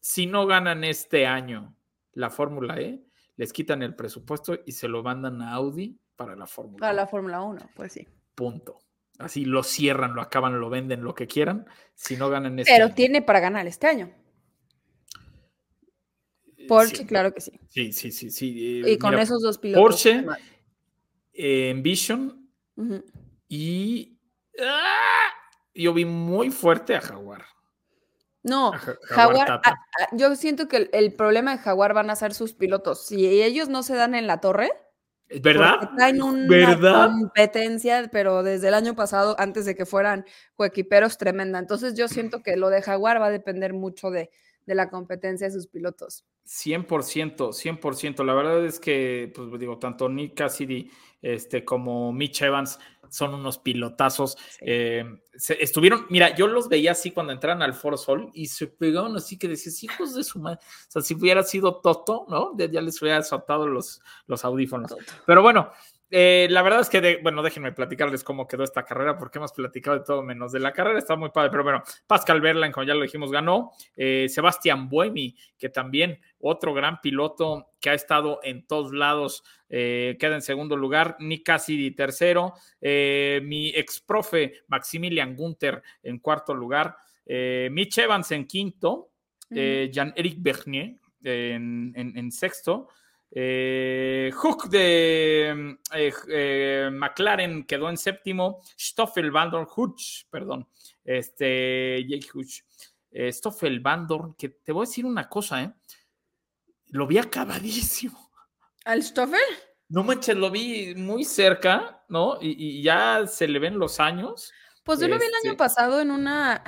Si 0.00 0.26
no 0.26 0.46
ganan 0.46 0.84
este 0.84 1.26
año 1.26 1.74
la 2.12 2.30
Fórmula 2.30 2.78
E, 2.80 3.02
les 3.36 3.52
quitan 3.52 3.82
el 3.82 3.94
presupuesto 3.94 4.58
y 4.66 4.72
se 4.72 4.88
lo 4.88 5.02
mandan 5.02 5.42
a 5.42 5.54
Audi 5.54 5.98
para 6.16 6.36
la 6.36 6.46
Fórmula 6.46 6.78
Para 6.80 6.92
la 6.92 7.02
1. 7.02 7.10
Fórmula 7.10 7.40
1, 7.42 7.70
pues 7.74 7.92
sí. 7.92 8.06
Punto. 8.34 8.78
Así 9.18 9.44
lo 9.44 9.62
cierran, 9.64 10.14
lo 10.14 10.20
acaban, 10.22 10.60
lo 10.60 10.70
venden, 10.70 11.02
lo 11.02 11.14
que 11.14 11.26
quieran. 11.26 11.66
Si 11.94 12.16
no 12.16 12.28
ganan 12.30 12.58
este 12.58 12.72
Pero 12.72 12.86
año. 12.86 12.94
tiene 12.94 13.22
para 13.22 13.40
ganar 13.40 13.66
este 13.66 13.86
año. 13.88 14.12
Porsche, 16.68 16.96
Sí, 16.98 17.06
claro 17.06 17.32
que 17.34 17.40
sí. 17.40 17.52
Sí, 17.68 17.92
sí, 17.92 18.12
sí. 18.12 18.30
sí. 18.30 18.82
eh, 18.84 18.92
Y 18.92 18.98
con 18.98 19.10
mira, 19.10 19.22
esos 19.22 19.42
dos 19.42 19.58
pilotos. 19.58 19.82
Porsche, 19.82 20.24
eh, 21.32 21.70
Envision 21.70 22.48
y 23.48 24.18
¡ah! 24.60 25.28
yo 25.74 25.92
vi 25.94 26.04
muy 26.04 26.50
fuerte 26.50 26.94
a 26.96 27.00
Jaguar. 27.00 27.44
No, 28.42 28.72
A 28.72 28.78
Ja- 28.78 28.96
Jaguar, 29.02 29.46
Tata. 29.46 29.70
a- 29.70 29.72
a- 30.04 30.16
yo 30.16 30.34
siento 30.36 30.68
que 30.68 30.76
el, 30.76 30.90
el 30.92 31.12
problema 31.14 31.52
de 31.52 31.58
Jaguar 31.62 31.92
van 31.94 32.10
a 32.10 32.16
ser 32.16 32.34
sus 32.34 32.54
pilotos. 32.54 33.06
Si 33.06 33.26
ellos 33.42 33.68
no 33.68 33.82
se 33.82 33.94
dan 33.94 34.14
en 34.14 34.26
la 34.26 34.40
torre, 34.40 34.70
¿Verdad? 35.42 35.90
traen 35.96 36.22
una 36.22 36.46
¿Verdad? 36.48 37.06
competencia, 37.08 38.08
pero 38.10 38.42
desde 38.42 38.68
el 38.68 38.74
año 38.74 38.94
pasado, 38.94 39.36
antes 39.38 39.66
de 39.66 39.74
que 39.74 39.84
fueran 39.84 40.24
coequiperos, 40.54 41.18
tremenda. 41.18 41.58
Entonces 41.58 41.94
yo 41.94 42.08
siento 42.08 42.42
que 42.42 42.56
lo 42.56 42.70
de 42.70 42.80
Jaguar 42.80 43.20
va 43.20 43.26
a 43.26 43.30
depender 43.30 43.74
mucho 43.74 44.10
de, 44.10 44.30
de 44.68 44.74
la 44.76 44.90
competencia 44.90 45.48
de 45.48 45.52
sus 45.54 45.66
pilotos. 45.66 46.24
100%, 46.46 47.52
100%. 47.52 48.24
La 48.24 48.34
verdad 48.34 48.64
es 48.64 48.78
que, 48.78 49.32
pues 49.34 49.58
digo, 49.58 49.78
tanto 49.78 50.08
Nick 50.08 50.34
Cassidy 50.34 50.90
este, 51.22 51.64
como 51.64 52.12
Mitch 52.12 52.42
Evans 52.42 52.78
son 53.08 53.32
unos 53.34 53.58
pilotazos. 53.58 54.32
Sí. 54.50 54.58
Eh, 54.60 55.04
se- 55.34 55.62
estuvieron, 55.62 56.06
mira, 56.10 56.34
yo 56.36 56.46
los 56.46 56.68
veía 56.68 56.92
así 56.92 57.10
cuando 57.10 57.32
entraron 57.32 57.62
al 57.62 57.72
Foro 57.74 57.96
Sol 57.96 58.30
y 58.34 58.46
se 58.46 58.66
pegaban 58.66 59.16
así 59.16 59.38
que 59.38 59.48
decías, 59.48 59.82
hijos 59.82 60.14
de 60.14 60.22
su 60.22 60.38
madre. 60.38 60.58
O 60.62 60.90
sea, 60.90 61.02
si 61.02 61.14
hubiera 61.14 61.42
sido 61.42 61.80
Toto, 61.80 62.26
¿no? 62.28 62.54
Ya 62.56 62.80
les 62.82 63.00
hubiera 63.00 63.22
soltado 63.22 63.66
los, 63.66 64.00
los 64.26 64.44
audífonos. 64.44 64.94
Pero 65.26 65.42
bueno, 65.42 65.70
eh, 66.10 66.46
la 66.50 66.62
verdad 66.62 66.80
es 66.80 66.88
que, 66.88 67.00
de- 67.00 67.18
bueno, 67.22 67.42
déjenme 67.42 67.72
platicarles 67.72 68.24
cómo 68.24 68.46
quedó 68.48 68.64
esta 68.64 68.84
carrera, 68.84 69.18
porque 69.18 69.38
hemos 69.38 69.52
platicado 69.52 69.98
de 69.98 70.04
todo 70.04 70.22
menos 70.22 70.52
de 70.52 70.60
la 70.60 70.72
carrera, 70.72 70.98
está 70.98 71.16
muy 71.16 71.30
padre, 71.30 71.50
pero 71.50 71.64
bueno, 71.64 71.82
Pascal 72.06 72.40
Verlaine, 72.40 72.72
como 72.72 72.86
ya 72.86 72.94
lo 72.94 73.02
dijimos, 73.02 73.30
ganó, 73.30 73.72
eh, 73.96 74.26
Sebastián 74.28 74.88
Buemi, 74.88 75.36
que 75.58 75.68
también 75.68 76.18
otro 76.40 76.72
gran 76.72 77.00
piloto 77.00 77.68
que 77.80 77.90
ha 77.90 77.94
estado 77.94 78.40
en 78.42 78.66
todos 78.66 78.92
lados, 78.92 79.42
eh, 79.68 80.16
queda 80.18 80.34
en 80.36 80.42
segundo 80.42 80.76
lugar, 80.76 81.16
Nick 81.20 81.44
Cassidy 81.44 81.90
tercero, 81.90 82.54
eh, 82.80 83.40
mi 83.44 83.68
ex 83.70 84.00
profe 84.00 84.62
Maximilian 84.68 85.36
Gunther 85.36 85.82
en 86.02 86.18
cuarto 86.20 86.54
lugar, 86.54 86.96
Mitch 87.70 87.98
Evans 87.98 88.30
en 88.32 88.46
quinto, 88.46 89.10
eh, 89.50 89.90
Jean-Éric 89.92 90.36
Bernier 90.40 90.96
en, 91.22 91.92
en- 91.94 92.16
en 92.16 92.32
sexto, 92.32 92.88
Eh, 93.30 94.30
Hook 94.34 94.68
de 94.70 95.76
eh, 95.94 96.12
eh, 96.28 96.88
McLaren 96.92 97.64
quedó 97.64 97.88
en 97.90 97.96
séptimo. 97.96 98.62
Stoffel 98.78 99.30
Van 99.30 99.50
Dorn, 99.50 99.66
Hutch, 99.74 100.24
perdón. 100.30 100.68
Este, 101.04 102.04
Jake 102.08 102.28
Hutch. 102.34 102.62
Eh, 103.10 103.32
Stoffel 103.32 103.80
Van 103.80 104.06
Dorn, 104.06 104.34
que 104.34 104.48
te 104.48 104.72
voy 104.72 104.84
a 104.84 104.88
decir 104.88 105.04
una 105.06 105.28
cosa, 105.28 105.62
¿eh? 105.62 105.72
Lo 106.86 107.06
vi 107.06 107.18
acabadísimo. 107.18 108.30
¿Al 108.84 109.02
Stoffel? 109.02 109.40
No 109.90 110.02
manches, 110.02 110.36
lo 110.36 110.50
vi 110.50 110.94
muy 110.94 111.24
cerca, 111.24 112.04
¿no? 112.08 112.38
Y, 112.40 112.78
y 112.78 112.82
ya 112.82 113.26
se 113.26 113.48
le 113.48 113.58
ven 113.58 113.78
los 113.78 114.00
años. 114.00 114.52
Pues 114.84 115.00
yo 115.00 115.08
lo 115.08 115.18
vi 115.18 115.24
el 115.26 115.32
Este- 115.34 115.48
año 115.48 115.56
pasado 115.56 116.00
en 116.00 116.10
una 116.10 116.62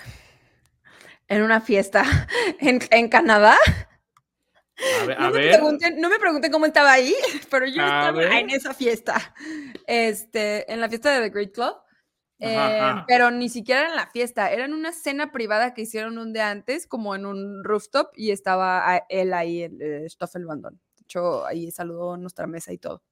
en 1.28 1.42
una 1.42 1.60
fiesta 1.60 2.04
en, 2.60 2.80
en 2.90 3.08
Canadá. 3.08 3.56
A 5.02 5.06
ver, 5.06 5.18
No, 5.18 5.26
a 5.26 5.30
me 5.30 5.38
ver. 5.38 5.52
pregunten, 5.52 6.00
no 6.00 6.08
me 6.08 6.18
pregunten 6.18 6.50
cómo 6.52 6.66
estaba 6.66 6.92
ahí, 6.92 7.14
pero 7.50 7.66
yo 7.66 7.82
A 7.82 7.86
estaba 7.86 8.12
ver. 8.18 8.32
en 8.32 8.50
esa 8.50 8.74
fiesta. 8.74 9.34
Este, 9.86 10.70
en 10.72 10.80
la 10.80 10.88
fiesta 10.88 11.12
de 11.12 11.28
The 11.28 11.30
Great 11.34 11.52
Club. 11.52 11.74
Eh, 12.42 12.56
Ajá, 12.56 12.90
ajá. 12.90 13.04
pero 13.06 13.30
ni 13.30 13.50
siquiera 13.50 13.88
en 13.90 13.96
la 13.96 14.06
fiesta, 14.06 14.50
era 14.50 14.64
en 14.64 14.72
una 14.72 14.92
cena 14.92 15.30
privada 15.30 15.74
que 15.74 15.82
hicieron 15.82 16.16
un 16.16 16.32
día 16.32 16.48
antes, 16.50 16.86
como 16.86 17.14
en 17.14 17.26
un 17.26 17.62
rooftop, 17.64 18.08
y 18.16 18.30
estaba 18.30 19.04
él 19.10 19.34
ahí, 19.34 19.62
el 19.64 19.82
eh, 19.82 20.08
Stoffel 20.08 20.46
Bandon. 20.46 20.80
De 20.96 21.02
hecho, 21.02 21.44
ahí 21.44 21.70
saludó 21.70 22.16
nuestra 22.16 22.46
mesa 22.46 22.72
y 22.72 22.78
todo. 22.78 23.02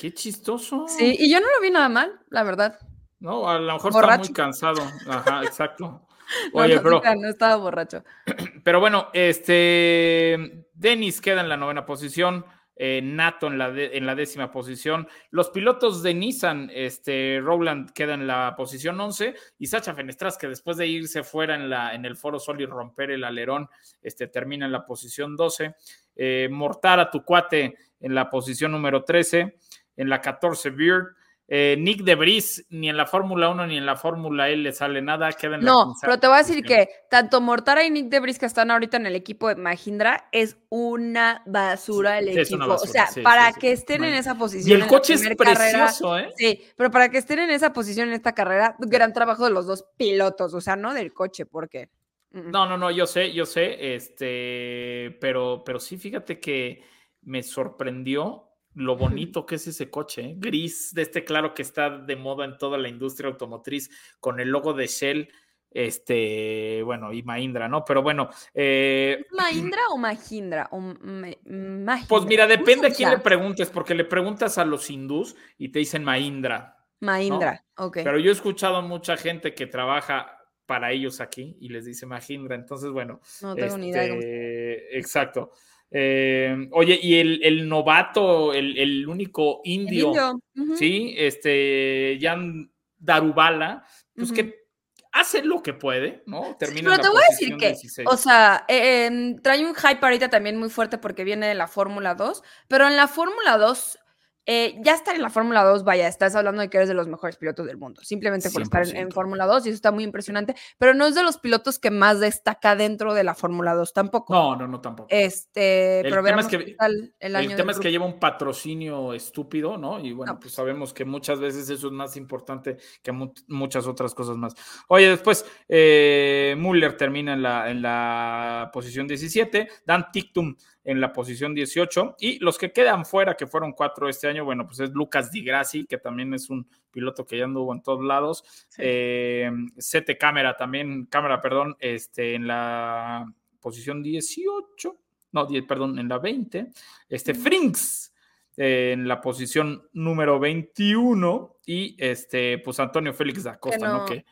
Qué 0.00 0.14
chistoso. 0.14 0.86
Sí, 0.86 1.16
y 1.18 1.28
yo 1.30 1.40
no 1.40 1.46
lo 1.52 1.60
vi 1.60 1.70
nada 1.72 1.88
mal, 1.88 2.20
la 2.28 2.44
verdad. 2.44 2.78
No, 3.18 3.48
a 3.50 3.58
lo 3.58 3.72
mejor 3.72 3.92
Borracho. 3.92 4.20
muy 4.26 4.32
cansado. 4.32 4.82
Ajá, 5.08 5.42
exacto. 5.44 6.06
Oye, 6.52 6.76
no, 6.76 6.82
pero, 6.82 7.02
no 7.16 7.28
estaba 7.28 7.56
borracho. 7.56 8.04
pero 8.62 8.78
bueno, 8.78 9.08
este 9.14 10.65
Dennis 10.76 11.20
queda 11.20 11.40
en 11.40 11.48
la 11.48 11.56
novena 11.56 11.86
posición, 11.86 12.44
eh, 12.78 13.00
Nato 13.02 13.46
en 13.46 13.56
la, 13.56 14.14
décima 14.14 14.50
posición. 14.50 15.08
Los 15.30 15.48
pilotos 15.48 16.02
de 16.02 16.12
Nissan, 16.12 16.70
este 16.74 17.40
Rowland 17.42 17.92
queda 17.92 18.12
en 18.12 18.26
la 18.26 18.54
posición 18.54 19.00
11 19.00 19.34
y 19.58 19.66
Sacha 19.66 19.94
Fenestras, 19.94 20.36
que 20.36 20.46
después 20.46 20.76
de 20.76 20.86
irse 20.86 21.22
fuera 21.22 21.54
en, 21.54 21.70
la, 21.70 21.94
en 21.94 22.04
el 22.04 22.16
Foro 22.16 22.38
Sol 22.38 22.60
y 22.60 22.66
romper 22.66 23.10
el 23.10 23.24
alerón, 23.24 23.70
este, 24.02 24.28
termina 24.28 24.66
en 24.66 24.72
la 24.72 24.84
posición 24.84 25.36
12. 25.36 25.74
Eh, 26.16 26.48
Mortara, 26.50 27.10
tu 27.10 27.24
cuate, 27.24 27.76
en 27.98 28.14
la 28.14 28.28
posición 28.28 28.72
número 28.72 29.02
13. 29.04 29.56
En 29.96 30.10
la 30.10 30.20
14, 30.20 30.68
Beard. 30.70 31.06
Eh, 31.48 31.76
Nick 31.78 32.02
de 32.02 32.16
Vries, 32.16 32.66
ni 32.70 32.88
en 32.88 32.96
la 32.96 33.06
Fórmula 33.06 33.48
1 33.50 33.68
ni 33.68 33.76
en 33.76 33.86
la 33.86 33.94
Fórmula 33.94 34.48
E 34.50 34.56
le 34.56 34.72
sale 34.72 35.00
nada, 35.00 35.30
queda 35.30 35.54
en 35.54 35.64
la 35.64 35.70
No, 35.70 35.94
pero 36.00 36.18
te 36.18 36.26
voy 36.26 36.34
a 36.34 36.38
decir 36.38 36.64
que 36.64 36.88
tanto 37.08 37.40
Mortara 37.40 37.84
y 37.84 37.90
Nick 37.90 38.08
Debris 38.08 38.36
que 38.40 38.46
están 38.46 38.72
ahorita 38.72 38.96
en 38.96 39.06
el 39.06 39.14
equipo 39.14 39.46
de 39.48 39.54
Mahindra 39.54 40.28
es 40.32 40.56
una 40.70 41.42
basura 41.46 42.18
el 42.18 42.32
Sí, 42.32 42.40
equipo. 42.40 42.66
basura, 42.66 42.74
O 42.90 42.92
sea, 42.92 43.06
sí, 43.06 43.20
para 43.22 43.52
sí, 43.52 43.60
que 43.60 43.70
estén 43.70 44.02
en 44.02 44.14
esa 44.14 44.34
Y 44.34 44.38
posición. 44.38 44.72
el 44.72 44.74
en 44.74 44.80
la 44.80 44.88
coche 44.88 45.14
es 45.14 45.22
carrera- 45.22 45.54
precioso, 45.86 46.18
¿eh? 46.18 46.32
Sí, 46.36 46.60
pero 46.76 46.90
para 46.90 47.10
que 47.10 47.18
estén 47.18 47.38
en 47.38 47.50
esa 47.50 47.72
posición 47.72 48.08
en 48.08 48.14
esta 48.14 48.34
carrera, 48.34 48.74
gran 48.80 49.12
trabajo 49.12 49.44
de 49.44 49.50
los 49.52 49.66
dos 49.66 49.84
pilotos, 49.96 50.52
o 50.52 50.60
sea, 50.60 50.74
no 50.74 50.94
del 50.94 51.12
coche, 51.14 51.46
porque. 51.46 51.90
mm, 52.32 52.50
No, 52.50 52.66
no, 52.68 52.76
no, 52.76 52.90
yo 52.90 53.06
sé, 53.06 53.32
yo 53.32 53.46
sé, 53.46 53.94
este, 53.94 55.16
pero, 55.20 55.62
pero 55.64 55.78
sí, 55.78 55.96
fíjate 55.96 56.40
que 56.40 56.82
me 57.22 57.44
sorprendió 57.44 58.45
lo 58.76 58.94
bonito 58.96 59.46
que 59.46 59.56
es 59.56 59.66
ese 59.66 59.90
coche, 59.90 60.22
¿eh? 60.22 60.34
gris, 60.36 60.94
de 60.94 61.02
este 61.02 61.24
claro 61.24 61.54
que 61.54 61.62
está 61.62 61.90
de 61.90 62.14
moda 62.14 62.44
en 62.44 62.58
toda 62.58 62.76
la 62.78 62.88
industria 62.88 63.30
automotriz, 63.30 63.90
con 64.20 64.38
el 64.38 64.50
logo 64.50 64.74
de 64.74 64.86
Shell, 64.86 65.28
este, 65.70 66.82
bueno, 66.84 67.12
y 67.12 67.22
Mahindra, 67.22 67.68
¿no? 67.68 67.84
Pero 67.84 68.02
bueno, 68.02 68.28
eh, 68.54 69.18
¿Es 69.20 69.32
Mahindra 69.32 69.80
o 69.90 69.96
Mahindra? 69.98 70.68
O 70.70 70.80
me- 70.80 71.38
Mahindra. 71.44 72.06
pues 72.08 72.24
mira, 72.26 72.44
¿Cómo 72.44 72.56
depende 72.56 72.88
a 72.88 72.90
quién 72.90 73.10
le 73.10 73.18
preguntes, 73.18 73.70
porque 73.70 73.94
le 73.94 74.04
preguntas 74.04 74.58
a 74.58 74.64
los 74.64 74.88
hindús 74.90 75.36
y 75.58 75.70
te 75.70 75.78
dicen 75.80 76.04
Mahindra, 76.04 76.76
Mahindra, 77.00 77.64
ok. 77.76 77.98
Pero 78.04 78.18
yo 78.18 78.30
he 78.30 78.32
escuchado 78.32 78.80
mucha 78.82 79.16
gente 79.16 79.54
que 79.54 79.66
trabaja 79.66 80.38
para 80.66 80.92
ellos 80.92 81.20
aquí 81.20 81.56
y 81.60 81.68
les 81.68 81.84
dice 81.84 82.06
Mahindra. 82.06 82.56
Entonces, 82.56 82.90
bueno. 82.90 83.20
no 83.42 83.54
tengo 83.54 83.78
ni 83.78 83.88
idea 83.88 84.04
este, 84.04 84.98
Exacto. 84.98 85.52
Eh, 85.90 86.68
oye, 86.72 86.98
y 87.00 87.16
el, 87.16 87.40
el 87.42 87.68
novato, 87.68 88.52
el, 88.52 88.76
el 88.76 89.08
único 89.08 89.60
El 89.64 89.72
indio, 89.72 90.40
sí, 90.76 91.14
este, 91.16 92.18
Jan 92.20 92.70
Darubala, 92.98 93.86
pues 94.14 94.32
que 94.32 94.66
hace 95.12 95.42
lo 95.42 95.62
que 95.62 95.72
puede, 95.72 96.22
¿no? 96.26 96.56
Termina 96.58 96.90
pero 96.90 97.02
te 97.02 97.08
voy 97.08 97.22
a 97.22 97.30
decir 97.30 97.56
que, 97.56 97.68
16. 97.68 98.08
O 98.10 98.16
sea, 98.16 98.64
eh, 98.68 99.06
em, 99.06 99.40
trae 99.40 99.64
un 99.64 99.74
hype 99.74 99.98
ahorita 100.02 100.28
también 100.28 100.58
muy 100.58 100.68
fuerte 100.68 100.98
porque 100.98 101.24
viene 101.24 101.46
de 101.46 101.54
la 101.54 101.68
Fórmula 101.68 102.14
2, 102.14 102.42
pero 102.68 102.86
en 102.86 102.96
la 102.96 103.08
Fórmula 103.08 103.56
2, 103.56 103.98
eh, 104.46 104.76
ya 104.82 104.94
estar 104.94 105.14
en 105.14 105.22
la 105.22 105.30
Fórmula 105.30 105.64
2, 105.64 105.84
vaya, 105.84 106.08
estás 106.08 106.34
hablando 106.36 106.62
de 106.62 106.70
que 106.70 106.76
eres 106.78 106.88
de 106.88 106.94
los 106.94 107.08
mejores 107.08 107.36
pilotos 107.36 107.66
del 107.66 107.76
mundo, 107.78 108.00
simplemente 108.02 108.48
por 108.50 108.62
estar 108.62 108.82
en, 108.88 108.96
en 108.96 109.08
100%. 109.08 109.12
Fórmula 109.12 109.44
2 109.46 109.66
y 109.66 109.68
eso 109.70 109.74
está 109.76 109.90
muy 109.92 110.04
impresionante, 110.04 110.54
pero 110.78 110.94
no 110.94 111.06
es 111.06 111.14
de 111.14 111.22
los 111.22 111.38
pilotos 111.38 111.78
que 111.78 111.90
más 111.90 112.20
destaca 112.20 112.76
dentro 112.76 113.12
de 113.14 113.24
la 113.24 113.34
Fórmula 113.34 113.74
2 113.74 113.92
tampoco. 113.92 114.32
no, 114.32 114.56
no, 114.56 114.66
no, 114.68 114.80
tampoco. 114.80 115.08
Este, 115.10 116.00
pero 116.04 116.22
tema 116.22 116.40
es 116.40 116.46
que- 116.46 116.76
el 117.20 117.36
año. 117.36 117.50
El 117.50 117.56
tema 117.56 117.72
es 117.72 117.78
que 117.80 117.90
lleva 117.90 118.06
un 118.06 118.18
patrocinio 118.18 119.12
estúpido, 119.12 119.76
¿no? 119.76 119.98
Y 120.00 120.12
bueno, 120.12 120.34
No, 120.34 120.40
pues 120.40 120.54
sabemos 120.54 120.92
que 120.94 121.04
muchas 121.04 121.40
veces 121.40 121.68
eso 121.68 121.88
es 121.88 121.92
más 121.92 122.16
importante 122.16 122.76
que 123.02 123.12
mu- 123.12 123.32
muchas 123.48 123.86
otras 123.86 124.14
cosas 124.14 124.36
más. 124.36 124.54
Oye, 124.88 125.08
después 125.10 125.44
eh, 125.68 126.54
Müller 126.58 126.96
termina 126.96 127.32
en 127.34 127.42
la, 127.42 127.70
en 127.70 127.82
la 127.82 128.70
posición 128.72 129.06
17, 129.06 129.68
Dan 129.84 130.10
Tictum 130.12 130.54
en 130.86 131.00
la 131.00 131.12
posición 131.12 131.52
18 131.52 132.16
y 132.20 132.38
los 132.38 132.56
que 132.56 132.72
quedan 132.72 133.04
fuera, 133.04 133.36
que 133.36 133.48
fueron 133.48 133.72
cuatro 133.72 134.08
este 134.08 134.28
año, 134.28 134.44
bueno, 134.44 134.66
pues 134.66 134.78
es 134.80 134.90
Lucas 134.92 135.32
Di 135.32 135.42
Grassi, 135.42 135.84
que 135.84 135.98
también 135.98 136.32
es 136.32 136.48
un 136.48 136.66
piloto 136.92 137.26
que 137.26 137.36
ya 137.36 137.44
anduvo 137.44 137.74
en 137.74 137.82
todos 137.82 138.04
lados. 138.04 138.44
Sí. 138.68 138.82
Eh, 138.84 139.50
Sete 139.76 140.16
Cámara 140.16 140.56
también, 140.56 141.06
Cámara, 141.06 141.40
perdón, 141.40 141.76
este, 141.80 142.34
en 142.34 142.46
la 142.46 143.30
posición 143.60 144.00
18, 144.00 144.96
no, 145.32 145.46
10, 145.46 145.64
perdón, 145.64 145.98
en 145.98 146.08
la 146.08 146.18
20. 146.18 146.70
Este, 147.08 147.34
Frinks 147.34 148.14
eh, 148.56 148.92
en 148.92 149.08
la 149.08 149.20
posición 149.20 149.88
número 149.92 150.38
21 150.38 151.56
y 151.66 151.96
este, 151.98 152.58
pues 152.58 152.78
Antonio 152.78 153.12
Félix 153.12 153.42
da 153.42 153.54
que 153.54 153.58
Costa, 153.58 153.88
¿no? 153.88 153.98
no, 153.98 154.04
Que, 154.04 154.24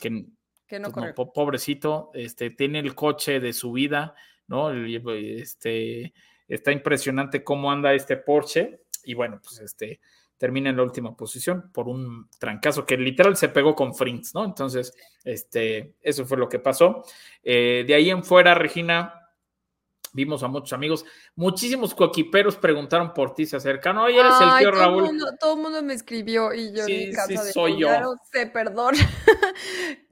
que 0.00 0.26
que 0.70 0.78
no 0.78 0.92
pues, 0.92 1.14
no, 1.16 1.32
pobrecito, 1.32 2.12
este, 2.14 2.50
tiene 2.50 2.78
el 2.78 2.94
coche 2.94 3.40
de 3.40 3.52
su 3.52 3.72
vida, 3.72 4.14
¿no? 4.50 4.70
Este, 4.70 6.12
está 6.46 6.72
impresionante 6.72 7.42
cómo 7.42 7.72
anda 7.72 7.94
este 7.94 8.18
Porsche 8.18 8.82
y 9.04 9.14
bueno, 9.14 9.40
pues 9.42 9.60
este 9.60 10.00
termina 10.36 10.70
en 10.70 10.76
la 10.76 10.82
última 10.82 11.14
posición 11.14 11.70
por 11.70 11.86
un 11.86 12.26
trancazo 12.38 12.86
que 12.86 12.96
literal 12.96 13.36
se 13.36 13.50
pegó 13.50 13.74
con 13.74 13.94
Frinks, 13.94 14.34
¿no? 14.34 14.42
Entonces, 14.42 14.94
este, 15.22 15.96
eso 16.00 16.24
fue 16.24 16.38
lo 16.38 16.48
que 16.48 16.58
pasó. 16.58 17.04
Eh, 17.42 17.84
de 17.86 17.94
ahí 17.94 18.08
en 18.08 18.24
fuera, 18.24 18.54
Regina, 18.54 19.19
vimos 20.12 20.42
a 20.42 20.48
muchos 20.48 20.72
amigos, 20.72 21.04
muchísimos 21.36 21.94
coquiperos 21.94 22.56
preguntaron 22.56 23.14
por 23.14 23.34
ti, 23.34 23.46
se 23.46 23.56
acercaron, 23.56 24.02
oye, 24.02 24.18
eres 24.20 24.40
el 24.40 24.48
Ay, 24.50 24.58
tío 24.64 24.68
el 24.70 24.74
Raúl. 24.74 25.02
mundo, 25.04 25.26
todo 25.38 25.54
el 25.56 25.60
mundo 25.62 25.82
me 25.82 25.94
escribió 25.94 26.52
y 26.52 26.72
yo 26.72 26.80
en 26.82 26.86
Sí, 26.86 27.06
mi 27.08 27.12
casa 27.12 27.26
sí, 27.28 27.46
de 27.46 27.52
soy 27.52 27.72
"Ya 27.80 27.98
yo". 27.98 28.00
lo 28.00 28.14
sé, 28.32 28.46
perdón. 28.46 28.94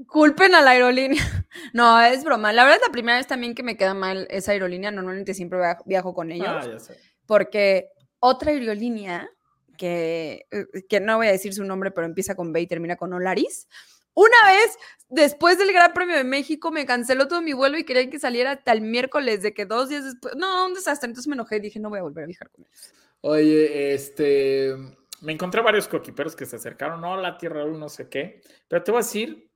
Culpen 0.06 0.54
a 0.54 0.60
la 0.62 0.70
aerolínea. 0.70 1.22
No, 1.72 2.00
es 2.00 2.24
broma. 2.24 2.52
La 2.52 2.64
verdad, 2.64 2.78
la 2.86 2.92
primera 2.92 3.18
vez 3.18 3.26
también 3.26 3.54
que 3.54 3.62
me 3.62 3.76
queda 3.76 3.92
mal 3.92 4.26
esa 4.30 4.52
aerolínea, 4.52 4.90
normalmente 4.90 5.34
siempre 5.34 5.58
via- 5.58 5.78
viajo 5.84 6.14
con 6.14 6.30
ellos, 6.30 6.46
Ah, 6.48 6.66
ya 6.66 6.78
sé. 6.78 6.96
porque 7.26 7.90
otra 8.20 8.52
aerolínea 8.52 9.28
que, 9.76 10.46
eh, 10.50 10.66
que 10.88 11.00
no 11.00 11.16
voy 11.16 11.26
a 11.26 11.32
decir 11.32 11.52
su 11.52 11.64
nombre, 11.64 11.90
pero 11.90 12.06
empieza 12.06 12.34
con 12.36 12.52
B 12.52 12.60
y 12.62 12.66
termina 12.66 12.96
con 12.96 13.12
Olaris. 13.12 13.68
Una 14.18 14.52
vez, 14.52 14.76
después 15.08 15.58
del 15.58 15.72
Gran 15.72 15.92
Premio 15.92 16.16
de 16.16 16.24
México, 16.24 16.72
me 16.72 16.84
canceló 16.86 17.28
todo 17.28 17.40
mi 17.40 17.52
vuelo 17.52 17.78
y 17.78 17.84
querían 17.84 18.10
que 18.10 18.18
saliera 18.18 18.50
hasta 18.50 18.72
el 18.72 18.80
miércoles, 18.80 19.42
de 19.42 19.54
que 19.54 19.64
dos 19.64 19.90
días 19.90 20.04
después. 20.04 20.34
No, 20.34 20.66
un 20.66 20.74
desastre. 20.74 21.06
Entonces 21.06 21.28
me 21.28 21.34
enojé 21.34 21.58
y 21.58 21.60
dije, 21.60 21.78
no 21.78 21.88
voy 21.88 22.00
a 22.00 22.02
volver 22.02 22.24
a 22.24 22.26
viajar 22.26 22.50
con 22.50 22.64
ellos. 22.64 22.92
Oye, 23.20 23.94
este, 23.94 24.74
me 25.20 25.32
encontré 25.32 25.60
varios 25.60 25.86
coquiperos 25.86 26.34
que 26.34 26.46
se 26.46 26.56
acercaron, 26.56 27.00
no, 27.00 27.16
la 27.16 27.38
tierra 27.38 27.64
no 27.64 27.88
sé 27.88 28.08
qué, 28.08 28.40
pero 28.66 28.82
te 28.82 28.90
voy 28.90 28.98
a 28.98 29.04
decir 29.04 29.48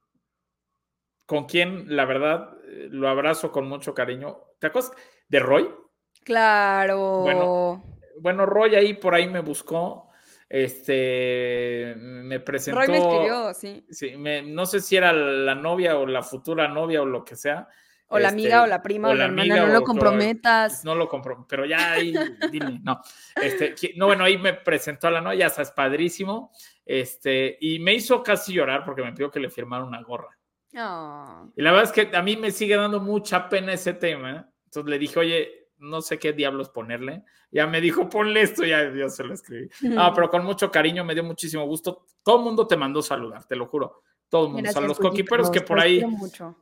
con 1.27 1.47
quién, 1.47 1.97
la 1.97 2.05
verdad, 2.05 2.57
eh, 2.65 2.87
lo 2.89 3.09
abrazo 3.09 3.51
con 3.51 3.69
mucho 3.69 3.95
cariño. 3.95 4.45
¿Te 4.61 4.69
acuerdas 4.69 4.93
de 5.29 5.41
Roy? 5.41 5.75
Claro. 6.23 7.23
Bueno, 7.23 7.85
Bueno, 8.21 8.47
Roy 8.47 8.77
ahí 8.77 8.95
por 8.95 9.17
ahí 9.17 9.29
me 9.29 9.41
buscó, 9.41 10.12
este, 10.53 11.95
me 11.97 12.39
presentó. 12.39 12.79
Roy 12.79 12.89
me 12.89 12.99
escribió, 12.99 13.55
sí. 13.55 13.87
Sí, 13.89 14.19
me- 14.19 14.43
no 14.43 14.67
sé 14.67 14.83
si 14.83 14.97
era 14.97 15.11
la 15.11 15.55
novia 15.55 15.97
o 15.97 16.05
la 16.05 16.23
futura 16.23 16.69
novia 16.69 17.01
o 17.01 17.07
lo 17.07 17.25
que 17.25 17.37
sea. 17.37 17.67
O 18.09 18.19
la 18.19 18.29
este, 18.29 18.43
amiga 18.43 18.63
o 18.63 18.67
la 18.67 18.83
prima 18.83 19.09
o, 19.09 19.15
la, 19.15 19.25
hermana, 19.25 19.55
amiga 19.55 19.67
no 19.67 19.73
lo 19.73 19.83
comprometas. 19.83 20.85
No 20.85 20.95
lo 20.95 21.09
compro, 21.09 21.47
pero 21.49 21.65
ya 21.65 21.93
ahí, 21.93 22.13
dile, 22.53 22.81
no. 22.83 23.01
Este, 23.35 23.75
no, 23.97 24.05
bueno, 24.05 24.25
ahí 24.25 24.37
me 24.37 24.53
presentó 24.53 25.07
a 25.09 25.13
la 25.13 25.23
novia, 25.23 25.47
es 25.47 25.71
padrísimo. 25.71 26.53
Este, 26.85 27.57
y 27.59 27.79
me 27.79 27.95
hizo 27.95 28.23
casi 28.23 28.53
llorar 28.53 28.85
porque 28.85 29.03
me 29.03 29.13
pidió 29.13 29.31
que 29.31 29.41
le 29.41 29.49
firmara 29.49 29.85
una 29.85 30.03
gorra. 30.03 30.39
Ah. 30.77 31.47
Y 31.57 31.63
la 31.63 31.73
verdad 31.73 31.91
es 31.97 32.07
que 32.09 32.15
a 32.15 32.21
mí 32.21 32.37
me 32.37 32.51
sigue 32.51 32.77
dando 32.77 33.01
mucha 33.01 33.49
pena 33.49 33.73
ese 33.73 33.95
tema. 33.95 34.53
Entonces 34.67 34.91
le 34.91 34.99
dije, 34.99 35.19
oye, 35.19 35.62
no 35.83 36.01
sé 36.01 36.19
qué 36.19 36.33
diablos 36.33 36.71
ponerle. 36.71 37.25
Ya 37.51 37.67
me 37.67 37.81
dijo, 37.81 38.09
ponle 38.09 38.43
esto, 38.43 38.65
ya, 38.65 38.91
se 39.09 39.25
lo 39.25 39.35
escribí. 39.35 39.69
Ah, 39.99 40.13
pero 40.15 40.31
con 40.31 40.45
mucho 40.45 40.71
cariño, 40.71 41.05
me 41.05 41.15
dio 41.15 41.25
muchísimo 41.25 41.67
gusto. 41.67 42.07
Todo 42.23 42.39
el 42.39 42.45
mundo 42.45 42.67
te 42.67 42.77
mandó 42.77 43.03
saludar, 43.03 43.45
te 43.45 43.57
lo 43.57 43.67
juro. 43.67 44.03
Todo 44.29 44.47
el 44.47 44.53
mundo. 44.53 44.71
o 44.71 44.73
sea, 44.73 44.81
Gracias, 44.81 44.89
los 44.89 44.97
Pollitos, 44.99 45.11
coquiperos 45.11 45.51
que 45.51 45.61
por 45.61 45.77
los 45.77 45.85
ahí 45.85 46.03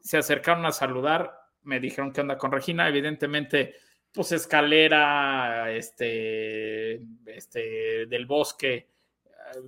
se 0.01 0.19
acercaron 0.19 0.67
a 0.67 0.73
saludar, 0.73 1.33
me 1.63 1.79
dijeron 1.79 2.13
que 2.13 2.21
anda 2.23 2.37
con 2.37 2.51
Regina. 2.51 2.89
Evidentemente, 2.89 3.75
pues 4.13 4.33
escalera, 4.33 5.71
este, 5.71 7.01
este, 7.27 8.07
del 8.07 8.27
bosque. 8.27 8.89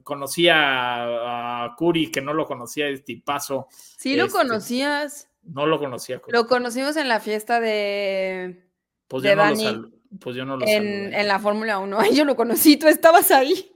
Conocía 0.03 0.55
a, 0.57 1.65
a 1.65 1.77
Curi, 1.77 2.11
que 2.11 2.21
no 2.21 2.33
lo 2.35 2.47
conocía, 2.47 2.89
es 2.89 3.05
tipazo. 3.05 3.69
Sí, 3.71 4.17
lo 4.17 4.25
Este, 4.25 4.39
conocías. 4.39 5.29
No 5.43 5.67
lo 5.67 5.79
conocía. 5.79 6.21
Lo 6.29 6.47
conocimos 6.47 6.97
en 6.97 7.09
la 7.09 7.21
fiesta 7.21 7.61
de. 7.61 8.72
Pues 9.13 9.23
de 9.25 9.29
yo 9.31 9.37
no 9.37 9.51
lo, 9.51 9.57
sal- 9.57 9.93
pues 10.21 10.37
yo 10.37 10.45
no 10.47 10.57
lo 10.57 10.67
En, 10.67 11.13
en 11.15 11.29
la 11.29 11.39
Fórmula 11.39 11.79
1. 11.79 11.99
Ay, 12.01 12.15
yo 12.17 12.25
lo 12.25 12.35
conocí, 12.35 12.77
tú 12.79 12.89
estabas 12.89 13.31
ahí. 13.31 13.71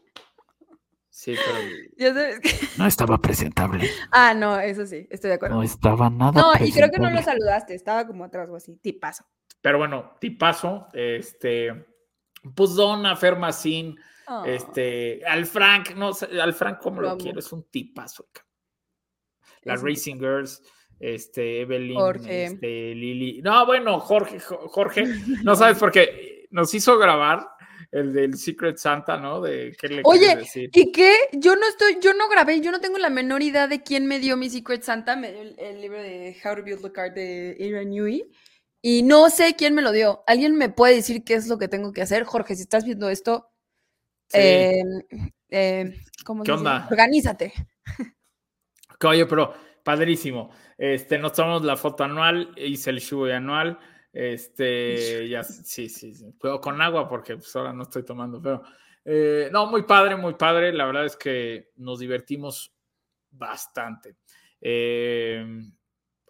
Sí, 1.11 1.35
pero 1.35 1.59
Ya 1.99 2.15
sabes 2.15 2.41
que- 2.41 2.69
No 2.79 2.87
estaba 2.87 3.19
presentable. 3.19 3.89
Ah, 4.11 4.33
no, 4.35 4.59
eso 4.59 4.87
sí, 4.87 5.07
estoy 5.11 5.29
de 5.31 5.35
acuerdo. 5.37 5.57
No 5.57 5.63
estaba 5.63 6.09
nada 6.11 6.41
No, 6.41 6.53
y 6.67 6.73
creo 6.73 6.91
que 6.91 6.99
no 6.99 7.11
lo 7.11 7.23
saludaste, 7.23 7.75
estaba 7.75 8.07
como 8.07 8.25
atrás 8.25 8.49
o 8.51 8.57
así, 8.57 8.77
tipazo. 8.77 9.25
Pero 9.61 9.79
bueno, 9.79 10.17
tipazo, 10.21 10.89
este, 10.95 11.87
pues 12.55 12.75
Donna, 12.75 13.15
Fermacín, 13.17 13.97
Ah. 14.29 14.43
este, 14.47 15.25
al 15.25 15.47
Frank, 15.47 15.91
no 15.95 16.13
sé, 16.13 16.27
al 16.41 16.53
Frank 16.55 16.81
como 16.81 17.01
Lo 17.01 17.11
lo 17.11 17.17
quiero, 17.17 17.39
es 17.39 17.53
un 17.53 17.63
tipazo. 17.71 18.27
Las 19.63 19.83
Racing 19.83 20.17
Girls, 20.17 20.63
este, 21.01 21.61
Evelyn, 21.61 21.97
Jorge. 21.97 22.45
este, 22.45 22.95
Lili. 22.95 23.41
No, 23.43 23.67
bueno, 23.67 24.01
Jorge, 24.01 24.41
Jo- 24.41 24.69
Jorge, 24.69 25.05
no 25.45 25.55
sabes 25.57 25.79
porque 25.79 26.47
nos 26.51 26.73
hizo 26.75 26.99
grabar 26.99 27.47
el 27.93 28.13
del 28.13 28.37
Secret 28.37 28.79
Santa, 28.79 29.17
¿no? 29.19 29.41
De 29.41 29.75
qué 29.81 29.89
le 29.89 30.03
Oye, 30.05 30.37
decir. 30.37 30.71
¿Y 30.73 30.91
qué? 30.93 31.15
Yo 31.33 31.55
no 31.57 31.67
estoy, 31.69 31.99
yo 32.03 32.13
no 32.15 32.29
grabé, 32.29 32.61
yo 32.61 32.71
no 32.73 32.81
tengo 32.81 32.99
la 32.99 33.11
menor 33.11 33.43
idea 33.43 33.69
de 33.69 33.83
quién 33.83 34.07
me 34.07 34.19
dio 34.19 34.37
mi 34.37 34.51
Secret 34.51 34.83
Santa, 34.83 35.17
me 35.17 35.33
dio 35.33 35.43
el, 35.43 35.59
el 35.59 35.81
libro 35.81 36.03
de 36.03 36.37
How 36.45 36.57
to 36.57 36.63
Build 36.63 36.85
a 36.87 36.93
Card 36.93 37.13
de 37.15 37.57
Aaron 37.61 37.91
Newey. 37.91 38.31
Y 38.83 39.03
no 39.03 39.31
sé 39.31 39.55
quién 39.57 39.75
me 39.75 39.83
lo 39.83 39.91
dio. 39.93 40.23
¿Alguien 40.27 40.57
me 40.57 40.69
puede 40.69 40.95
decir 40.97 41.25
qué 41.25 41.35
es 41.35 41.49
lo 41.49 41.59
que 41.59 41.69
tengo 41.69 41.93
que 41.93 42.03
hacer? 42.03 42.25
Jorge, 42.25 42.55
si 42.55 42.63
estás 42.63 42.85
viendo 42.85 43.09
esto, 43.11 43.51
Sí. 44.29 44.39
eh, 44.41 44.83
eh, 45.51 45.95
¿cómo 46.25 46.43
¿Qué 46.43 46.51
se 46.53 46.59
dice? 46.59 46.67
onda? 46.69 46.89
Organízate. 46.91 47.53
Oye, 49.05 49.27
pero 49.27 49.55
padrísimo. 49.87 50.51
Este, 50.77 51.17
nos 51.17 51.33
tomamos 51.33 51.63
la 51.63 51.77
foto 51.77 52.03
anual, 52.03 52.53
hice 52.57 52.91
el 52.91 53.01
show 53.01 53.25
anual. 53.27 53.79
Este, 54.13 55.29
ya, 55.31 55.45
sí, 55.45 55.89
sí, 55.89 56.13
sí. 56.13 56.35
Pero 56.43 56.61
con 56.61 56.83
agua 56.83 57.09
porque 57.09 57.37
pues 57.37 57.55
ahora 57.55 57.73
no 57.73 57.85
estoy 57.85 58.03
tomando, 58.05 58.43
pero 58.43 58.65
eh, 59.05 59.49
no, 59.53 59.67
muy 59.67 59.85
padre, 59.85 60.17
muy 60.17 60.35
padre. 60.35 60.73
La 60.73 60.87
verdad 60.87 61.05
es 61.05 61.17
que 61.17 61.71
nos 61.77 62.01
divertimos 62.01 62.75
bastante. 63.31 64.17
Eh, 64.61 65.47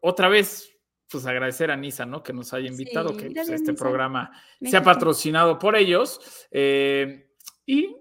otra 0.02 0.28
vez, 0.28 0.76
pues 1.11 1.24
agradecer 1.24 1.70
a 1.70 1.76
Nisa, 1.76 2.04
¿no? 2.04 2.22
Que 2.22 2.34
nos 2.34 2.52
haya 2.52 2.68
invitado, 2.68 3.09
Sí, 3.14 3.16
que 3.16 3.30
pues, 3.30 3.48
este 3.48 3.72
Nisa. 3.72 3.82
programa 3.82 4.30
sea 4.61 4.82
patrocinado 4.82 5.59
por 5.59 5.76
ellos. 5.76 6.46
Eh, 6.50 7.32
y 7.64 7.96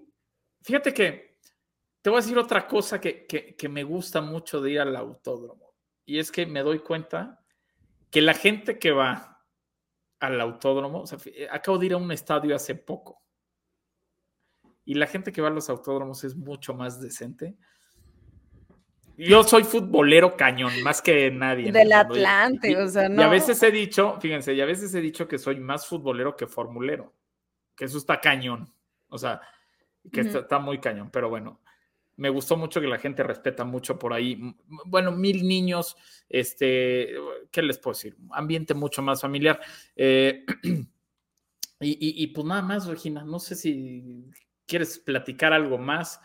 fíjate 0.60 0.92
que 0.92 1.25
te 2.06 2.10
voy 2.10 2.18
a 2.18 2.22
decir 2.22 2.38
otra 2.38 2.68
cosa 2.68 3.00
que, 3.00 3.26
que- 3.26 3.56
que 3.56 3.68
me 3.68 3.82
gusta 3.82 4.20
mucho 4.20 4.60
de 4.60 4.70
ir 4.70 4.78
al 4.78 4.94
autódromo. 4.94 5.74
Y 6.04 6.20
es 6.20 6.30
que 6.30 6.46
me 6.46 6.62
doy 6.62 6.78
cuenta 6.78 7.40
que 8.12 8.22
la 8.22 8.32
gente 8.32 8.78
que 8.78 8.92
va 8.92 9.42
al 10.20 10.40
autódromo, 10.40 11.00
o 11.00 11.06
sea, 11.08 11.18
fi- 11.18 11.30
eh, 11.34 11.48
acabo 11.50 11.78
de 11.78 11.86
ir 11.86 11.94
a 11.94 11.96
un 11.96 12.12
estadio 12.12 12.54
hace 12.54 12.76
poco. 12.76 13.24
Y 14.84 14.94
la 14.94 15.08
gente 15.08 15.32
que 15.32 15.42
va 15.42 15.48
a 15.48 15.50
los 15.50 15.68
autódromos 15.68 16.22
es 16.22 16.36
mucho 16.36 16.74
más 16.74 17.00
decente. 17.00 17.56
Yo 19.16 19.42
soy 19.42 19.64
futbolero 19.64 20.36
cañón, 20.36 20.80
más 20.84 21.02
que 21.02 21.28
nadie. 21.32 21.72
Del 21.72 21.92
Atlante, 21.92 22.70
y- 22.70 22.76
o 22.76 22.86
sea, 22.86 23.02
Y 23.02 23.06
a 23.06 23.08
no. 23.08 23.30
veces 23.30 23.60
he 23.64 23.72
dicho, 23.72 24.16
fíjense, 24.20 24.54
y 24.54 24.60
a 24.60 24.64
veces 24.64 24.94
he 24.94 25.00
dicho 25.00 25.26
que 25.26 25.38
soy 25.38 25.58
más 25.58 25.88
futbolero 25.88 26.36
que 26.36 26.46
formulero. 26.46 27.16
Que 27.74 27.86
eso 27.86 27.98
está 27.98 28.20
cañón. 28.20 28.72
O 29.08 29.18
sea, 29.18 29.40
que 30.12 30.20
está 30.20 30.60
muy 30.60 30.78
cañón. 30.78 31.10
Pero 31.10 31.28
bueno, 31.28 31.60
me 32.16 32.28
gustó 32.30 32.56
mucho 32.56 32.80
que 32.80 32.86
la 32.86 32.98
gente 32.98 33.22
respeta 33.22 33.64
mucho 33.64 33.98
por 33.98 34.12
ahí. 34.12 34.38
Bueno, 34.86 35.12
mil 35.12 35.46
niños, 35.46 35.96
este, 36.28 37.14
¿qué 37.50 37.62
les 37.62 37.78
puedo 37.78 37.94
decir? 37.94 38.16
Ambiente 38.30 38.74
mucho 38.74 39.02
más 39.02 39.20
familiar. 39.20 39.60
Eh, 39.94 40.44
y, 41.80 41.90
y- 41.90 42.22
y, 42.22 42.26
pues 42.28 42.46
nada 42.46 42.62
más, 42.62 42.86
Regina, 42.86 43.22
no 43.24 43.38
sé 43.38 43.54
si 43.54 44.24
quieres 44.66 44.98
platicar 44.98 45.52
algo 45.52 45.78
más. 45.78 46.20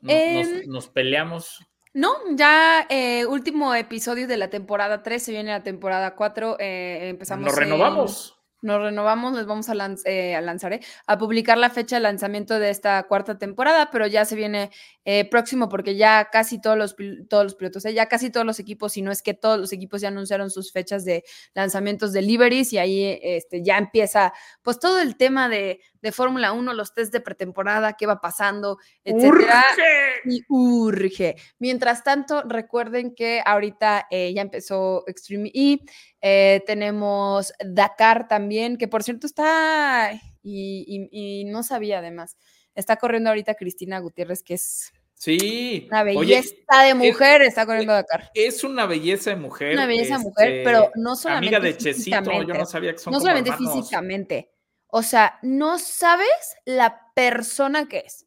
No- 0.00 0.12
nos, 0.12 0.48
Em, 0.48 0.68
nos 0.68 0.88
peleamos. 0.88 1.58
No, 1.94 2.10
ya 2.36 2.86
eh, 2.90 3.24
último 3.26 3.74
episodio 3.74 4.28
de 4.28 4.36
la 4.36 4.50
temporada 4.50 5.02
3, 5.02 5.22
se 5.22 5.32
viene 5.32 5.50
la 5.50 5.62
temporada 5.62 6.14
4, 6.14 6.56
eh, 6.60 7.08
empezamos 7.08 7.46
Nos 7.46 7.54
en- 7.54 7.60
renovamos. 7.60 8.37
Nos 8.60 8.80
renovamos, 8.80 9.36
les 9.36 9.46
vamos 9.46 9.68
a, 9.68 9.74
eh, 10.04 10.34
a 10.34 10.40
lanzar, 10.40 10.72
¿eh? 10.72 10.80
a 11.06 11.16
publicar 11.16 11.56
la 11.58 11.70
fecha 11.70 11.96
de 11.96 12.00
lanzamiento 12.00 12.58
de 12.58 12.70
esta 12.70 13.00
cuarta 13.04 13.38
temporada, 13.38 13.90
pero 13.92 14.08
ya 14.08 14.24
se 14.24 14.34
viene 14.34 14.70
eh, 15.04 15.24
próximo 15.30 15.68
porque 15.68 15.94
ya 15.94 16.28
casi 16.32 16.60
todos 16.60 16.76
los, 16.76 16.96
todos 17.28 17.44
los 17.44 17.54
pilotos, 17.54 17.84
ya 17.84 18.06
casi 18.06 18.30
todos 18.30 18.44
los 18.44 18.58
equipos, 18.58 18.94
si 18.94 19.02
no 19.02 19.12
es 19.12 19.22
que 19.22 19.34
todos 19.34 19.60
los 19.60 19.72
equipos 19.72 20.00
ya 20.00 20.08
anunciaron 20.08 20.50
sus 20.50 20.72
fechas 20.72 21.04
de 21.04 21.22
lanzamientos 21.54 22.12
de 22.12 22.22
liveries 22.22 22.72
y 22.72 22.78
ahí 22.78 23.18
este, 23.22 23.62
ya 23.62 23.78
empieza 23.78 24.32
pues 24.62 24.80
todo 24.80 25.00
el 25.00 25.16
tema 25.16 25.48
de, 25.48 25.80
de 26.02 26.12
Fórmula 26.12 26.52
1, 26.52 26.72
los 26.74 26.94
test 26.94 27.12
de 27.12 27.20
pretemporada, 27.20 27.94
qué 27.94 28.06
va 28.06 28.20
pasando, 28.20 28.78
etcétera 29.04 29.64
¡Urge! 29.72 30.20
y 30.24 30.42
urge. 30.48 31.36
Mientras 31.58 32.04
tanto, 32.04 32.42
recuerden 32.42 33.14
que 33.14 33.42
ahorita 33.44 34.06
eh, 34.10 34.32
ya 34.34 34.42
empezó 34.42 35.04
Extreme 35.06 35.50
E, 35.54 35.78
eh, 36.20 36.62
tenemos 36.66 37.52
Dakar 37.64 38.28
también, 38.28 38.76
que 38.76 38.88
por 38.88 39.02
cierto 39.02 39.26
está, 39.26 40.12
y, 40.42 40.84
y- 41.12 41.40
y 41.40 41.44
no 41.44 41.62
sabía 41.62 41.98
además, 41.98 42.36
está 42.74 42.96
corriendo 42.96 43.30
ahorita 43.30 43.54
Cristina 43.54 43.98
Gutiérrez, 43.98 44.42
que 44.42 44.54
es 44.54 44.92
Sí. 45.14 45.88
una 45.90 46.02
Oye, 46.02 46.14
belleza 46.36 46.82
de 46.86 46.94
mujer, 46.94 47.42
está 47.42 47.66
corriendo 47.66 47.92
Dakar. 47.92 48.30
Es 48.34 48.62
una 48.62 48.86
belleza 48.86 49.30
de 49.30 49.36
mujer. 49.36 49.72
Una 49.72 49.86
belleza 49.86 50.16
de 50.16 50.22
mujer, 50.22 50.48
este, 50.48 50.62
pero 50.64 50.92
no 50.94 51.16
solamente 51.16 51.56
Amiga 51.56 51.60
de 51.72 51.76
Chesito, 51.76 52.42
yo 52.44 52.54
no 52.54 52.64
sabía 52.66 52.92
que 52.92 52.98
son 52.98 53.10
no 53.10 53.18
como 53.18 53.22
solamente 53.26 53.50
hermanos. 53.50 53.74
físicamente, 53.74 54.52
o 54.88 55.02
sea, 55.02 55.38
no 55.42 55.78
sabes 55.78 56.56
la 56.64 57.00
persona 57.14 57.86
que 57.88 57.98
es. 58.06 58.26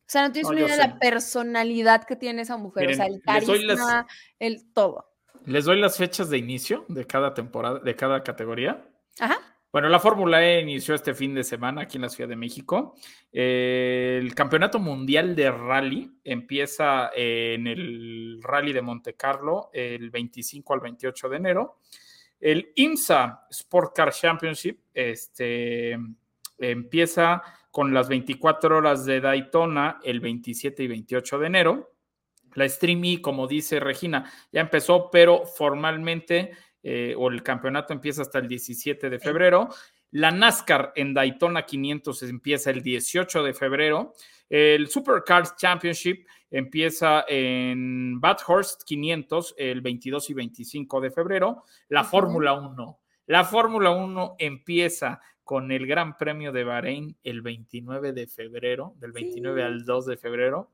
O 0.00 0.06
sea, 0.14 0.22
no 0.28 0.32
tienes 0.32 0.50
No, 0.50 0.58
yo 0.58 0.66
idea 0.66 0.76
de 0.76 0.82
la 0.88 0.98
personalidad 0.98 2.04
que 2.04 2.14
tiene 2.16 2.42
esa 2.42 2.56
mujer. 2.56 2.90
o 2.90 2.94
sea, 2.94 3.06
el 3.06 3.22
las- 3.24 3.44
carisma, 3.46 4.06
el 4.38 4.72
todo. 4.72 5.10
Les 5.46 5.64
doy 5.64 5.78
las 5.80 5.96
fechas 5.98 6.30
de 6.30 6.38
inicio 6.38 6.84
de 6.88 7.06
cada 7.06 7.34
temporada, 7.34 7.78
de 7.80 7.96
cada 7.96 8.22
categoría. 8.22 8.86
Ajá. 9.18 9.36
Bueno, 9.72 9.88
la 9.88 9.98
Fórmula 9.98 10.44
E 10.46 10.60
inició 10.60 10.94
este 10.94 11.14
fin 11.14 11.34
de 11.34 11.42
semana 11.42 11.82
aquí 11.82 11.96
en 11.96 12.02
la 12.02 12.08
Ciudad 12.08 12.28
de 12.28 12.36
México. 12.36 12.94
Eh, 13.32 14.20
el 14.22 14.32
Campeonato 14.34 14.78
Mundial 14.78 15.34
de 15.34 15.50
Rally 15.50 16.20
empieza 16.22 17.10
en 17.14 17.66
el 17.66 18.40
Rally 18.40 18.72
de 18.72 18.82
Monte 18.82 19.14
Carlo 19.14 19.70
el 19.72 20.10
25 20.10 20.74
al 20.74 20.80
28 20.80 21.28
de 21.28 21.36
enero. 21.36 21.78
El 22.44 22.72
IMSA 22.74 23.46
Sport 23.48 23.96
Car 23.96 24.12
Championship 24.12 24.78
este, 24.92 25.96
empieza 26.58 27.42
con 27.70 27.94
las 27.94 28.06
24 28.06 28.76
horas 28.76 29.06
de 29.06 29.22
Daytona 29.22 29.98
el 30.04 30.20
27 30.20 30.82
y 30.82 30.86
28 30.88 31.38
de 31.38 31.46
enero. 31.46 31.94
La 32.52 32.68
Stream 32.68 33.02
E, 33.06 33.22
como 33.22 33.46
dice 33.46 33.80
Regina, 33.80 34.30
ya 34.52 34.60
empezó, 34.60 35.08
pero 35.10 35.46
formalmente, 35.46 36.50
eh, 36.82 37.14
o 37.16 37.30
el 37.30 37.42
campeonato 37.42 37.94
empieza 37.94 38.20
hasta 38.20 38.40
el 38.40 38.46
17 38.46 39.08
de 39.08 39.18
febrero. 39.18 39.70
La 40.14 40.30
NASCAR 40.30 40.92
en 40.94 41.12
Daytona 41.12 41.66
500 41.66 42.22
empieza 42.22 42.70
el 42.70 42.84
18 42.84 43.42
de 43.42 43.52
febrero. 43.52 44.14
El 44.48 44.86
Supercars 44.86 45.56
Championship 45.56 46.24
empieza 46.52 47.24
en 47.26 48.20
Bathurst 48.20 48.84
500 48.84 49.56
el 49.58 49.80
22 49.80 50.30
y 50.30 50.34
25 50.34 51.00
de 51.00 51.10
febrero. 51.10 51.64
La. 51.88 52.04
Fórmula 52.04 52.52
1. 52.52 53.00
La 53.26 53.42
Fórmula 53.42 53.90
1 53.90 54.36
empieza 54.38 55.20
con 55.44 55.70
el 55.70 55.86
Gran 55.86 56.16
Premio 56.16 56.52
de 56.52 56.64
Bahrein 56.64 57.16
el 57.22 57.42
29 57.42 58.12
de 58.12 58.26
febrero, 58.26 58.94
del 58.98 59.12
29 59.12 59.60
Sí. 59.60 59.66
al 59.66 59.84
2 59.84 60.06
de 60.06 60.16
febrero. 60.16 60.70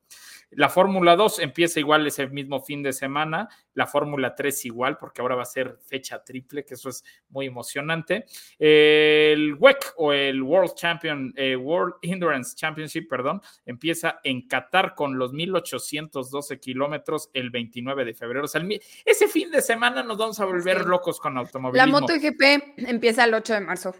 La 0.52 0.68
Fórmula 0.68 1.14
2 1.14 1.38
empieza 1.40 1.78
igual 1.78 2.06
ese 2.06 2.26
mismo 2.26 2.60
fin 2.60 2.82
de 2.82 2.92
semana. 2.92 3.48
La 3.74 3.86
Fórmula 3.86 4.34
3 4.34 4.64
igual, 4.64 4.98
porque 4.98 5.20
ahora 5.20 5.36
va 5.36 5.42
a 5.42 5.46
ser 5.46 5.78
fecha 5.86 6.24
triple, 6.24 6.64
que 6.64 6.74
eso 6.74 6.88
es 6.88 7.04
muy 7.28 7.46
emocionante. 7.46 8.24
El 8.58 9.54
WEC 9.54 9.94
o 9.96 10.12
el 10.12 10.42
World 10.42 10.74
Champion, 10.74 11.32
eh, 11.36 11.54
World 11.54 11.94
Endurance 12.02 12.56
Championship, 12.56 13.08
perdón, 13.08 13.40
empieza 13.64 14.18
en 14.24 14.48
Qatar 14.48 14.94
con 14.96 15.18
los 15.18 15.32
1812 15.32 16.58
kilómetros 16.58 17.30
el 17.32 17.50
29 17.50 18.04
de 18.04 18.14
febrero. 18.14 18.44
O 18.46 18.48
sea, 18.48 18.60
el 18.60 18.80
ese 19.04 19.28
fin 19.28 19.50
de 19.52 19.62
semana 19.62 20.02
nos 20.02 20.18
vamos 20.18 20.40
a 20.40 20.44
volver 20.46 20.84
locos 20.86 21.20
con 21.20 21.34
La 21.34 21.40
automovilismo. 21.40 22.00
MotoGP 22.00 22.42
empieza 22.88 23.24
el 23.24 23.34
8 23.34 23.54
de 23.54 23.60
marzo. 23.60 23.94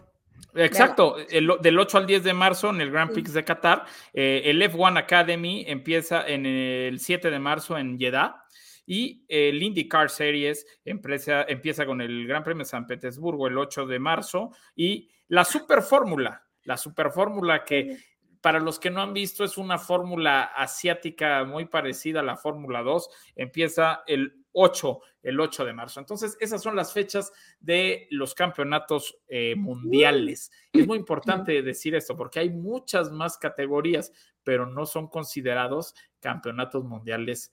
Exacto, 0.55 1.15
el- 1.29 1.51
del 1.61 1.79
8 1.79 1.97
al 1.97 2.05
10 2.05 2.23
de 2.23 2.33
marzo 2.33 2.69
en 2.69 2.81
el 2.81 2.91
Grand 2.91 3.09
Sí. 3.11 3.15
Prix 3.15 3.33
de 3.33 3.43
Qatar. 3.43 3.85
Eh, 4.13 4.41
el 4.45 4.61
F1 4.61 4.97
Academy 4.97 5.63
empieza 5.67 6.27
en 6.27 6.45
el 6.45 6.99
7 6.99 7.29
de 7.31 7.39
marzo 7.39 7.77
en 7.77 7.97
Jeddah. 7.97 8.43
Y 8.85 9.23
el 9.29 9.61
IndyCar 9.61 10.09
Series 10.09 10.65
empieza, 10.83 11.43
empieza 11.43 11.85
con 11.85 12.01
el 12.01 12.27
Gran 12.27 12.43
Premio 12.43 12.63
de 12.63 12.69
San 12.69 12.87
Petersburgo 12.87 13.47
el 13.47 13.57
8 13.57 13.85
de 13.85 13.99
marzo. 13.99 14.49
Y 14.75 15.09
la 15.29 15.45
Super 15.45 15.81
Fórmula, 15.81 16.43
la 16.63 16.75
Super 16.77 17.11
Fórmula 17.11 17.63
que 17.63 17.97
para 18.41 18.59
los 18.59 18.79
que 18.79 18.89
no 18.89 19.01
han 19.03 19.13
visto 19.13 19.43
es 19.43 19.57
una 19.57 19.77
fórmula 19.77 20.41
asiática 20.41 21.43
muy 21.45 21.65
parecida 21.65 22.21
a 22.21 22.23
la 22.23 22.35
Fórmula 22.37 22.81
2, 22.81 23.07
empieza 23.35 24.01
el 24.07 24.40
8, 24.53 24.99
el 25.23 25.39
8 25.39 25.65
de 25.65 25.73
marzo. 25.73 25.99
Entonces, 25.99 26.37
esas 26.39 26.61
son 26.61 26.75
las 26.75 26.93
fechas 26.93 27.31
de 27.59 28.07
los 28.11 28.33
campeonatos 28.33 29.17
eh, 29.27 29.55
mundiales. 29.55 30.51
Es 30.73 30.87
muy 30.87 30.97
importante 30.97 31.61
decir 31.61 31.95
esto 31.95 32.15
porque 32.15 32.39
hay 32.39 32.49
muchas 32.49 33.11
más 33.11 33.37
categorías, 33.37 34.11
pero 34.43 34.65
no 34.65 34.85
son 34.85 35.07
considerados 35.07 35.95
campeonatos 36.19 36.83
mundiales 36.83 37.51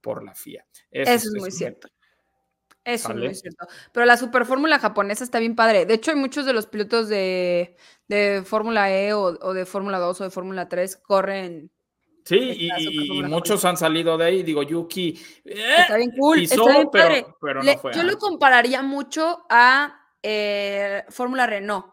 por 0.00 0.24
la 0.24 0.34
FIA. 0.34 0.66
Eso 0.90 1.12
es 1.12 1.34
muy 1.34 1.50
cierto. 1.50 1.88
Eso 2.84 3.08
¿Sale? 3.08 3.26
es 3.26 3.30
muy 3.30 3.34
cierto. 3.34 3.66
Pero 3.92 4.06
la 4.06 4.16
super 4.16 4.46
fórmula 4.46 4.78
japonesa 4.78 5.22
está 5.22 5.38
bien 5.38 5.54
padre. 5.54 5.84
De 5.86 5.94
hecho, 5.94 6.10
hay 6.10 6.16
muchos 6.16 6.46
de 6.46 6.52
los 6.52 6.66
pilotos 6.66 7.08
de, 7.08 7.76
de 8.08 8.42
Fórmula 8.44 8.90
E 8.92 9.12
o, 9.12 9.22
o 9.22 9.52
de 9.52 9.66
Fórmula 9.66 9.98
2 9.98 10.20
o 10.20 10.24
de 10.24 10.30
Fórmula 10.30 10.68
3 10.68 10.96
corren. 10.96 11.70
Sí, 12.24 12.68
y, 12.70 13.22
muchos 13.22 13.64
han 13.64 13.76
salido 13.76 14.16
de 14.18 14.24
ahí. 14.26 14.42
Digo, 14.42 14.62
Yuki. 14.62 15.18
eh, 15.44 15.76
Está 15.80 15.96
bien 15.96 16.12
cool. 16.18 16.38
pisó, 16.38 16.54
está 16.68 16.72
bien 16.78 16.88
pero- 16.92 17.08
padre. 17.08 17.26
pero 17.40 17.54
no 17.60 17.64
Le- 17.64 17.78
fue 17.78 17.92
yo 17.94 18.02
lo 18.02 18.18
compararía 18.18 18.82
mucho 18.82 19.44
a 19.48 19.96
eh, 20.22 21.04
Fórmula 21.08 21.46
Renault. 21.46 21.86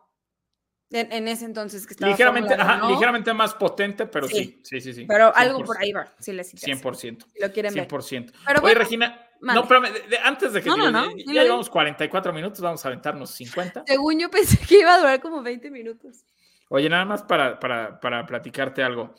En, 0.90 1.12
en 1.12 1.28
ese 1.28 1.44
entonces 1.44 1.86
que 1.86 1.94
estaba 1.94 2.10
ligeramente, 2.12 2.54
ajá, 2.54 2.88
ligeramente 2.90 3.34
más 3.34 3.54
potente, 3.56 4.06
pero 4.06 4.26
Sí. 4.28 4.36
sí, 4.36 4.62
sí, 4.64 4.82
sí, 4.82 4.94
sí. 4.94 5.06
Pero 5.06 5.36
algo 5.36 5.60
100%, 5.60 5.66
por 5.66 5.78
ahí 5.82 5.92
va, 5.92 6.14
si 6.18 6.32
les 6.32 6.54
interesa, 6.54 6.82
100%. 6.82 7.26
si 7.34 7.40
lo 7.42 7.52
quieren 7.52 7.74
ver. 7.74 7.88
100%. 7.90 8.32
Pero 8.46 8.60
Oye, 8.60 8.62
bueno, 8.62 8.80
Regina, 8.80 9.28
no, 9.42 9.64
de- 9.64 10.18
antes 10.24 10.54
de 10.54 10.62
que 10.62 10.70
No, 10.70 10.78
no, 10.78 10.86
ya- 10.86 10.92
no, 10.92 11.34
ya, 11.34 11.44
llevamos 11.44 11.70
44 11.70 12.32
minutos, 12.32 12.62
vamos 12.62 12.86
a 12.86 12.88
aventarnos 12.88 13.32
50. 13.32 13.84
Según 13.86 14.18
yo 14.18 14.30
pensé 14.32 14.58
que 14.66 14.80
iba 14.80 14.94
a 14.96 15.00
durar 15.00 15.20
como 15.20 15.42
20 15.42 15.70
minutos. 15.70 16.24
Oye, 16.70 16.88
nada 16.90 17.04
más 17.04 17.22
para, 17.24 17.60
para, 17.60 18.00
para 18.00 18.26
platicarte 18.26 18.82
algo. 18.82 19.14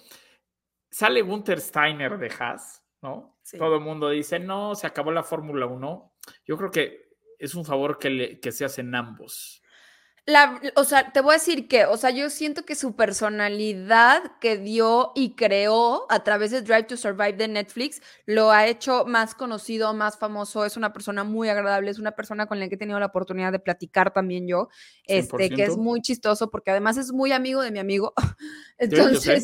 Sale 0.90 1.22
Gunther 1.22 1.60
Steiner 1.60 2.18
de 2.18 2.30
Haas, 2.38 2.82
¿no? 3.02 3.38
Sí. 3.42 3.58
Todo 3.58 3.76
el 3.76 3.80
mundo 3.82 4.08
dice, 4.10 4.38
no, 4.38 4.74
se 4.74 4.86
acabó 4.86 5.10
la 5.12 5.22
Fórmula 5.22 5.66
1. 5.66 6.12
Yo 6.46 6.56
creo 6.56 6.70
que 6.70 7.08
es 7.38 7.54
un 7.54 7.64
favor 7.64 7.98
que, 7.98 8.10
le- 8.10 8.40
que 8.40 8.52
se 8.52 8.64
hacen 8.64 8.94
ambos. 8.94 9.62
La, 10.26 10.60
o 10.76 10.84
sea, 10.84 11.10
te 11.10 11.22
voy 11.22 11.30
a 11.30 11.34
decir 11.38 11.68
que, 11.68 11.86
o 11.86 11.96
sea, 11.96 12.10
yo 12.10 12.28
siento 12.28 12.64
que 12.66 12.74
su 12.74 12.94
personalidad 12.96 14.22
que 14.40 14.58
dio 14.58 15.12
y 15.14 15.34
creó 15.34 16.04
a 16.10 16.22
través 16.22 16.50
de 16.50 16.60
Drive 16.60 16.82
to 16.82 16.96
Survive 16.98 17.32
de 17.32 17.48
Netflix 17.48 18.02
lo 18.26 18.50
ha 18.50 18.66
hecho 18.66 19.06
más 19.06 19.34
conocido, 19.34 19.94
más 19.94 20.18
famoso. 20.18 20.66
Es 20.66 20.76
una 20.76 20.92
persona 20.92 21.24
muy 21.24 21.48
agradable, 21.48 21.90
es 21.90 21.98
una 21.98 22.12
persona 22.12 22.44
con 22.46 22.60
la 22.60 22.68
que 22.68 22.74
he 22.74 22.78
tenido 22.78 23.00
la 23.00 23.06
oportunidad 23.06 23.52
de 23.52 23.58
platicar 23.58 24.12
también 24.12 24.46
yo, 24.46 24.68
este, 25.04 25.48
que 25.48 25.62
es 25.64 25.70
100%. 25.70 25.78
muy 25.78 26.02
chistoso 26.02 26.50
porque 26.50 26.72
además 26.72 26.98
es 26.98 27.10
muy 27.10 27.32
amigo 27.32 27.62
de 27.62 27.70
mi 27.70 27.78
amigo. 27.78 28.12
yo 28.90 29.14
sé. 29.14 29.40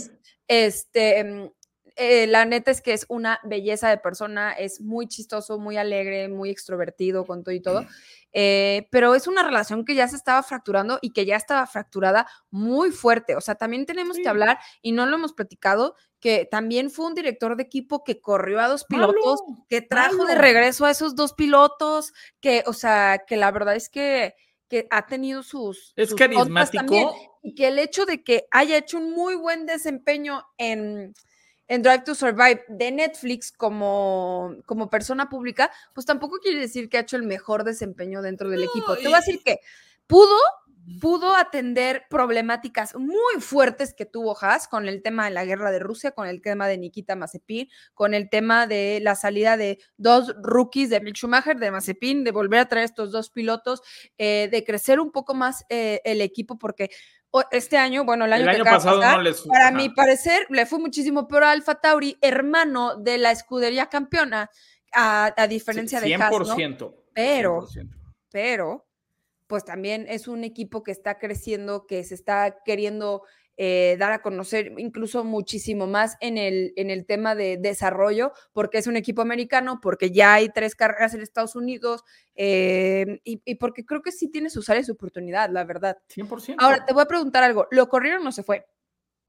Este, 0.48 1.24
mm, 1.24 1.50
eh, 1.96 2.26
la 2.26 2.44
neta 2.44 2.70
es 2.72 2.80
que 2.82 2.92
es 2.92 3.06
una 3.08 3.38
belleza 3.44 3.88
de 3.88 3.98
persona, 3.98 4.52
es 4.52 4.80
muy 4.80 5.06
chistoso, 5.06 5.58
muy 5.58 5.76
alegre, 5.76 6.28
muy 6.28 6.50
extrovertido 6.50 7.24
con 7.24 7.44
todo 7.44 7.54
y 7.54 7.60
todo. 7.60 7.84
Eh, 8.36 8.88
pero 8.90 9.14
es 9.14 9.28
una 9.28 9.44
relación 9.44 9.84
que 9.84 9.94
ya 9.94 10.08
se 10.08 10.16
estaba 10.16 10.42
fracturando 10.42 10.98
y 11.00 11.12
que 11.12 11.24
ya 11.24 11.36
estaba 11.36 11.68
fracturada 11.68 12.26
muy 12.50 12.90
fuerte. 12.90 13.36
O 13.36 13.40
sea, 13.40 13.54
también 13.54 13.86
tenemos 13.86 14.16
Sí. 14.16 14.24
que 14.24 14.28
hablar, 14.28 14.58
y 14.82 14.90
no 14.90 15.06
lo 15.06 15.14
hemos 15.14 15.34
platicado, 15.34 15.94
que 16.18 16.44
también 16.50 16.90
fue 16.90 17.06
un 17.06 17.14
director 17.14 17.54
de 17.54 17.62
equipo 17.62 18.02
que 18.02 18.20
corrió 18.20 18.58
a 18.58 18.66
dos 18.66 18.86
pilotos, 18.86 19.40
Malo, 19.48 19.64
que 19.68 19.82
trajo 19.82 20.24
de 20.24 20.34
regreso 20.34 20.84
a 20.84 20.90
esos 20.90 21.14
dos 21.14 21.32
pilotos, 21.32 22.12
que, 22.40 22.64
o 22.66 22.72
sea, 22.72 23.22
que 23.24 23.36
la 23.36 23.52
verdad 23.52 23.76
es 23.76 23.88
que, 23.88 24.34
que 24.68 24.86
ha 24.90 25.06
tenido 25.06 25.42
sus... 25.42 25.92
Es 25.96 26.10
sus 26.10 26.18
contras 26.18 26.70
también, 26.70 27.04
carismático. 27.04 27.40
y 27.42 27.54
que 27.54 27.68
el 27.68 27.78
hecho 27.78 28.06
de 28.06 28.22
que 28.22 28.46
haya 28.50 28.76
hecho 28.76 28.98
un 28.98 29.12
muy 29.12 29.34
buen 29.34 29.66
desempeño 29.66 30.44
en, 30.58 31.14
en 31.68 31.82
Drive 31.82 32.02
to 32.04 32.14
Survive 32.14 32.64
de 32.68 32.90
Netflix 32.90 33.52
como, 33.52 34.56
como 34.66 34.90
persona 34.90 35.28
pública, 35.28 35.70
pues 35.94 36.06
tampoco 36.06 36.38
quiere 36.38 36.60
decir 36.60 36.88
que 36.88 36.98
ha 36.98 37.00
hecho 37.00 37.16
el 37.16 37.24
mejor 37.24 37.64
desempeño 37.64 38.22
dentro 38.22 38.50
del 38.50 38.64
equipo. 38.64 38.96
Te 38.96 39.04
voy 39.04 39.14
a 39.14 39.18
decir 39.18 39.40
que 39.44 39.60
pudo, 40.06 40.36
pudo 41.00 41.34
atender 41.36 42.04
problemáticas 42.10 42.94
muy 42.94 43.40
fuertes 43.40 43.94
que 43.94 44.06
tuvo 44.06 44.36
Haas 44.40 44.68
con 44.68 44.88
el 44.88 45.02
tema 45.02 45.24
de 45.24 45.30
la 45.30 45.44
guerra 45.44 45.70
de 45.70 45.78
Rusia, 45.78 46.12
con 46.12 46.26
el 46.28 46.40
tema 46.42 46.68
de 46.68 46.78
Nikita 46.78 47.16
Mazepin, 47.16 47.68
con 47.94 48.14
el 48.14 48.28
tema 48.28 48.66
de 48.66 49.00
la 49.02 49.14
salida 49.14 49.56
de 49.56 49.78
dos 49.96 50.34
rookies 50.42 50.90
de 50.90 51.00
Mick 51.00 51.16
Schumacher, 51.16 51.56
de 51.58 51.70
Mazepin, 51.70 52.24
de 52.24 52.30
volver 52.30 52.60
a 52.60 52.68
traer 52.68 52.84
estos 52.84 53.12
dos 53.12 53.30
pilotos, 53.30 53.82
eh, 54.18 54.48
de 54.50 54.64
crecer 54.64 55.00
un 55.00 55.10
poco 55.12 55.34
más 55.34 55.64
eh, 55.68 56.00
el 56.04 56.20
equipo, 56.20 56.58
porque 56.58 56.90
este 57.50 57.76
año, 57.76 58.04
bueno, 58.04 58.26
el 58.26 58.32
año, 58.32 58.48
El 58.48 58.56
que 58.56 58.62
acaba 58.62 58.76
de 58.76 58.84
pasado 58.84 59.00
pasar, 59.00 59.16
no 59.16 59.22
les 59.22 59.40
para 59.42 59.68
ajá. 59.68 59.76
mi 59.76 59.88
parecer, 59.88 60.46
le 60.50 60.66
fue 60.66 60.78
muchísimo 60.78 61.26
peor 61.26 61.44
a 61.44 61.50
Alfa 61.50 61.76
Tauri, 61.76 62.16
hermano 62.20 62.96
de 62.96 63.18
la 63.18 63.32
escudería 63.32 63.86
campeona, 63.86 64.50
a, 64.92 65.32
a 65.36 65.46
diferencia 65.48 66.00
de 66.00 66.14
Haas, 66.14 66.30
¿no? 66.30 66.44
100%. 66.56 66.94
Pero- 67.12 67.66
100%. 67.66 67.90
pero 68.30 68.86
pues 69.46 69.64
también 69.64 70.06
es 70.08 70.28
un 70.28 70.44
equipo 70.44 70.82
que 70.82 70.92
está 70.92 71.18
creciendo, 71.18 71.86
que 71.86 72.02
se 72.04 72.14
está 72.14 72.58
queriendo 72.64 73.22
eh, 73.56 73.96
dar 74.00 74.10
a 74.10 74.20
conocer 74.20 74.72
incluso 74.78 75.22
muchísimo 75.22 75.86
más 75.86 76.16
en 76.20 76.38
el, 76.38 76.72
en 76.74 76.90
el 76.90 77.06
tema 77.06 77.36
de 77.36 77.56
desarrollo, 77.56 78.32
porque 78.52 78.78
es 78.78 78.88
un 78.88 78.96
equipo 78.96 79.22
americano, 79.22 79.78
porque 79.80 80.10
ya 80.10 80.34
hay 80.34 80.48
tres 80.48 80.74
carreras 80.74 81.14
en 81.14 81.20
Estados 81.20 81.54
Unidos 81.54 82.02
eh, 82.34 83.20
y, 83.22 83.40
y 83.44 83.54
porque 83.54 83.84
creo 83.84 84.02
que 84.02 84.10
sí 84.10 84.28
tiene 84.28 84.50
sus 84.50 84.68
áreas 84.70 84.86
de 84.86 84.92
oportunidad, 84.92 85.50
la 85.50 85.64
verdad. 85.64 85.98
100%. 86.08 86.56
Ahora, 86.58 86.84
te 86.84 86.92
voy 86.92 87.02
a 87.02 87.06
preguntar 87.06 87.44
algo, 87.44 87.68
¿lo 87.70 87.88
corrieron 87.88 88.22
o 88.22 88.24
no 88.24 88.32
se 88.32 88.42
fue? 88.42 88.66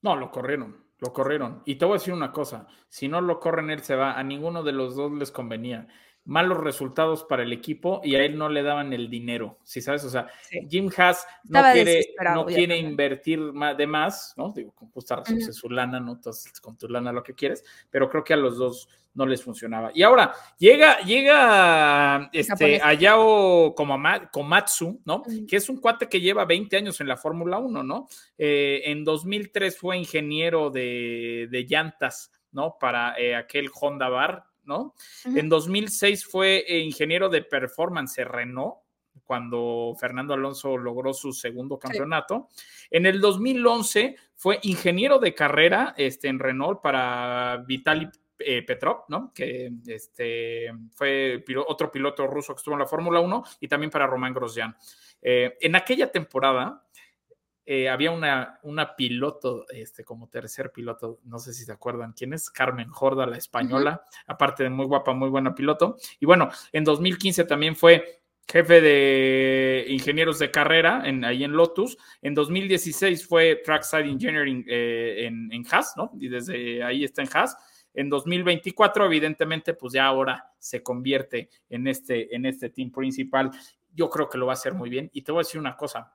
No, 0.02 0.16
lo 0.16 0.32
corrieron, 0.32 0.86
lo 0.98 1.14
corrieron. 1.14 1.62
Y 1.66 1.76
te 1.76 1.86
voy 1.86 1.96
a 1.96 2.00
decir 2.00 2.14
una 2.14 2.32
cosa, 2.32 2.68
si 2.90 3.08
no 3.08 3.22
lo 3.22 3.40
corren, 3.40 3.70
él 3.70 3.84
se 3.84 3.96
va, 3.96 4.18
a 4.18 4.24
ninguno 4.24 4.64
de 4.64 4.72
los 4.72 4.96
dos 4.96 5.12
les 5.12 5.32
convenía. 5.32 5.88
Malos 6.26 6.58
resultados 6.58 7.24
para 7.24 7.44
el 7.44 7.54
equipo 7.54 8.02
y 8.04 8.16
a 8.16 8.24
él 8.24 8.38
no 8.38 8.50
le 8.50 8.64
daban 8.64 8.94
el 8.94 9.10
dinero, 9.10 9.60
¿sí 9.64 9.82
sabes? 9.82 10.04
O 10.04 10.10
sea, 10.10 10.28
Sí. 10.50 10.68
Jim 10.70 10.90
Haas 10.98 11.26
no 11.44 11.60
Estaba 11.60 11.74
quiere, 11.74 12.06
no 12.34 12.46
quiere 12.46 12.78
invertir 12.78 13.40
de 13.78 13.88
más, 13.88 14.34
¿no? 14.36 14.52
Digo, 14.52 14.72
con 14.74 14.90
justa 14.90 15.18
razón, 15.18 15.38
es 15.38 15.56
su 15.56 15.70
lana, 15.70 16.00
no 16.00 16.14
Entonces, 16.14 16.60
con 16.60 16.78
tu 16.78 16.88
lana 16.90 17.12
lo 17.12 17.24
que 17.24 17.34
quieres, 17.34 17.64
pero 17.90 18.10
creo 18.10 18.24
que 18.24 18.34
a 18.34 18.38
los 18.38 18.58
dos 18.58 18.90
no 19.16 19.26
les 19.26 19.42
funcionaba. 19.44 19.92
Y 19.94 20.04
ahora 20.04 20.34
llega, 20.58 21.00
llega 21.00 22.30
este. 22.34 22.82
Ayao 22.84 23.74
Komatsu, 23.74 25.02
¿no? 25.06 25.24
Ujú. 25.26 25.48
Que 25.48 25.56
es 25.56 25.70
un 25.70 25.78
cuate 25.78 26.08
que 26.08 26.22
lleva 26.22 26.46
20 26.46 26.78
años 26.78 27.00
en 27.02 27.08
la 27.08 27.18
Fórmula 27.18 27.58
1, 27.58 27.84
¿no? 27.84 28.08
Eh, 28.38 28.82
en 28.86 29.04
2003 29.04 29.78
fue 29.78 29.98
ingeniero 29.98 30.70
de, 30.70 31.48
de 31.50 31.66
llantas, 31.66 32.32
¿no? 32.52 32.78
Para 32.80 33.18
eh, 33.18 33.36
aquel 33.36 33.70
Honda 33.74 34.10
Bar, 34.10 34.44
¿no? 34.66 34.94
Ujú. 35.26 35.38
En 35.38 35.50
2006 35.50 36.26
fue 36.26 36.64
eh, 36.68 36.80
ingeniero 36.80 37.30
de 37.30 37.42
performance 37.44 38.18
en 38.20 38.28
Renault, 38.28 38.76
cuando 39.24 39.96
Fernando 40.00 40.34
Alonso 40.34 40.78
logró 40.78 41.14
su 41.14 41.32
segundo 41.32 41.80
campeonato. 41.80 42.50
En 42.92 43.06
el 43.06 43.22
2011 43.22 44.16
fue 44.36 44.60
ingeniero 44.64 45.20
de 45.20 45.34
carrera 45.34 45.94
este, 45.98 46.28
en 46.28 46.38
Renault 46.38 46.82
para 46.82 47.64
Vitaly 47.66 48.10
eh, 48.38 48.62
Petrov, 48.64 49.06
¿no? 49.08 49.32
Que 49.34 49.72
este, 49.88 50.70
fue 50.94 51.42
pilo- 51.48 51.66
otro 51.68 51.90
piloto 51.90 52.28
ruso 52.28 52.54
que 52.54 52.58
estuvo 52.60 52.76
en 52.76 52.82
la 52.82 52.86
Fórmula 52.86 53.22
1 53.22 53.44
y 53.62 53.68
también 53.70 53.90
para 53.90 54.06
Román 54.06 54.34
Grosjean. 54.34 54.76
Eh, 55.22 55.58
en 55.62 55.76
aquella 55.76 56.12
temporada 56.12 56.85
eh, 57.66 57.90
había 57.90 58.12
una, 58.12 58.60
una 58.64 58.96
piloto, 58.96 59.66
este, 59.70 60.04
como 60.04 60.30
tercer 60.30 60.72
piloto, 60.72 61.20
no 61.24 61.40
sé 61.40 61.54
si 61.54 61.66
se 61.66 61.72
acuerdan 61.72 62.14
quién 62.14 62.34
es, 62.34 62.50
Carmen 62.52 62.90
Jorda, 62.90 63.26
la 63.26 63.38
española, 63.38 64.04
aparte 64.28 64.64
de 64.64 64.70
muy 64.70 64.86
guapa, 64.86 65.14
muy 65.14 65.30
buena 65.30 65.56
piloto. 65.56 65.98
Y 66.20 66.26
bueno, 66.26 66.50
en 66.72 66.84
2015 66.84 67.46
también 67.46 67.76
fue 67.76 68.22
jefe 68.48 68.82
de 68.82 69.86
ingenieros 69.90 70.38
de 70.38 70.52
carrera 70.52 71.02
en, 71.06 71.26
ahí 71.26 71.44
en 71.44 71.54
Lotus. 71.54 71.98
En 72.22 72.36
2016 72.36 73.28
fue 73.28 73.62
Trackside 73.66 74.06
Engineering 74.06 74.64
eh, 74.68 75.26
en, 75.26 75.52
en 75.52 75.66
Haas, 75.72 75.94
¿no? 75.98 76.12
Y 76.20 76.28
desde 76.28 76.84
ahí 76.84 77.04
está 77.04 77.24
en 77.24 77.30
Haas. 77.34 77.58
En 77.96 78.10
2024, 78.10 79.06
evidentemente, 79.06 79.74
pues 79.74 79.94
ya 79.94 80.06
ahora 80.06 80.52
se 80.60 80.84
convierte 80.84 81.50
en 81.70 81.88
este, 81.88 82.36
en 82.36 82.46
este 82.46 82.70
team 82.70 82.92
principal. 82.92 83.50
Yo 83.94 84.10
creo 84.10 84.30
que 84.30 84.38
lo 84.38 84.46
va 84.46 84.52
a 84.52 84.56
hacer 84.56 84.74
muy 84.74 84.90
bien. 84.90 85.10
Y 85.14 85.24
te 85.24 85.32
voy 85.32 85.40
a 85.40 85.44
decir 85.46 85.60
una 85.60 85.78
cosa. 85.78 86.14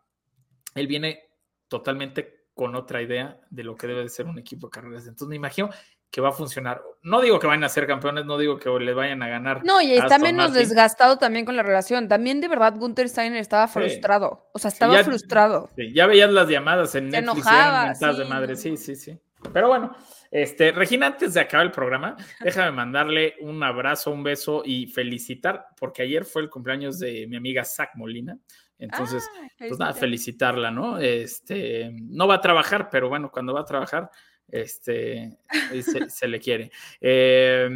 Él 0.74 0.86
viene 0.86 1.29
totalmente 1.70 2.44
con 2.52 2.74
otra 2.74 3.00
idea 3.00 3.38
de 3.48 3.64
lo 3.64 3.74
que 3.76 3.86
debe 3.86 4.02
de 4.02 4.08
ser 4.10 4.26
un 4.26 4.38
equipo 4.38 4.66
de 4.66 4.72
carreras. 4.72 5.04
Entonces 5.06 5.28
me 5.28 5.36
imagino 5.36 5.70
que 6.10 6.20
va 6.20 6.30
a 6.30 6.32
funcionar. 6.32 6.82
No 7.02 7.20
digo 7.20 7.38
que 7.38 7.46
vayan 7.46 7.62
a 7.64 7.68
ser 7.68 7.86
campeones, 7.86 8.26
no 8.26 8.36
digo 8.36 8.58
que 8.58 8.68
les 8.80 8.94
vayan 8.94 9.22
a 9.22 9.28
ganar. 9.28 9.64
No, 9.64 9.80
y 9.80 9.92
está 9.92 10.18
menos 10.18 10.50
Martin. 10.50 10.68
desgastado 10.68 11.16
también 11.16 11.46
con 11.46 11.56
la 11.56 11.62
relación. 11.62 12.08
También 12.08 12.40
de 12.40 12.48
verdad 12.48 12.74
Gunther 12.76 13.08
Steiner 13.08 13.38
estaba 13.40 13.68
Sí. 13.68 13.74
frustrado. 13.74 14.50
O 14.52 14.58
sea, 14.58 14.68
estaba 14.68 14.92
ya- 14.94 15.04
frustrado. 15.04 15.70
Sí, 15.76 15.92
ya 15.94 16.06
veías 16.08 16.30
las 16.30 16.48
llamadas 16.48 16.94
en 16.96 17.12
Se 17.12 17.22
Netflix, 17.22 17.46
enojaba, 17.46 17.68
eran 17.76 17.88
mentadas 17.92 18.18
de 18.18 18.24
madre, 18.24 18.56
sí, 18.56 18.76
sí, 18.76 18.96
sí. 18.96 19.16
Pero 19.54 19.68
bueno, 19.68 19.96
este, 20.32 20.72
Regina, 20.72 21.06
antes 21.06 21.32
de 21.32 21.40
acabar 21.40 21.64
el 21.64 21.72
programa, 21.72 22.16
déjame 22.66 22.72
mandarle 22.72 23.36
un 23.40 23.62
abrazo, 23.62 24.10
un 24.10 24.22
beso 24.24 24.62
y 24.66 24.86
felicitar, 24.88 25.68
porque 25.78 26.02
ayer 26.02 26.24
fue 26.24 26.42
el 26.42 26.50
cumpleaños 26.50 26.98
de 26.98 27.26
mi 27.28 27.36
amiga 27.36 27.64
Zach 27.64 27.90
Molina. 27.94 28.36
Entonces, 28.80 29.28
Ah, 29.40 29.48
pues 29.58 29.78
nada, 29.78 29.92
felicitarla, 29.92 30.70
¿no? 30.70 30.98
Este, 30.98 31.90
no 31.92 32.26
va 32.26 32.36
a 32.36 32.40
trabajar, 32.40 32.88
pero 32.90 33.08
bueno, 33.08 33.30
cuando 33.30 33.54
va 33.54 33.60
a 33.60 33.64
trabajar, 33.66 34.10
este, 34.48 35.38
se, 35.82 36.10
se 36.10 36.28
le 36.28 36.40
quiere. 36.40 36.72
Eh, 37.00 37.68